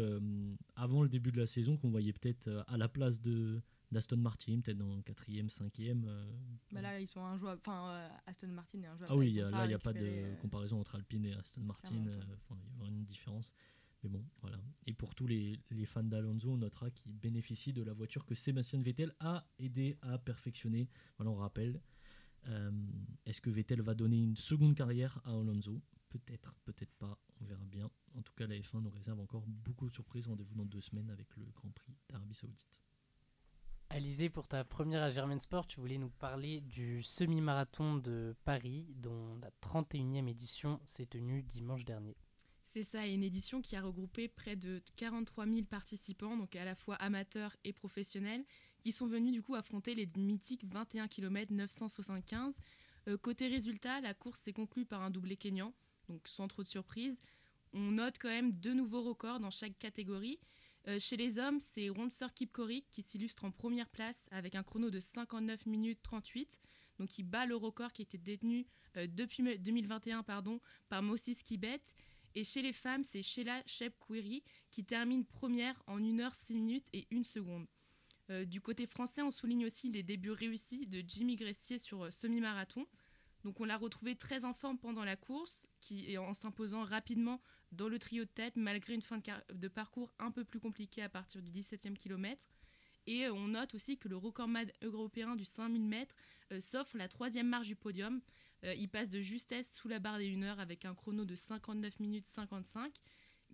avant 0.75 1.03
le 1.03 1.09
début 1.09 1.31
de 1.31 1.39
la 1.39 1.45
saison, 1.45 1.77
qu'on 1.77 1.89
voyait 1.89 2.11
peut-être 2.13 2.63
à 2.67 2.77
la 2.77 2.87
place 2.89 3.21
de 3.21 3.61
d'Aston 3.91 4.17
Martin, 4.17 4.59
peut-être 4.59 4.79
dans 4.79 4.99
4e, 5.01 5.49
5e. 5.49 6.03
euh, 6.07 6.25
Bah 6.71 6.81
là, 6.81 6.99
ils 6.99 7.07
sont 7.07 7.23
injouables. 7.23 7.61
Enfin, 7.63 7.89
euh, 7.91 8.09
Aston 8.25 8.47
Martin 8.47 8.81
est 8.81 8.87
injouable. 8.87 9.13
ah 9.13 9.15
oui, 9.15 9.29
il 9.31 9.39
a- 9.39 9.51
là, 9.51 9.65
il 9.65 9.67
n'y 9.67 9.73
a 9.75 9.77
pas 9.79 9.93
de 9.93 9.99
euh, 10.03 10.35
comparaison 10.37 10.79
entre 10.79 10.95
Alpine 10.95 11.25
et 11.25 11.33
Aston 11.35 11.61
Martin. 11.61 11.89
Enfin, 12.33 12.55
il 12.59 12.63
y 12.63 12.65
a 12.65 12.75
vraiment 12.79 12.97
une 12.97 13.05
différence. 13.05 13.53
Mais 14.03 14.09
bon, 14.09 14.23
voilà. 14.41 14.57
Et 14.85 14.93
pour 14.93 15.15
tous 15.15 15.27
les, 15.27 15.59
fans 15.85 16.03
d'Alonso, 16.03 16.49
on 16.51 16.57
notera 16.57 16.91
qu'il 16.91 17.13
bénéficie 17.13 17.73
de 17.73 17.83
la 17.83 17.93
voiture 17.93 18.25
que 18.25 18.35
Sébastien 18.35 18.81
Vettel 18.81 19.13
a 19.19 19.47
aidé 19.59 19.97
à 20.01 20.17
perfectionner. 20.17 20.89
Voilà, 21.17 21.31
on 21.31 21.35
rappelle. 21.35 21.81
Euh, 22.47 22.71
Est-ce 23.25 23.39
que 23.41 23.49
Vettel 23.49 23.81
va 23.81 23.93
donner 23.93 24.21
une 24.21 24.35
seconde 24.35 24.75
carrière 24.75 25.21
à 25.23 25.31
Alonso? 25.31 25.81
Peut-être, 26.09 26.53
peut-être 26.65 26.93
pas. 26.95 27.17
On 27.41 27.45
verra 27.45 27.65
bien. 27.65 27.89
En 28.15 28.21
tout 28.21 28.33
cas, 28.35 28.45
la 28.45 28.55
F1 28.55 28.81
nous 28.81 28.89
réserve 28.89 29.19
encore 29.19 29.45
beaucoup 29.47 29.89
de 29.89 29.93
surprises. 29.93 30.27
Rendez-vous 30.27 30.55
dans 30.55 30.65
deux 30.65 30.81
semaines 30.81 31.09
avec 31.09 31.35
le 31.37 31.45
Grand 31.55 31.71
Prix 31.71 31.95
d'Arabie 32.09 32.35
Saoudite. 32.35 32.81
Alizé, 33.89 34.29
pour 34.29 34.47
ta 34.47 34.63
première 34.63 35.03
à 35.03 35.11
Germain 35.11 35.39
Sport, 35.39 35.67
tu 35.67 35.79
voulais 35.79 35.99
nous 35.99 36.09
parler 36.09 36.61
du 36.61 37.03
semi-marathon 37.03 37.97
de 37.97 38.35
Paris, 38.43 38.87
dont 38.95 39.35
la 39.35 39.51
31e 39.61 40.27
édition 40.27 40.79
s'est 40.83 41.05
tenue 41.05 41.43
dimanche 41.43 41.85
dernier. 41.85 42.17
C'est 42.73 42.81
ça, 42.81 43.05
une 43.05 43.23
édition 43.23 43.61
qui 43.61 43.75
a 43.75 43.83
regroupé 43.83 44.27
près 44.27 44.55
de 44.55 44.81
43 44.95 45.45
000 45.45 45.65
participants, 45.65 46.35
donc 46.35 46.55
à 46.55 46.65
la 46.65 46.73
fois 46.73 46.95
amateurs 46.95 47.55
et 47.63 47.71
professionnels, 47.71 48.43
qui 48.79 48.91
sont 48.91 49.05
venus 49.05 49.31
du 49.31 49.43
coup 49.43 49.53
affronter 49.53 49.93
les 49.93 50.09
mythiques 50.17 50.65
21 50.65 51.07
km 51.07 51.53
975. 51.53 52.57
Euh, 53.09 53.15
côté 53.15 53.47
résultat, 53.47 54.01
la 54.01 54.15
course 54.15 54.41
s'est 54.41 54.53
conclue 54.53 54.85
par 54.85 55.03
un 55.03 55.11
doublé 55.11 55.37
kényan, 55.37 55.71
donc 56.09 56.27
sans 56.27 56.47
trop 56.47 56.63
de 56.63 56.67
surprise. 56.67 57.19
On 57.73 57.91
note 57.91 58.17
quand 58.19 58.29
même 58.29 58.51
deux 58.53 58.73
nouveaux 58.73 59.03
records 59.03 59.39
dans 59.39 59.51
chaque 59.51 59.77
catégorie. 59.77 60.39
Euh, 60.87 60.97
chez 60.99 61.15
les 61.15 61.37
hommes, 61.37 61.59
c'est 61.59 61.89
Ronser 61.89 62.25
Kipkorik 62.33 62.89
qui 62.89 63.03
s'illustre 63.03 63.45
en 63.45 63.51
première 63.51 63.89
place 63.89 64.27
avec 64.31 64.55
un 64.55 64.63
chrono 64.63 64.89
de 64.89 64.99
59 64.99 65.67
minutes 65.67 65.99
38, 66.01 66.59
donc 66.97 67.09
qui 67.09 67.21
bat 67.21 67.45
le 67.45 67.55
record 67.55 67.91
qui 67.93 68.01
était 68.01 68.17
détenu 68.17 68.65
euh, 68.97 69.05
depuis 69.05 69.43
me- 69.43 69.59
2021 69.59 70.23
pardon, 70.23 70.59
par 70.89 71.03
Moses 71.03 71.43
Kibet. 71.43 71.79
Et 72.35 72.43
chez 72.43 72.61
les 72.61 72.73
femmes, 72.73 73.03
c'est 73.03 73.21
Sheila 73.21 73.61
Shep-Query 73.65 74.43
qui 74.71 74.83
termine 74.83 75.25
première 75.25 75.81
en 75.87 75.97
1 75.97 76.19
heure 76.19 76.33
6 76.33 76.55
minutes 76.55 76.87
et 76.93 77.07
1 77.11 77.23
seconde. 77.23 77.67
Euh, 78.29 78.45
du 78.45 78.61
côté 78.61 78.87
français, 78.87 79.21
on 79.21 79.31
souligne 79.31 79.65
aussi 79.65 79.91
les 79.91 80.03
débuts 80.03 80.31
réussis 80.31 80.87
de 80.87 81.03
Jimmy 81.05 81.35
Gressier 81.35 81.77
sur 81.77 82.05
euh, 82.05 82.11
semi-marathon. 82.11 82.87
Donc 83.43 83.59
on 83.59 83.65
l'a 83.65 83.77
retrouvé 83.77 84.15
très 84.15 84.45
en 84.45 84.53
forme 84.53 84.79
pendant 84.79 85.03
la 85.03 85.17
course, 85.17 85.67
qui 85.81 86.17
en 86.17 86.33
s'imposant 86.33 86.83
rapidement 86.83 87.41
dans 87.73 87.89
le 87.89 87.99
trio 87.99 88.23
de 88.23 88.29
tête 88.29 88.55
malgré 88.55 88.93
une 88.93 89.01
fin 89.01 89.19
de, 89.49 89.67
parcours 89.67 90.13
un 90.17 90.31
peu 90.31 90.45
plus 90.45 90.61
compliquée 90.61 91.01
à 91.01 91.09
partir 91.09 91.41
du 91.41 91.51
17e 91.51 91.97
kilomètre. 91.97 92.47
Et 93.05 93.25
euh, 93.25 93.33
on 93.33 93.49
note 93.49 93.75
aussi 93.75 93.97
que 93.97 94.07
le 94.07 94.15
record 94.15 94.47
mad 94.47 94.71
européen 94.81 95.35
du 95.35 95.43
5000 95.43 95.83
mètres 95.83 96.15
s'offre 96.59 96.97
la 96.97 97.09
troisième 97.09 97.47
marche 97.47 97.67
du 97.67 97.75
podium. 97.75 98.21
Euh, 98.63 98.73
il 98.75 98.87
passe 98.89 99.09
de 99.09 99.19
justesse 99.19 99.71
sous 99.73 99.87
la 99.87 99.99
barre 99.99 100.17
des 100.19 100.33
1 100.33 100.43
heure 100.43 100.59
avec 100.59 100.85
un 100.85 100.93
chrono 100.95 101.25
de 101.25 101.35
59 101.35 101.99
minutes 101.99 102.25
55. 102.25 102.93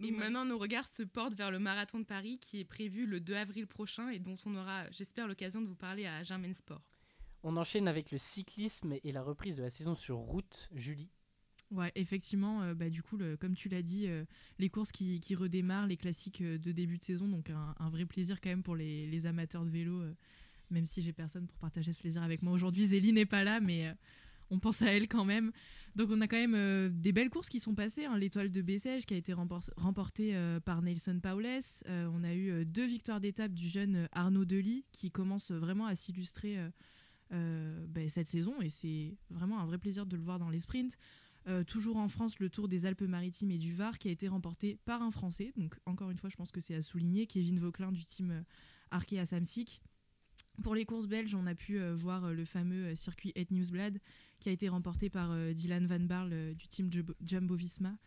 Et 0.02 0.06
Ouais. 0.06 0.12
maintenant, 0.12 0.46
nos 0.46 0.58
regards 0.58 0.88
se 0.88 1.04
portent 1.04 1.34
vers 1.36 1.52
le 1.52 1.60
marathon 1.60 2.00
de 2.00 2.06
Paris 2.06 2.38
qui 2.40 2.60
est 2.60 2.64
prévu 2.66 3.06
le 3.06 3.20
2 3.20 3.36
avril 3.36 3.68
prochain 3.68 4.10
et 4.10 4.20
dont 4.20 4.38
on 4.46 4.56
aura, 4.56 4.90
j'espère, 4.92 5.28
l'occasion 5.28 5.62
de 5.62 5.68
vous 5.68 5.76
parler 5.76 6.06
à 6.06 6.24
Germain 6.24 6.54
Sport. 6.54 6.82
On 7.44 7.58
enchaîne 7.58 7.88
avec 7.88 8.12
le 8.12 8.18
cyclisme 8.18 8.96
et 9.04 9.12
la 9.12 9.22
reprise 9.22 9.58
de 9.58 9.64
la 9.64 9.70
saison 9.70 9.96
sur 9.96 10.18
route, 10.18 10.70
Julie. 10.74 11.10
Ouais, 11.72 11.92
effectivement, 11.96 12.62
euh, 12.64 12.74
bah, 12.74 12.90
du 12.90 13.04
coup, 13.04 13.16
le- 13.18 13.38
comme 13.38 13.56
tu 13.56 13.70
l'as 13.70 13.82
dit, 13.84 14.08
euh, 14.08 14.26
les 14.58 14.70
courses 14.70 14.92
qui, 14.92 15.20
qui 15.20 15.36
redémarrent, 15.36 15.86
les 15.88 15.98
classiques 15.98 16.42
euh, 16.42 16.58
de 16.58 16.72
début 16.72 16.98
de 16.98 17.04
saison, 17.04 17.28
donc 17.28 17.50
un, 17.50 17.76
un 17.78 17.90
vrai 17.90 18.06
plaisir 18.06 18.42
quand 18.42 18.50
même 18.50 18.64
pour 18.64 18.76
les, 18.76 19.06
les 19.08 19.26
amateurs 19.28 19.64
de 19.66 19.70
vélo, 19.70 20.02
euh, 20.02 20.16
même 20.72 20.86
si 20.86 21.02
j'ai 21.02 21.14
personne 21.14 21.46
pour 21.48 21.58
partager 21.60 21.94
ce 21.94 22.00
plaisir 22.00 22.24
avec 22.24 22.42
moi 22.42 22.54
aujourd'hui. 22.54 22.86
Zélie 22.86 23.14
n'est 23.14 23.26
pas 23.28 23.44
là, 23.44 23.60
mais 23.60 23.88
euh, 23.88 23.94
on 24.50 24.60
pense 24.60 24.82
à 24.82 24.92
elle 24.94 25.08
quand 25.08 25.26
même. 25.26 25.52
Donc 25.96 26.10
on 26.12 26.22
a 26.22 26.28
quand 26.28 26.38
même 26.38 26.56
euh, 26.56 26.90
des 26.92 27.12
belles 27.12 27.30
courses 27.30 27.50
qui 27.50 27.60
sont 27.60 27.76
passées. 27.76 28.06
hein. 28.06 28.18
L'étoile 28.18 28.52
de 28.52 28.62
Bessèges 28.62 29.06
qui 29.06 29.14
a 29.14 29.18
été 29.18 29.34
rempor- 29.34 29.72
remportée 29.76 30.36
euh, 30.36 30.60
par 30.60 30.82
Nelson 30.82 31.20
Paules. 31.22 31.46
Euh, 31.88 32.10
on 32.14 32.24
a 32.24 32.34
eu 32.34 32.66
deux 32.66 32.86
victoires 32.86 33.20
d'étape 33.20 33.54
du 33.54 33.68
jeune 33.68 34.08
Arnaud 34.12 34.46
Delis 34.46 34.86
qui 34.92 35.12
commence 35.12 35.52
vraiment 35.52 35.86
à 35.86 35.96
s'illustrer 35.96 36.58
ben, 37.32 38.10
cette 38.10 38.28
saison 38.28 38.60
et 38.62 38.70
c'est 38.70 39.18
vraiment 39.30 39.60
un 39.60 39.66
vrai 39.66 39.78
plaisir 39.78 40.06
de 40.06 40.16
le 40.16 40.24
voir 40.24 40.40
dans 40.40 40.50
les 40.50 40.60
sprints. 40.60 40.98
Toujours 41.68 41.98
en 41.98 42.10
France, 42.10 42.40
le 42.40 42.50
Tour 42.50 42.68
des 42.68 42.86
Alpes-Maritimes 42.86 43.52
et 43.52 43.58
du 43.58 43.74
Var 43.74 43.98
qui 43.98 44.08
a 44.08 44.12
été 44.12 44.28
remporté 44.28 44.78
par 44.86 45.02
un 45.02 45.12
Français. 45.12 45.52
Donc 45.58 45.76
encore 45.86 46.12
une 46.12 46.18
fois, 46.18 46.30
je 46.30 46.36
pense 46.36 46.52
que 46.52 46.62
c'est 46.62 46.76
à 46.76 46.82
souligner, 46.82 47.28
Kevin 47.28 47.60
Vauquelin 47.60 47.92
du 47.92 48.06
team 48.06 48.44
Arkea 48.92 49.26
Samsic. 49.26 49.82
Pour 50.64 50.76
les 50.76 50.86
courses 50.86 51.08
belges, 51.08 51.36
on 51.36 51.48
a 51.48 51.56
pu 51.56 51.80
voir 51.94 52.34
le 52.34 52.46
fameux 52.46 52.96
circuit 52.96 53.32
Het 53.36 53.48
Newsblad 53.52 54.00
qui 54.40 54.50
a 54.50 54.52
été 54.52 54.70
remporté 54.70 55.10
par 55.10 55.32
euh, 55.32 55.54
Dylan 55.54 55.86
Van 55.86 56.00
Barle 56.00 56.34
euh, 56.34 56.54
du 56.54 56.68
team 56.68 56.90
Jumbo- 57.22 57.56
Visma. 57.56 57.98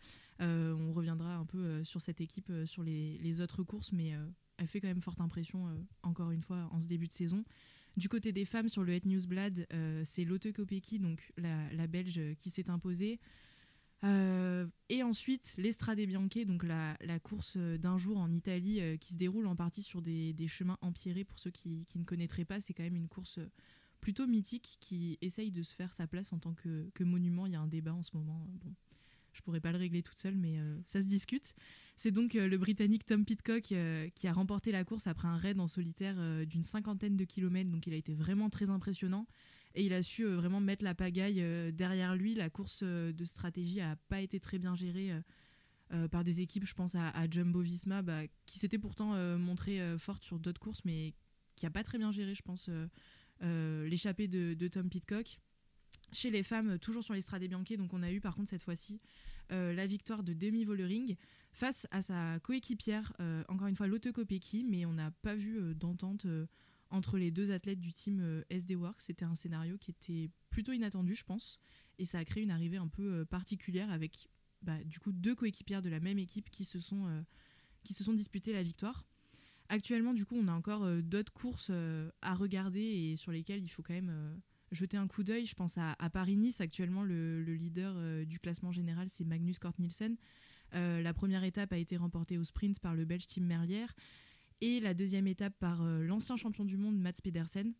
Euh, 0.41 0.75
on 0.75 0.93
reviendra 0.93 1.37
un 1.37 1.45
peu 1.45 1.85
sur 1.85 2.01
cette 2.03 2.21
équipe 2.21 2.51
sur 2.67 2.83
les, 2.83 3.41
autres 3.41 3.63
courses, 3.63 3.93
mais 3.93 4.13
elle 4.57 4.67
fait 4.67 4.81
quand 4.81 4.89
même 4.89 5.03
forte 5.03 5.21
impression, 5.21 5.69
encore 6.03 6.33
une 6.33 6.43
fois, 6.43 6.69
en 6.73 6.81
ce 6.81 6.89
début 6.89 7.07
de 7.07 7.13
saison. 7.13 7.45
Du 7.97 8.09
côté 8.09 8.33
des 8.33 8.45
femmes, 8.45 8.69
sur 8.69 8.83
le 8.83 8.93
Het 8.95 9.07
Newsblad, 9.07 9.67
c'est 10.05 10.25
Lotte 10.25 10.51
Kopecky, 10.53 10.99
donc 10.99 11.33
la, 11.37 11.87
Belge, 11.87 12.35
qui 12.39 12.51
s'est 12.51 12.71
imposée. 12.71 13.21
Et 14.03 15.03
ensuite, 15.05 15.55
l'Estrade 15.59 16.01
Bianche, 16.01 16.45
donc 16.45 16.65
la, 16.65 16.97
course 17.23 17.57
d'un 17.57 17.99
jour 17.99 18.19
en 18.19 18.33
Italie 18.33 18.81
qui 18.99 19.13
se 19.13 19.19
déroule 19.19 19.47
en 19.47 19.55
partie 19.55 19.83
sur 19.83 20.03
des, 20.03 20.35
chemins 20.49 20.79
empierrés. 20.81 21.25
Pour 21.25 21.39
ceux 21.39 21.51
qui, 21.51 21.87
ne 21.95 22.05
connaîtraient 22.05 22.47
pas, 22.47 22.59
c'est 22.59 22.75
quand 22.75 22.83
même 22.83 22.97
une 22.97 23.09
course 23.09 23.39
plutôt 24.03 24.27
mythique 24.27 24.77
qui 24.81 25.17
essaye 25.23 25.53
de 25.53 25.63
se 25.63 25.73
faire 25.75 25.95
sa 25.95 26.07
place 26.07 26.33
en 26.33 26.39
tant 26.39 26.53
que, 26.53 26.91
que 26.93 27.05
monument. 27.05 27.47
Il 27.47 27.53
y 27.53 27.57
a 27.57 27.61
un 27.61 27.69
débat 27.69 27.95
en 27.95 28.03
ce 28.03 28.11
moment. 28.15 28.45
euh, 28.49 28.59
Bon, 28.65 28.75
je 29.33 29.41
pourrais 29.41 29.61
pas 29.61 29.71
le 29.71 29.79
régler 29.79 30.03
toute 30.03 30.19
seule, 30.19 30.37
mais 30.37 30.59
euh, 30.59 30.77
ça 30.85 31.01
se 31.01 31.07
discute. 31.07 31.55
C'est 31.97 32.11
donc 32.11 32.35
euh, 32.35 32.49
le 32.49 32.59
Britannique 32.59 33.07
Tom 33.07 33.25
Pitcock 33.25 33.63
qui 33.63 34.27
a 34.27 34.33
remporté 34.33 34.73
la 34.73 34.85
course 34.85 35.07
après 35.07 35.29
un 35.29 35.37
raid 35.37 35.59
en 35.61 35.69
solitaire 35.69 36.17
d'une 36.47 36.65
cinquantaine 36.65 37.17
de 37.17 37.25
kilomètres. 37.25 37.71
Donc 37.71 37.87
il 37.87 37.95
a 37.95 37.97
été 37.97 38.13
vraiment 38.13 38.51
très 38.51 38.69
impressionnant. 38.69 39.27
Et 39.75 39.87
il 39.87 39.95
a 39.95 40.03
su 40.03 40.27
vraiment 40.27 40.61
mettre 40.61 40.85
la 40.85 40.95
pagaille 40.95 41.73
derrière 41.73 42.15
lui. 42.15 42.35
La 42.35 42.51
course 42.51 42.83
de 42.83 43.25
stratégie 43.25 43.81
a 43.81 43.97
pas 44.09 44.21
été 44.21 44.39
très 44.39 44.59
bien 44.59 44.75
gérée 44.75 45.13
par 46.11 46.25
des 46.25 46.43
équipes, 46.43 46.67
je 46.67 46.75
pense 46.75 46.95
à, 46.95 47.31
Jumbo 47.31 47.61
Visma, 47.63 48.03
bah, 48.03 48.21
qui 48.45 48.59
s'était 48.59 48.79
pourtant 48.79 49.15
montrée 49.39 49.81
forte 49.97 50.25
sur 50.25 50.39
d'autres 50.39 50.61
courses, 50.61 50.85
mais 50.85 51.15
qui 51.57 51.65
a 51.65 51.71
pas 51.71 51.83
très 51.83 51.97
bien 51.97 52.13
géré, 52.13 52.35
je 52.35 52.43
pense, 52.43 52.69
l'échappée 53.43 54.29
de, 54.29 54.69
Tom 54.69 54.89
Pitcock. 54.89 55.39
Chez 56.13 56.31
les 56.31 56.43
femmes, 56.43 56.79
toujours 56.79 57.03
sur 57.03 57.15
l'Estrade 57.15 57.43
Bianche, 57.45 57.73
donc 57.79 57.93
on 57.95 58.03
a 58.03 58.13
eu 58.13 58.21
par 58.21 58.35
contre 58.35 58.51
cette 58.51 58.63
fois-ci 58.63 59.01
euh, 59.51 59.73
la 59.73 59.87
victoire 59.87 60.23
de 60.23 60.35
Demi 60.35 60.65
Vollering 60.65 61.17
face 61.53 61.87
à 61.91 62.03
sa 62.03 62.39
coéquipière, 62.41 63.13
euh, 63.21 63.43
encore 63.49 63.67
une 63.67 63.77
fois 63.77 63.87
Lotte 63.87 64.13
Kopecky, 64.13 64.65
mais 64.65 64.85
on 64.85 64.93
n'a 64.93 65.11
pas 65.11 65.35
vu 65.35 65.59
euh, 65.59 65.75
d'entente 65.75 66.27
euh, 66.27 66.47
entre 66.93 67.17
les 67.17 67.31
deux 67.31 67.51
athlètes 67.51 67.81
du 67.81 67.93
team 67.93 68.21
euh, 68.21 68.45
SD 68.51 68.77
Works. 68.77 69.01
C'était 69.01 69.25
un 69.25 69.35
scénario 69.35 69.79
qui 69.79 69.91
était 69.91 70.31
plutôt 70.51 70.73
inattendu, 70.73 71.15
je 71.15 71.25
pense, 71.25 71.59
et 71.99 72.05
ça 72.05 72.19
a 72.19 72.25
créé 72.25 72.43
une 72.43 72.51
arrivée 72.51 72.77
un 72.77 72.89
peu 72.89 73.13
euh, 73.13 73.25
particulière 73.25 73.91
avec 73.91 74.29
bah, 74.61 74.83
du 74.85 75.01
coup 75.01 75.11
deux 75.11 75.35
coéquipières 75.35 75.83
de 75.83 75.89
la 75.89 76.01
même 76.01 76.19
équipe 76.19 76.51
qui 76.51 76.65
se 76.65 76.79
sont, 76.79 77.07
euh, 77.07 77.23
qui 77.83 77.95
se 77.95 78.05
sont 78.05 78.13
disputées 78.13 78.53
la 78.53 78.63
victoire. 78.63 79.05
Actuellement, 79.73 80.13
du 80.13 80.27
coup, 80.27 80.37
on 80.37 80.49
a 80.49 80.53
encore 80.53 80.85
euh, 80.85 81.01
d'autres 81.01 81.33
courses 81.33 81.69
euh, 81.71 82.11
à 82.21 82.35
regarder 82.35 82.83
et 82.83 83.17
sur 83.17 83.33
lesquelles 83.33 83.65
il 83.65 83.71
faut 83.71 83.83
quand 83.83 83.95
même 83.95 84.11
euh, 84.13 84.37
jeter 84.71 84.99
un 84.99 85.09
coup 85.09 85.23
d'œil. 85.23 85.47
Je 85.47 85.55
pense 85.55 85.79
à, 85.79 85.97
Paris-Nice. 86.11 86.61
Actuellement, 86.61 87.03
le, 87.03 87.43
le 87.43 87.55
leader 87.55 88.27
du 88.27 88.39
classement 88.39 88.71
général, 88.71 89.09
c'est 89.09 89.25
Magnus 89.25 89.59
Cort 89.59 89.73
Nielsen. 89.79 90.17
La 90.73 91.13
première 91.15 91.45
étape 91.45 91.73
a 91.73 91.79
été 91.79 91.99
remportée 91.99 92.39
au 92.39 92.45
sprint 92.45 92.81
par 92.81 92.95
le 92.95 93.05
Belge 93.05 93.27
Tim 93.27 93.43
Merlier 93.43 93.87
et 94.63 94.81
la 94.81 94.95
deuxième 94.95 95.27
étape 95.27 95.55
par 95.59 95.85
l'ancien 95.85 96.37
champion 96.37 96.65
du 96.65 96.79
monde 96.79 96.99
Mats 96.99 97.21
Pedersen. 97.23 97.75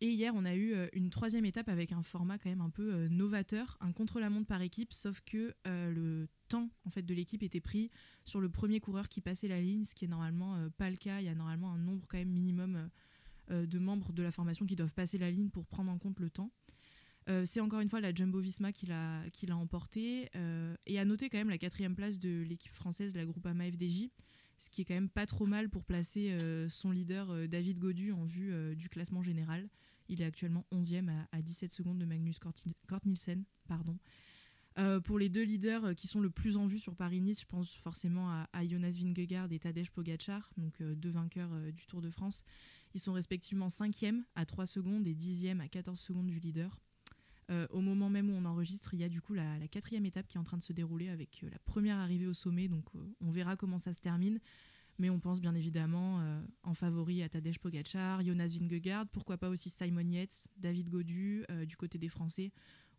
Et 0.00 0.10
hier, 0.10 0.32
on 0.36 0.44
a 0.44 0.54
eu 0.54 0.74
une 0.92 1.10
troisième 1.10 1.44
étape 1.44 1.68
avec 1.68 1.90
un 1.90 2.02
format 2.02 2.38
quand 2.38 2.50
même 2.50 2.60
un 2.60 2.70
peu 2.70 3.08
novateur, 3.08 3.76
un 3.80 3.90
contre-la-montre 3.90 4.46
par 4.46 4.62
équipe, 4.62 4.92
sauf 4.92 5.20
que 5.22 5.52
le 5.64 6.28
temps 6.46 6.70
en 6.84 6.90
fait 6.90 7.02
de 7.02 7.14
l'équipe 7.14 7.42
était 7.42 7.60
pris 7.60 7.90
sur 8.24 8.40
le 8.40 8.48
premier 8.48 8.80
coureur 8.80 9.08
qui 9.08 9.20
passait 9.20 9.48
la 9.48 9.60
ligne, 9.60 9.84
ce 9.84 9.94
qui 9.94 10.04
est 10.04 10.08
normalement 10.08 10.56
euh, 10.56 10.68
pas 10.70 10.90
le 10.90 10.96
cas. 10.96 11.20
Il 11.20 11.26
y 11.26 11.28
a 11.28 11.34
normalement 11.34 11.72
un 11.72 11.78
nombre 11.78 12.06
quand 12.08 12.18
même 12.18 12.30
minimum 12.30 12.76
euh, 12.76 12.88
euh, 13.50 13.66
de 13.66 13.78
membres 13.78 14.12
de 14.12 14.22
la 14.22 14.30
formation 14.30 14.66
qui 14.66 14.76
doivent 14.76 14.94
passer 14.94 15.18
la 15.18 15.30
ligne 15.30 15.50
pour 15.50 15.66
prendre 15.66 15.90
en 15.90 15.98
compte 15.98 16.20
le 16.20 16.30
temps. 16.30 16.50
C'est 17.44 17.58
encore 17.58 17.80
une 17.80 17.88
fois 17.88 18.00
la 18.00 18.14
Jumbo 18.14 18.38
Visma 18.38 18.70
qui 18.70 18.86
l'a 18.86 19.28
qui 19.32 19.50
emporté. 19.50 20.30
Et 20.86 20.96
à 21.00 21.04
noter 21.04 21.28
quand 21.28 21.38
même 21.38 21.50
la 21.50 21.58
quatrième 21.58 21.96
place 21.96 22.20
de 22.20 22.44
l'équipe 22.48 22.70
française, 22.70 23.16
la 23.16 23.24
Groupama 23.24 23.64
FDJ, 23.68 24.10
ce 24.58 24.70
qui 24.70 24.82
est 24.82 24.84
quand 24.84 24.94
même 24.94 25.08
pas 25.08 25.26
trop 25.26 25.44
mal 25.44 25.68
pour 25.68 25.82
placer 25.82 26.32
son 26.68 26.92
leader 26.92 27.48
David 27.48 27.80
Godu 27.80 28.12
en 28.12 28.24
vue 28.24 28.76
du 28.76 28.88
classement 28.88 29.24
général. 29.24 29.68
Il 30.08 30.22
est 30.22 30.24
actuellement 30.24 30.64
11e 30.70 31.08
à, 31.08 31.36
à 31.36 31.42
17 31.42 31.72
secondes 31.72 31.98
de 31.98 32.04
Magnus 32.04 32.38
Cort 32.38 32.54
Cort 32.86 33.00
Nielsen. 33.04 33.42
Pardon. 33.66 33.98
Euh, 34.78 35.00
pour 35.00 35.18
les 35.18 35.30
deux 35.30 35.42
leaders 35.42 35.86
euh, 35.86 35.94
qui 35.94 36.06
sont 36.06 36.20
le 36.20 36.28
plus 36.28 36.58
en 36.58 36.66
vue 36.66 36.78
sur 36.78 36.94
Paris-Nice, 36.94 37.40
je 37.40 37.46
pense 37.46 37.74
forcément 37.76 38.30
à, 38.52 38.66
Jonas 38.66 38.96
Vingegaard 39.00 39.50
et 39.50 39.58
Tadej 39.58 39.90
Pogacar, 39.90 40.50
donc 40.58 40.80
euh, 40.80 40.94
deux 40.94 41.10
vainqueurs 41.10 41.50
du 41.72 41.86
Tour 41.86 42.02
de 42.02 42.10
France. 42.10 42.44
Ils 42.94 43.00
sont 43.00 43.14
respectivement 43.14 43.68
5e 43.68 44.22
à 44.34 44.44
3 44.44 44.66
secondes 44.66 45.06
et 45.06 45.14
10e 45.14 45.60
à 45.60 45.68
14 45.68 45.98
secondes 45.98 46.28
du 46.28 46.38
leader. 46.38 46.78
Au 47.70 47.80
moment 47.80 48.10
même 48.10 48.28
où 48.28 48.32
on 48.32 48.44
enregistre, 48.44 48.92
il 48.92 48.98
y 48.98 49.04
a 49.04 49.08
du 49.08 49.20
coup 49.20 49.32
la, 49.32 49.68
quatrième 49.68 50.04
étape 50.04 50.26
qui 50.26 50.36
est 50.36 50.40
en 50.40 50.42
train 50.42 50.56
de 50.56 50.64
se 50.64 50.72
dérouler 50.72 51.08
avec 51.10 51.44
la 51.48 51.60
première 51.60 51.98
arrivée 51.98 52.26
au 52.26 52.34
sommet. 52.34 52.66
Donc 52.66 52.84
on 53.20 53.30
verra 53.30 53.54
comment 53.54 53.78
ça 53.78 53.92
se 53.92 54.00
termine. 54.00 54.40
Mais 54.98 55.10
on 55.10 55.20
pense 55.20 55.40
bien 55.40 55.54
évidemment 55.54 56.20
en 56.64 56.74
favori 56.74 57.22
à 57.22 57.28
Tadej 57.28 57.60
Pogacar, 57.60 58.24
Jonas 58.24 58.56
Vingegaard, 58.58 59.06
pourquoi 59.06 59.38
pas 59.38 59.48
aussi 59.48 59.70
Simon 59.70 60.10
Yates, 60.10 60.48
David 60.56 60.88
Godu 60.88 61.44
du 61.66 61.76
côté 61.76 61.98
des 61.98 62.08
Français, 62.08 62.50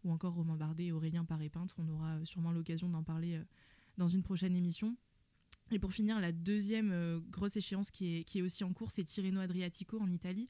ou 0.07 0.11
encore 0.11 0.33
Romain 0.33 0.55
Bardet 0.55 0.85
et 0.85 0.91
Aurélien 0.91 1.25
Paré-Peintre. 1.25 1.75
On 1.77 1.87
aura 1.89 2.15
euh, 2.15 2.25
sûrement 2.25 2.51
l'occasion 2.51 2.89
d'en 2.89 3.03
parler 3.03 3.35
euh, 3.35 3.43
dans 3.97 4.07
une 4.07 4.23
prochaine 4.23 4.55
émission. 4.55 4.95
Et 5.69 5.79
pour 5.79 5.91
finir, 5.91 6.19
la 6.21 6.31
deuxième 6.31 6.91
euh, 6.91 7.19
grosse 7.29 7.57
échéance 7.57 7.91
qui 7.91 8.25
est, 8.25 8.41
aussi 8.41 8.63
en 8.63 8.73
cours, 8.73 8.89
c'est 8.89 9.03
Tirreno 9.03 9.41
Adriatico 9.41 9.99
en 9.99 10.09
Italie. 10.09 10.49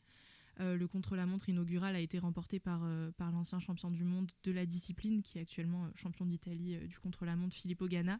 Le 0.59 0.87
contre-la-montre 0.87 1.49
inaugural 1.49 1.95
a 1.95 1.99
été 1.99 2.17
remporté 2.17 2.59
par, 2.59 2.81
par 3.15 3.31
l'ancien 3.31 3.59
champion 3.59 3.91
du 3.91 4.03
monde 4.03 4.31
de 4.43 4.51
la 4.51 4.65
discipline, 4.65 5.21
qui 5.21 5.37
est 5.37 5.41
actuellement 5.41 5.87
champion 5.93 6.25
d'Italie 6.25 6.75
du 6.87 6.97
contre-la-montre, 6.97 7.55
Filippo 7.55 7.87
Ganna. 7.87 8.19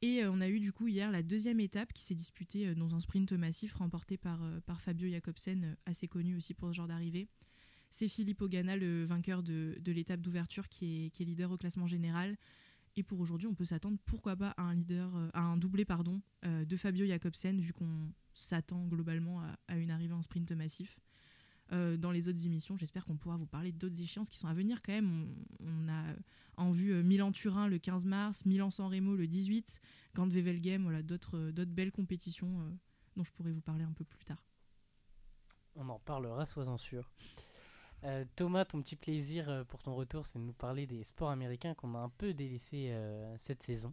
Et 0.00 0.24
on 0.24 0.40
a 0.40 0.48
eu 0.48 0.60
du 0.60 0.72
coup 0.72 0.88
hier 0.88 1.10
la 1.10 1.22
deuxième 1.22 1.60
étape 1.60 1.92
qui 1.92 2.04
s'est 2.04 2.14
disputée 2.14 2.74
dans 2.74 2.94
un 2.94 3.00
sprint 3.00 3.32
massif 3.32 3.74
remporté 3.74 4.16
par, 4.16 4.40
par 4.64 4.80
Fabio 4.80 5.10
Jacobsen, 5.10 5.76
assez 5.84 6.08
connu 6.08 6.36
aussi 6.36 6.54
pour 6.54 6.70
ce 6.70 6.72
genre 6.72 6.88
d'arrivée. 6.88 7.28
C'est 7.92 8.08
Filippo 8.08 8.48
Ganna, 8.48 8.74
le 8.74 9.04
vainqueur 9.04 9.42
de, 9.42 9.76
l'étape 9.84 10.22
d'ouverture, 10.22 10.66
qui 10.70 11.12
est, 11.14 11.20
leader 11.20 11.52
au 11.52 11.58
classement 11.58 11.86
général. 11.86 12.38
Et 12.96 13.02
pour 13.02 13.20
aujourd'hui, 13.20 13.48
on 13.48 13.54
peut 13.54 13.66
s'attendre, 13.66 13.98
pourquoi 14.06 14.34
pas, 14.34 14.54
à 14.56 14.62
un 14.62 14.74
leader, 14.74 15.14
euh, 15.14 15.28
à 15.34 15.42
un 15.42 15.58
doublé 15.58 15.84
pardon, 15.84 16.22
euh, 16.46 16.64
de 16.64 16.76
Fabio 16.78 17.04
Jacobsen, 17.04 17.60
vu 17.60 17.74
qu'on 17.74 18.10
s'attend 18.32 18.86
globalement 18.86 19.42
à, 19.68 19.76
une 19.76 19.90
arrivée 19.90 20.14
en 20.14 20.22
sprint 20.22 20.52
massif. 20.52 20.98
Euh, 21.72 21.98
dans 21.98 22.12
les 22.12 22.30
autres 22.30 22.46
émissions, 22.46 22.78
j'espère 22.78 23.04
qu'on 23.04 23.18
pourra 23.18 23.36
vous 23.36 23.46
parler 23.46 23.72
d'autres 23.72 24.00
échéances 24.00 24.30
qui 24.30 24.38
sont 24.38 24.48
à 24.48 24.54
venir 24.54 24.80
quand 24.80 24.94
même. 24.94 25.28
On, 25.60 25.88
a 25.90 26.14
en 26.56 26.70
vue 26.70 26.94
Milan-Turin 27.02 27.68
le 27.68 27.78
15 27.78 28.06
mars, 28.06 28.46
Milan-San 28.46 28.90
Remo 28.90 29.16
le 29.16 29.26
18, 29.26 29.82
Gand 30.14 30.28
Wevelgem, 30.28 30.82
voilà, 30.84 31.02
d'autres 31.02 31.52
belles 31.66 31.92
compétitions 31.92 32.74
dont 33.16 33.24
je 33.24 33.32
pourrais 33.32 33.52
vous 33.52 33.60
parler 33.60 33.84
un 33.84 33.92
peu 33.92 34.04
plus 34.04 34.24
tard. 34.24 34.42
On 35.74 35.86
en 35.90 35.98
parlera, 35.98 36.46
sois-en 36.46 36.78
sûr. 36.78 37.10
Euh, 38.04 38.24
Thomas, 38.34 38.64
ton 38.64 38.80
petit 38.80 38.96
plaisir 38.96 39.48
euh, 39.48 39.64
pour 39.64 39.82
ton 39.82 39.94
retour, 39.94 40.26
c'est 40.26 40.38
de 40.38 40.44
nous 40.44 40.52
parler 40.52 40.86
des 40.86 41.04
sports 41.04 41.30
américains 41.30 41.74
qu'on 41.74 41.94
a 41.94 41.98
un 41.98 42.08
peu 42.08 42.34
délaissés 42.34 42.88
euh, 42.90 43.34
cette 43.38 43.62
saison. 43.62 43.92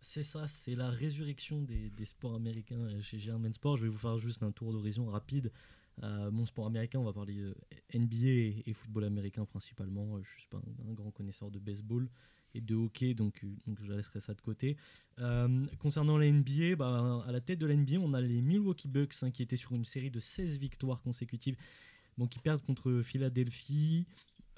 C'est 0.00 0.22
ça, 0.22 0.48
c'est 0.48 0.74
la 0.74 0.88
résurrection 0.88 1.60
des, 1.60 2.04
sports 2.06 2.34
américains 2.34 2.88
chez 3.02 3.18
Germain 3.18 3.52
Sport. 3.52 3.76
Je 3.76 3.82
vais 3.82 3.90
vous 3.90 3.98
faire 3.98 4.18
juste 4.18 4.42
un 4.42 4.50
tour 4.50 4.72
d'horizon 4.72 5.06
rapide. 5.06 5.52
Mon 6.02 6.46
sport 6.46 6.64
américain, 6.64 6.98
on 6.98 7.04
va 7.04 7.12
parler 7.12 7.52
NBA 7.92 8.62
et, 8.64 8.72
football 8.72 9.04
américain 9.04 9.44
principalement. 9.44 10.18
Je 10.22 10.30
suis 10.38 10.48
pas 10.48 10.56
un, 10.56 10.94
grand 10.94 11.10
connaisseur 11.10 11.50
de 11.50 11.58
baseball 11.58 12.08
et 12.54 12.62
de 12.62 12.74
hockey, 12.74 13.12
donc, 13.12 13.44
je 13.82 13.92
laisserai 13.92 14.20
ça 14.20 14.32
de 14.32 14.40
côté. 14.40 14.78
Concernant 15.78 16.16
la 16.16 16.30
NBA, 16.30 16.82
à 16.82 17.30
la 17.30 17.40
tête 17.42 17.58
de 17.58 17.66
la 17.66 17.76
NBA, 17.76 17.96
on 17.98 18.14
a 18.14 18.22
les 18.22 18.40
Milwaukee 18.40 18.88
Bucks 18.88 19.16
hein, 19.20 19.30
qui 19.30 19.42
étaient 19.42 19.58
sur 19.58 19.74
une 19.74 19.84
série 19.84 20.10
de 20.10 20.20
16 20.20 20.58
victoires 20.58 21.02
consécutives, 21.02 21.58
donc 22.20 22.30
qui 22.30 22.38
perdent 22.38 22.62
contre 22.62 23.02
Philadelphie, 23.02 24.06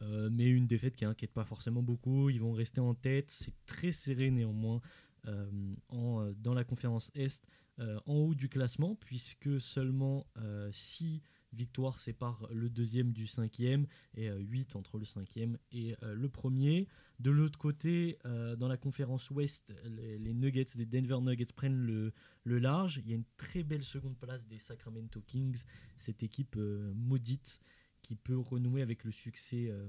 Euh, 0.00 0.28
mais 0.32 0.48
une 0.48 0.66
défaite 0.66 0.96
qui 0.96 1.04
inquiète 1.04 1.32
pas 1.32 1.44
forcément 1.44 1.80
beaucoup. 1.80 2.28
Ils 2.28 2.40
vont 2.40 2.52
rester 2.52 2.80
en 2.80 2.92
tête. 2.92 3.30
C'est 3.30 3.54
très 3.66 3.92
serré 3.92 4.32
néanmoins 4.32 4.80
euh, 5.28 5.46
en, 5.90 6.32
dans 6.38 6.54
la 6.54 6.64
conférence 6.64 7.12
Est, 7.14 7.46
euh, 7.78 8.00
en 8.06 8.14
haut 8.14 8.34
du 8.34 8.48
classement, 8.48 8.96
puisque 8.96 9.60
seulement 9.60 10.26
6 10.72 11.22
victoires 11.53 11.98
séparent 12.00 12.48
le 12.53 12.68
deuxième 12.68 13.12
du 13.12 13.26
cinquième 13.26 13.86
et 14.14 14.30
8 14.30 14.76
entre 14.76 14.98
le 14.98 15.05
cinquième 15.05 15.59
et 15.70 15.94
le 16.03 16.28
premier. 16.28 16.88
De 17.20 17.30
l'autre 17.30 17.59
côté, 17.59 18.18
dans 18.24 18.68
la 18.68 18.76
conférence 18.76 19.30
Ouest, 19.30 19.74
les, 19.84 20.34
Nuggets, 20.34 20.66
les 20.76 20.86
Denver 20.86 21.18
Nuggets 21.20 21.53
prennent 21.55 21.76
le, 21.76 22.12
large. 22.44 23.00
Il 23.05 23.11
y 23.11 23.12
a 23.12 23.16
une 23.16 23.24
très 23.36 23.62
belle 23.62 23.84
seconde 23.84 24.16
place 24.16 24.46
des 24.46 24.59
Sacramento 24.59 25.20
Kings, 25.20 25.62
cette 25.96 26.22
équipe 26.22 26.57
maudite 26.57 27.61
qui 28.03 28.16
peut 28.16 28.36
renouer 28.36 28.82
avec 28.82 29.05
le 29.05 29.12
succès 29.12 29.68
euh, 29.68 29.88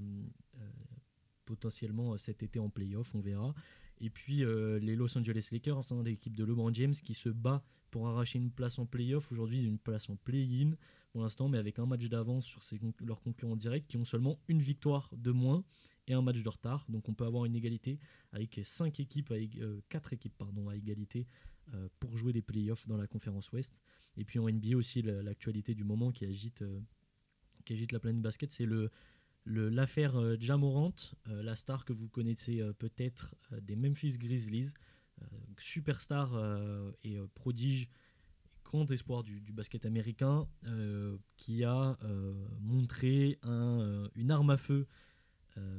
euh, 0.56 0.70
potentiellement 1.44 2.14
euh, 2.14 2.16
cet 2.16 2.42
été 2.42 2.58
en 2.58 2.70
playoff, 2.70 3.14
on 3.14 3.20
verra. 3.20 3.54
Et 4.00 4.10
puis 4.10 4.38
les 4.38 4.96
Los 4.96 5.16
Angeles 5.16 5.48
Lakers, 5.52 5.92
hein, 5.92 6.02
l'équipe 6.04 6.34
de 6.36 6.44
LeBron 6.44 6.74
James 6.74 6.94
qui 6.94 7.14
se 7.14 7.28
bat 7.28 7.62
pour 7.92 8.08
arracher 8.08 8.40
une 8.40 8.50
place 8.50 8.78
en 8.80 8.86
playoff. 8.86 9.30
Aujourd'hui, 9.30 9.64
une 9.64 9.78
place 9.78 10.10
en 10.10 10.16
play-in 10.16 10.72
pour 11.14 11.22
l'instant, 11.22 11.48
mais 11.48 11.58
avec 11.58 11.78
un 11.78 11.86
match 11.86 12.04
d'avance 12.08 12.44
sur 12.44 12.60
leurs 13.00 13.20
concurrents 13.22 13.56
directs 13.56 13.86
qui 13.86 13.96
ont 13.96 14.04
seulement 14.04 14.40
une 14.48 14.60
victoire 14.60 15.08
de 15.16 15.30
moins 15.30 15.64
et 16.08 16.12
un 16.12 16.22
match 16.22 16.42
de 16.42 16.48
retard. 16.48 16.84
Donc 16.88 17.08
on 17.08 17.14
peut 17.14 17.24
avoir 17.24 17.44
une 17.44 17.54
égalité 17.54 18.00
avec 18.32 18.60
cinq 18.64 18.98
équipes, 18.98 19.30
avec, 19.30 19.56
4 19.90 20.12
équipes 20.12 20.36
pardon, 20.36 20.68
à 20.68 20.76
égalité 20.76 21.28
pour 22.00 22.16
jouer 22.16 22.32
les 22.32 22.42
playoffs 22.42 22.88
dans 22.88 22.96
la 22.96 23.06
conférence 23.06 23.52
Ouest. 23.52 23.78
Et 24.16 24.24
puis 24.24 24.40
en 24.40 24.48
NBA 24.50 24.76
aussi, 24.76 25.02
l'actualité 25.02 25.76
du 25.76 25.84
moment 25.84 26.10
qui 26.10 26.24
agite 26.26 26.64
qui 27.64 27.72
agite 27.72 27.92
la 27.92 28.00
planète 28.00 28.22
basket, 28.22 28.52
c'est 28.52 28.66
le, 28.66 28.90
l'affaire 29.46 30.16
euh, 30.16 30.36
Jamorant, 30.38 30.94
euh, 31.28 31.42
la 31.42 31.56
star 31.56 31.84
que 31.84 31.92
vous 31.92 32.08
connaissez 32.08 32.60
euh, 32.60 32.72
peut-être 32.72 33.34
des 33.62 33.76
Memphis 33.76 34.18
Grizzlies, 34.18 34.74
superstar 35.58 36.36
et 37.04 37.16
prodige, 37.34 37.88
espoir 38.90 39.22
du, 39.22 39.40
basket 39.52 39.86
américain, 39.86 40.48
qui 41.36 41.64
a 41.64 41.96
montré 42.60 43.38
un, 43.42 44.08
une 44.14 44.30
arme 44.30 44.50
à 44.50 44.56
feu 44.56 44.86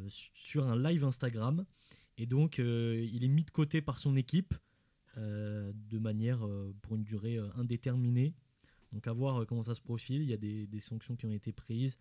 sur 0.08 0.68
un 0.68 0.82
live 0.82 1.04
Instagram. 1.04 1.66
Et 2.18 2.26
donc, 2.26 2.58
il 2.58 3.24
est 3.24 3.28
mis 3.28 3.44
de 3.44 3.52
côté 3.52 3.82
par 3.82 4.00
son 4.00 4.16
équipe 4.16 4.54
de 5.18 6.00
manière 6.00 6.48
pour 6.82 6.96
une 6.96 7.04
durée 7.04 7.38
indéterminée. 7.56 8.34
Donc 8.96 9.08
à 9.08 9.14
voir 9.14 9.42
euh, 9.42 9.46
comment 9.46 9.64
ça 9.64 9.76
se 9.76 9.82
profile. 9.82 10.22
Il 10.22 10.30
y 10.30 10.34
a 10.34 10.38
des, 10.38 10.80
sanctions 10.80 11.16
qui 11.16 11.26
ont 11.26 11.32
été 11.32 11.52
prises. 11.52 11.98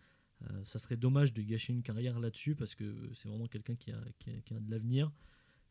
Euh, 0.49 0.63
ça 0.63 0.79
serait 0.79 0.97
dommage 0.97 1.33
de 1.33 1.41
gâcher 1.41 1.73
une 1.73 1.83
carrière 1.83 2.19
là-dessus 2.19 2.55
parce 2.55 2.73
que 2.73 3.11
c'est 3.13 3.27
vraiment 3.27 3.47
quelqu'un 3.47 3.75
qui 3.75 3.91
a, 3.91 3.99
de 4.59 4.71
l'avenir. 4.71 5.11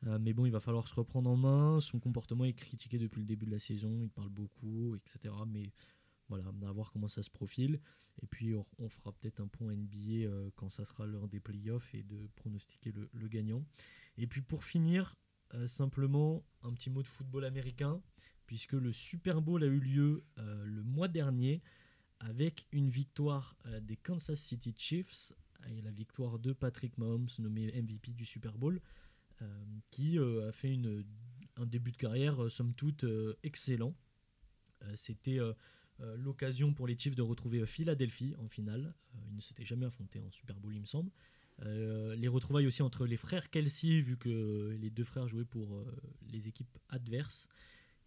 Euh, 0.07 0.19
mais 0.21 0.33
bon, 0.33 0.47
il 0.47 0.53
va 0.53 0.61
falloir 0.61 0.87
se 0.89 0.95
reprendre 0.95 1.31
en 1.31 1.37
main. 1.37 1.81
Son 1.81 1.99
comportement 1.99 2.45
est 2.45 2.53
critiqué 2.53 2.99
depuis 2.99 3.21
le 3.21 3.27
début 3.27 3.47
de 3.47 3.51
la 3.51 3.59
saison. 3.59 4.03
Il 4.03 4.11
parle 4.11 4.29
beaucoup, 4.29 4.95
etc. 4.97 5.35
Mais 5.47 5.73
voilà, 6.29 6.45
à 6.67 6.73
voir 6.73 6.93
comment 6.93 7.09
ça 7.09 7.23
se 7.23 7.31
profile. 7.31 7.81
Et 8.23 8.27
puis 8.27 8.55
on, 8.55 8.89
fera 8.89 9.13
peut-être 9.13 9.41
un 9.41 9.49
point 9.49 9.75
NBA 9.75 10.53
quand 10.55 10.69
ça 10.69 10.85
sera 10.85 11.05
l'heure 11.05 11.27
des 11.27 11.41
playoffs 11.41 11.93
et 11.95 12.05
de 12.05 12.29
pronostiquer 12.37 12.93
le, 12.93 13.29
gagnant. 13.29 13.65
Et 14.19 14.29
puis 14.29 14.41
pour 14.41 14.63
finir, 14.63 15.17
simplement 15.67 16.45
un 16.63 16.73
petit 16.75 16.91
mot 16.91 17.03
de 17.03 17.09
football 17.09 17.45
américain 17.45 18.01
puisque 18.47 18.73
le 18.73 18.93
Super 18.93 19.41
Bowl 19.41 19.63
a 19.63 19.67
eu 19.67 19.81
lieu 19.81 20.25
euh, 20.39 20.65
le 20.65 20.83
mois 20.83 21.09
dernier 21.09 21.63
avec 22.21 22.67
une 22.73 22.89
victoire 22.89 23.57
euh, 23.67 23.81
des 23.81 23.97
Kansas 23.97 24.39
City 24.39 24.75
Chiefs 24.77 25.33
et 25.69 25.81
la 25.81 25.91
victoire 25.91 26.39
de 26.39 26.53
Patrick 26.53 26.99
Mahomes, 26.99 27.29
nommé 27.39 27.73
MVP 27.73 28.13
du 28.13 28.25
Super 28.25 28.57
Bowl, 28.59 28.77
euh, 28.77 28.81
qui 29.91 30.19
a 30.19 30.53
fait 30.53 30.79
un 31.57 31.67
début 31.67 31.93
de 31.93 31.97
carrière 31.97 32.51
somme 32.51 32.75
toute 32.75 33.05
excellent. 33.43 33.95
C'était 34.95 35.39
l'occasion 36.17 36.73
pour 36.73 36.87
les 36.87 36.97
Chiefs 36.99 37.17
de 37.17 37.23
retrouver 37.23 37.67
Philadelphie 37.67 38.35
en 38.39 38.49
finale. 38.49 38.95
ils 39.29 39.37
ne 39.37 39.41
s'étaient 39.41 39.65
jamais 39.65 39.87
affrontés 39.87 40.21
en 40.21 40.31
Super 40.31 40.59
Bowl, 40.59 40.75
il 40.75 40.81
me 40.81 40.87
semble. 40.87 41.11
les 41.61 42.29
retrouvailles 42.29 42.67
aussi 42.67 42.83
entre 42.83 43.07
les 43.07 43.17
frères 43.17 43.51
Kelsey, 43.51 44.01
vu 44.01 44.17
que 44.17 44.77
les 44.81 44.91
deux 44.91 45.05
frères 45.05 45.29
jouaient 45.29 45.45
pour 45.45 45.85
les 46.31 46.49
équipes 46.49 46.79
adverses. 46.89 47.49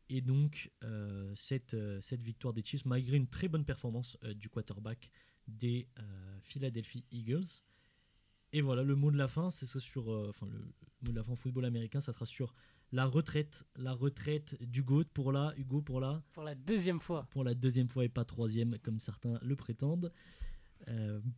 Et 0.10 0.22
donc, 0.22 0.72
euh, 0.84 1.34
cette, 1.36 1.74
euh, 1.74 2.00
cette 2.02 2.22
victoire 2.22 2.54
des 2.54 2.64
Chiefs, 2.64 2.86
malgré 2.86 3.18
une 3.18 3.28
très 3.28 3.48
bonne 3.48 3.66
performance 3.66 4.18
euh, 4.24 4.34
du 4.34 4.50
quarterback 4.50 5.10
des 5.48 5.88
Philadelphia 6.42 7.02
Eagles. 7.10 7.64
Et 8.54 8.62
voilà, 8.62 8.84
le 8.84 8.96
mot 8.96 9.12
de 9.12 9.18
la 9.18 9.28
fin, 9.28 9.50
c'est 9.50 9.66
sur, 9.80 10.08
enfin 10.08 10.48
le 10.50 10.60
mot 11.02 11.12
de 11.12 11.18
la 11.18 11.24
fin 11.24 11.36
football 11.36 11.66
américain, 11.66 12.02
ça 12.02 12.14
sera 12.14 12.26
sur 12.26 12.54
la 12.92 13.06
retraite, 13.06 13.66
la 13.76 13.94
retraite 13.94 14.58
du 14.62 14.84
GOAT 14.84 15.06
pour 15.14 15.34
la 15.34 15.54
Hugo 15.58 15.82
pour 15.82 16.00
la 16.00 16.24
pour 16.32 16.44
la 16.44 16.56
deuxième 16.56 17.02
fois. 17.02 17.28
Pour 17.30 17.44
la 17.44 17.54
deuxième 17.54 17.90
fois 17.90 18.06
et 18.06 18.10
pas 18.10 18.24
troisième 18.24 18.78
comme 18.80 19.00
certains 19.00 19.38
le 19.42 19.56
prétendent. 19.58 20.14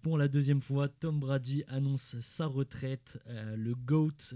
pour 0.02 0.20
la 0.20 0.28
deuxième 0.28 0.62
fois, 0.62 0.88
Tom 0.88 1.20
Brady 1.20 1.64
annonce 1.68 2.20
sa 2.20 2.46
retraite. 2.46 3.20
le 3.26 3.74
GOAT 3.74 4.36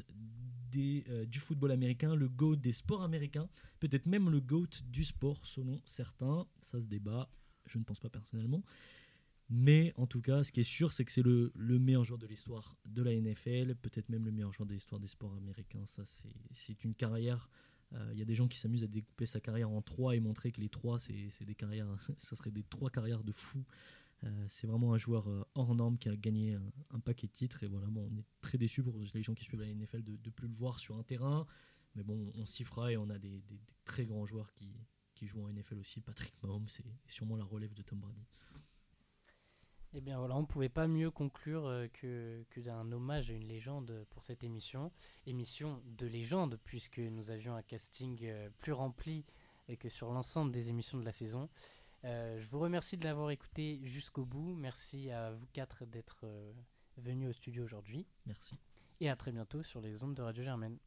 euh, 0.75 1.25
du 1.25 1.39
football 1.39 1.71
américain, 1.71 2.15
le 2.15 2.27
GOAT 2.27 2.55
des 2.55 2.71
sports 2.71 3.03
américains, 3.03 3.47
peut-être 3.79 4.05
même 4.05 4.29
le 4.29 4.39
GOAT 4.39 4.81
du 4.85 5.03
sport 5.03 5.45
selon 5.45 5.81
certains. 5.85 6.47
Ça 6.61 6.79
se 6.79 6.87
débat, 6.87 7.29
je 7.67 7.77
ne 7.77 7.83
pense 7.83 7.99
pas 7.99 8.09
personnellement. 8.09 8.63
Mais 9.55 9.93
en 9.97 10.07
tout 10.07 10.19
cas, 10.19 10.43
ce 10.43 10.51
qui 10.51 10.61
est 10.61 10.63
sûr, 10.63 10.91
c'est 10.91 11.05
que 11.05 11.11
c'est 11.11 11.21
le, 11.21 11.51
meilleur 11.55 12.03
joueur 12.03 12.17
de 12.17 12.25
l'histoire 12.25 12.75
de 12.85 13.03
la 13.03 13.13
NFL, 13.13 13.75
peut-être 13.75 14.09
même 14.09 14.25
le 14.25 14.31
meilleur 14.31 14.51
joueur 14.51 14.65
de 14.65 14.73
l'histoire 14.73 14.99
des 14.99 15.07
sports 15.07 15.35
américains. 15.35 15.85
Ça, 15.85 16.01
c'est 16.51 16.83
une 16.83 16.95
carrière. 16.95 17.47
Euh, 17.93 18.09
il 18.13 18.17
y 18.17 18.23
a 18.23 18.25
des 18.25 18.33
gens 18.33 18.47
qui 18.47 18.57
s'amusent 18.57 18.83
à 18.83 18.87
découper 18.87 19.27
sa 19.27 19.39
carrière 19.39 19.69
en 19.69 19.83
trois 19.83 20.15
et 20.15 20.19
montrer 20.19 20.51
que 20.51 20.59
les 20.59 20.69
trois, 20.69 20.97
c'est 20.97 21.45
des 21.45 21.53
carrières, 21.53 21.87
ça 22.17 22.35
serait 22.35 22.49
des 22.49 22.63
trois 22.63 22.89
carrières 22.89 23.23
de 23.23 23.31
fou. 23.31 23.63
Euh, 24.23 24.45
c'est 24.47 24.65
vraiment 24.65 24.95
un 24.95 24.97
joueur 24.97 25.29
euh, 25.29 25.43
hors 25.53 25.75
norme 25.75 25.99
qui 25.99 26.09
a 26.09 26.15
gagné 26.15 26.57
un, 26.89 26.99
paquet 26.99 27.27
de 27.27 27.33
titres. 27.33 27.61
Et 27.61 27.67
voilà, 27.67 27.85
bon, 27.85 28.09
on 28.11 28.17
est 28.17 28.25
très 28.41 28.57
déçus 28.57 28.81
pour 28.81 28.97
les 29.13 29.21
gens 29.21 29.35
qui 29.35 29.43
suivent 29.43 29.61
la 29.61 29.71
NFL 29.71 30.01
de 30.03 30.13
ne 30.13 30.31
plus 30.31 30.47
le 30.47 30.55
voir 30.55 30.79
sur 30.79 30.97
un 30.97 31.03
terrain. 31.03 31.45
Mais 31.93 32.01
bon, 32.01 32.31
on 32.33 32.47
s'y 32.47 32.63
fera 32.63 32.91
et 32.91 32.97
on 32.97 33.07
a 33.11 33.19
des, 33.19 33.43
très 33.85 34.05
grands 34.07 34.25
joueurs 34.25 34.51
qui, 34.51 34.73
jouent 35.27 35.43
en 35.43 35.53
NFL 35.53 35.77
aussi. 35.77 36.01
Patrick 36.01 36.33
Mahomes, 36.41 36.67
c'est 36.67 36.83
sûrement 37.07 37.37
la 37.37 37.45
relève 37.45 37.73
de 37.73 37.81
Tom 37.83 37.99
Brady. 37.99 38.25
Eh 39.95 40.01
bien 40.01 40.17
voilà, 40.17 40.35
on 40.35 40.41
ne 40.41 40.47
pouvait 40.47 40.69
pas 40.69 40.87
mieux 40.87 41.11
conclure 41.11 41.67
euh, 41.67 41.87
que, 41.93 42.43
que 42.49 42.59
d'un 42.59 42.91
hommage 42.91 43.29
à 43.29 43.33
une 43.33 43.47
légende 43.47 44.05
pour 44.09 44.23
cette 44.23 44.43
émission. 44.43 44.91
Émission 45.27 45.81
de 45.85 46.07
légende, 46.07 46.59
puisque 46.65 46.99
nous 46.99 47.29
avions 47.29 47.55
un 47.55 47.61
casting 47.61 48.27
plus 48.59 48.73
rempli 48.73 49.25
que 49.79 49.89
sur 49.89 50.11
l'ensemble 50.11 50.51
des 50.51 50.69
émissions 50.69 50.97
de 50.97 51.05
la 51.05 51.11
saison. 51.11 51.49
Euh, 52.05 52.39
je 52.39 52.47
vous 52.49 52.59
remercie 52.59 52.97
de 52.97 53.05
l'avoir 53.05 53.31
écouté 53.31 53.79
jusqu'au 53.83 54.25
bout. 54.25 54.55
Merci 54.55 55.09
à 55.11 55.31
vous 55.31 55.47
quatre 55.53 55.85
d'être 55.85 56.21
euh, 56.23 56.51
venus 56.97 57.29
au 57.29 57.33
studio 57.33 57.63
aujourd'hui. 57.63 58.05
Merci. 58.25 58.57
Et 58.99 59.09
à 59.09 59.15
très 59.15 59.31
bientôt 59.31 59.63
sur 59.63 59.81
les 59.81 60.03
ondes 60.03 60.15
de 60.15 60.21
Radio 60.21 60.43
Germaine. 60.43 60.77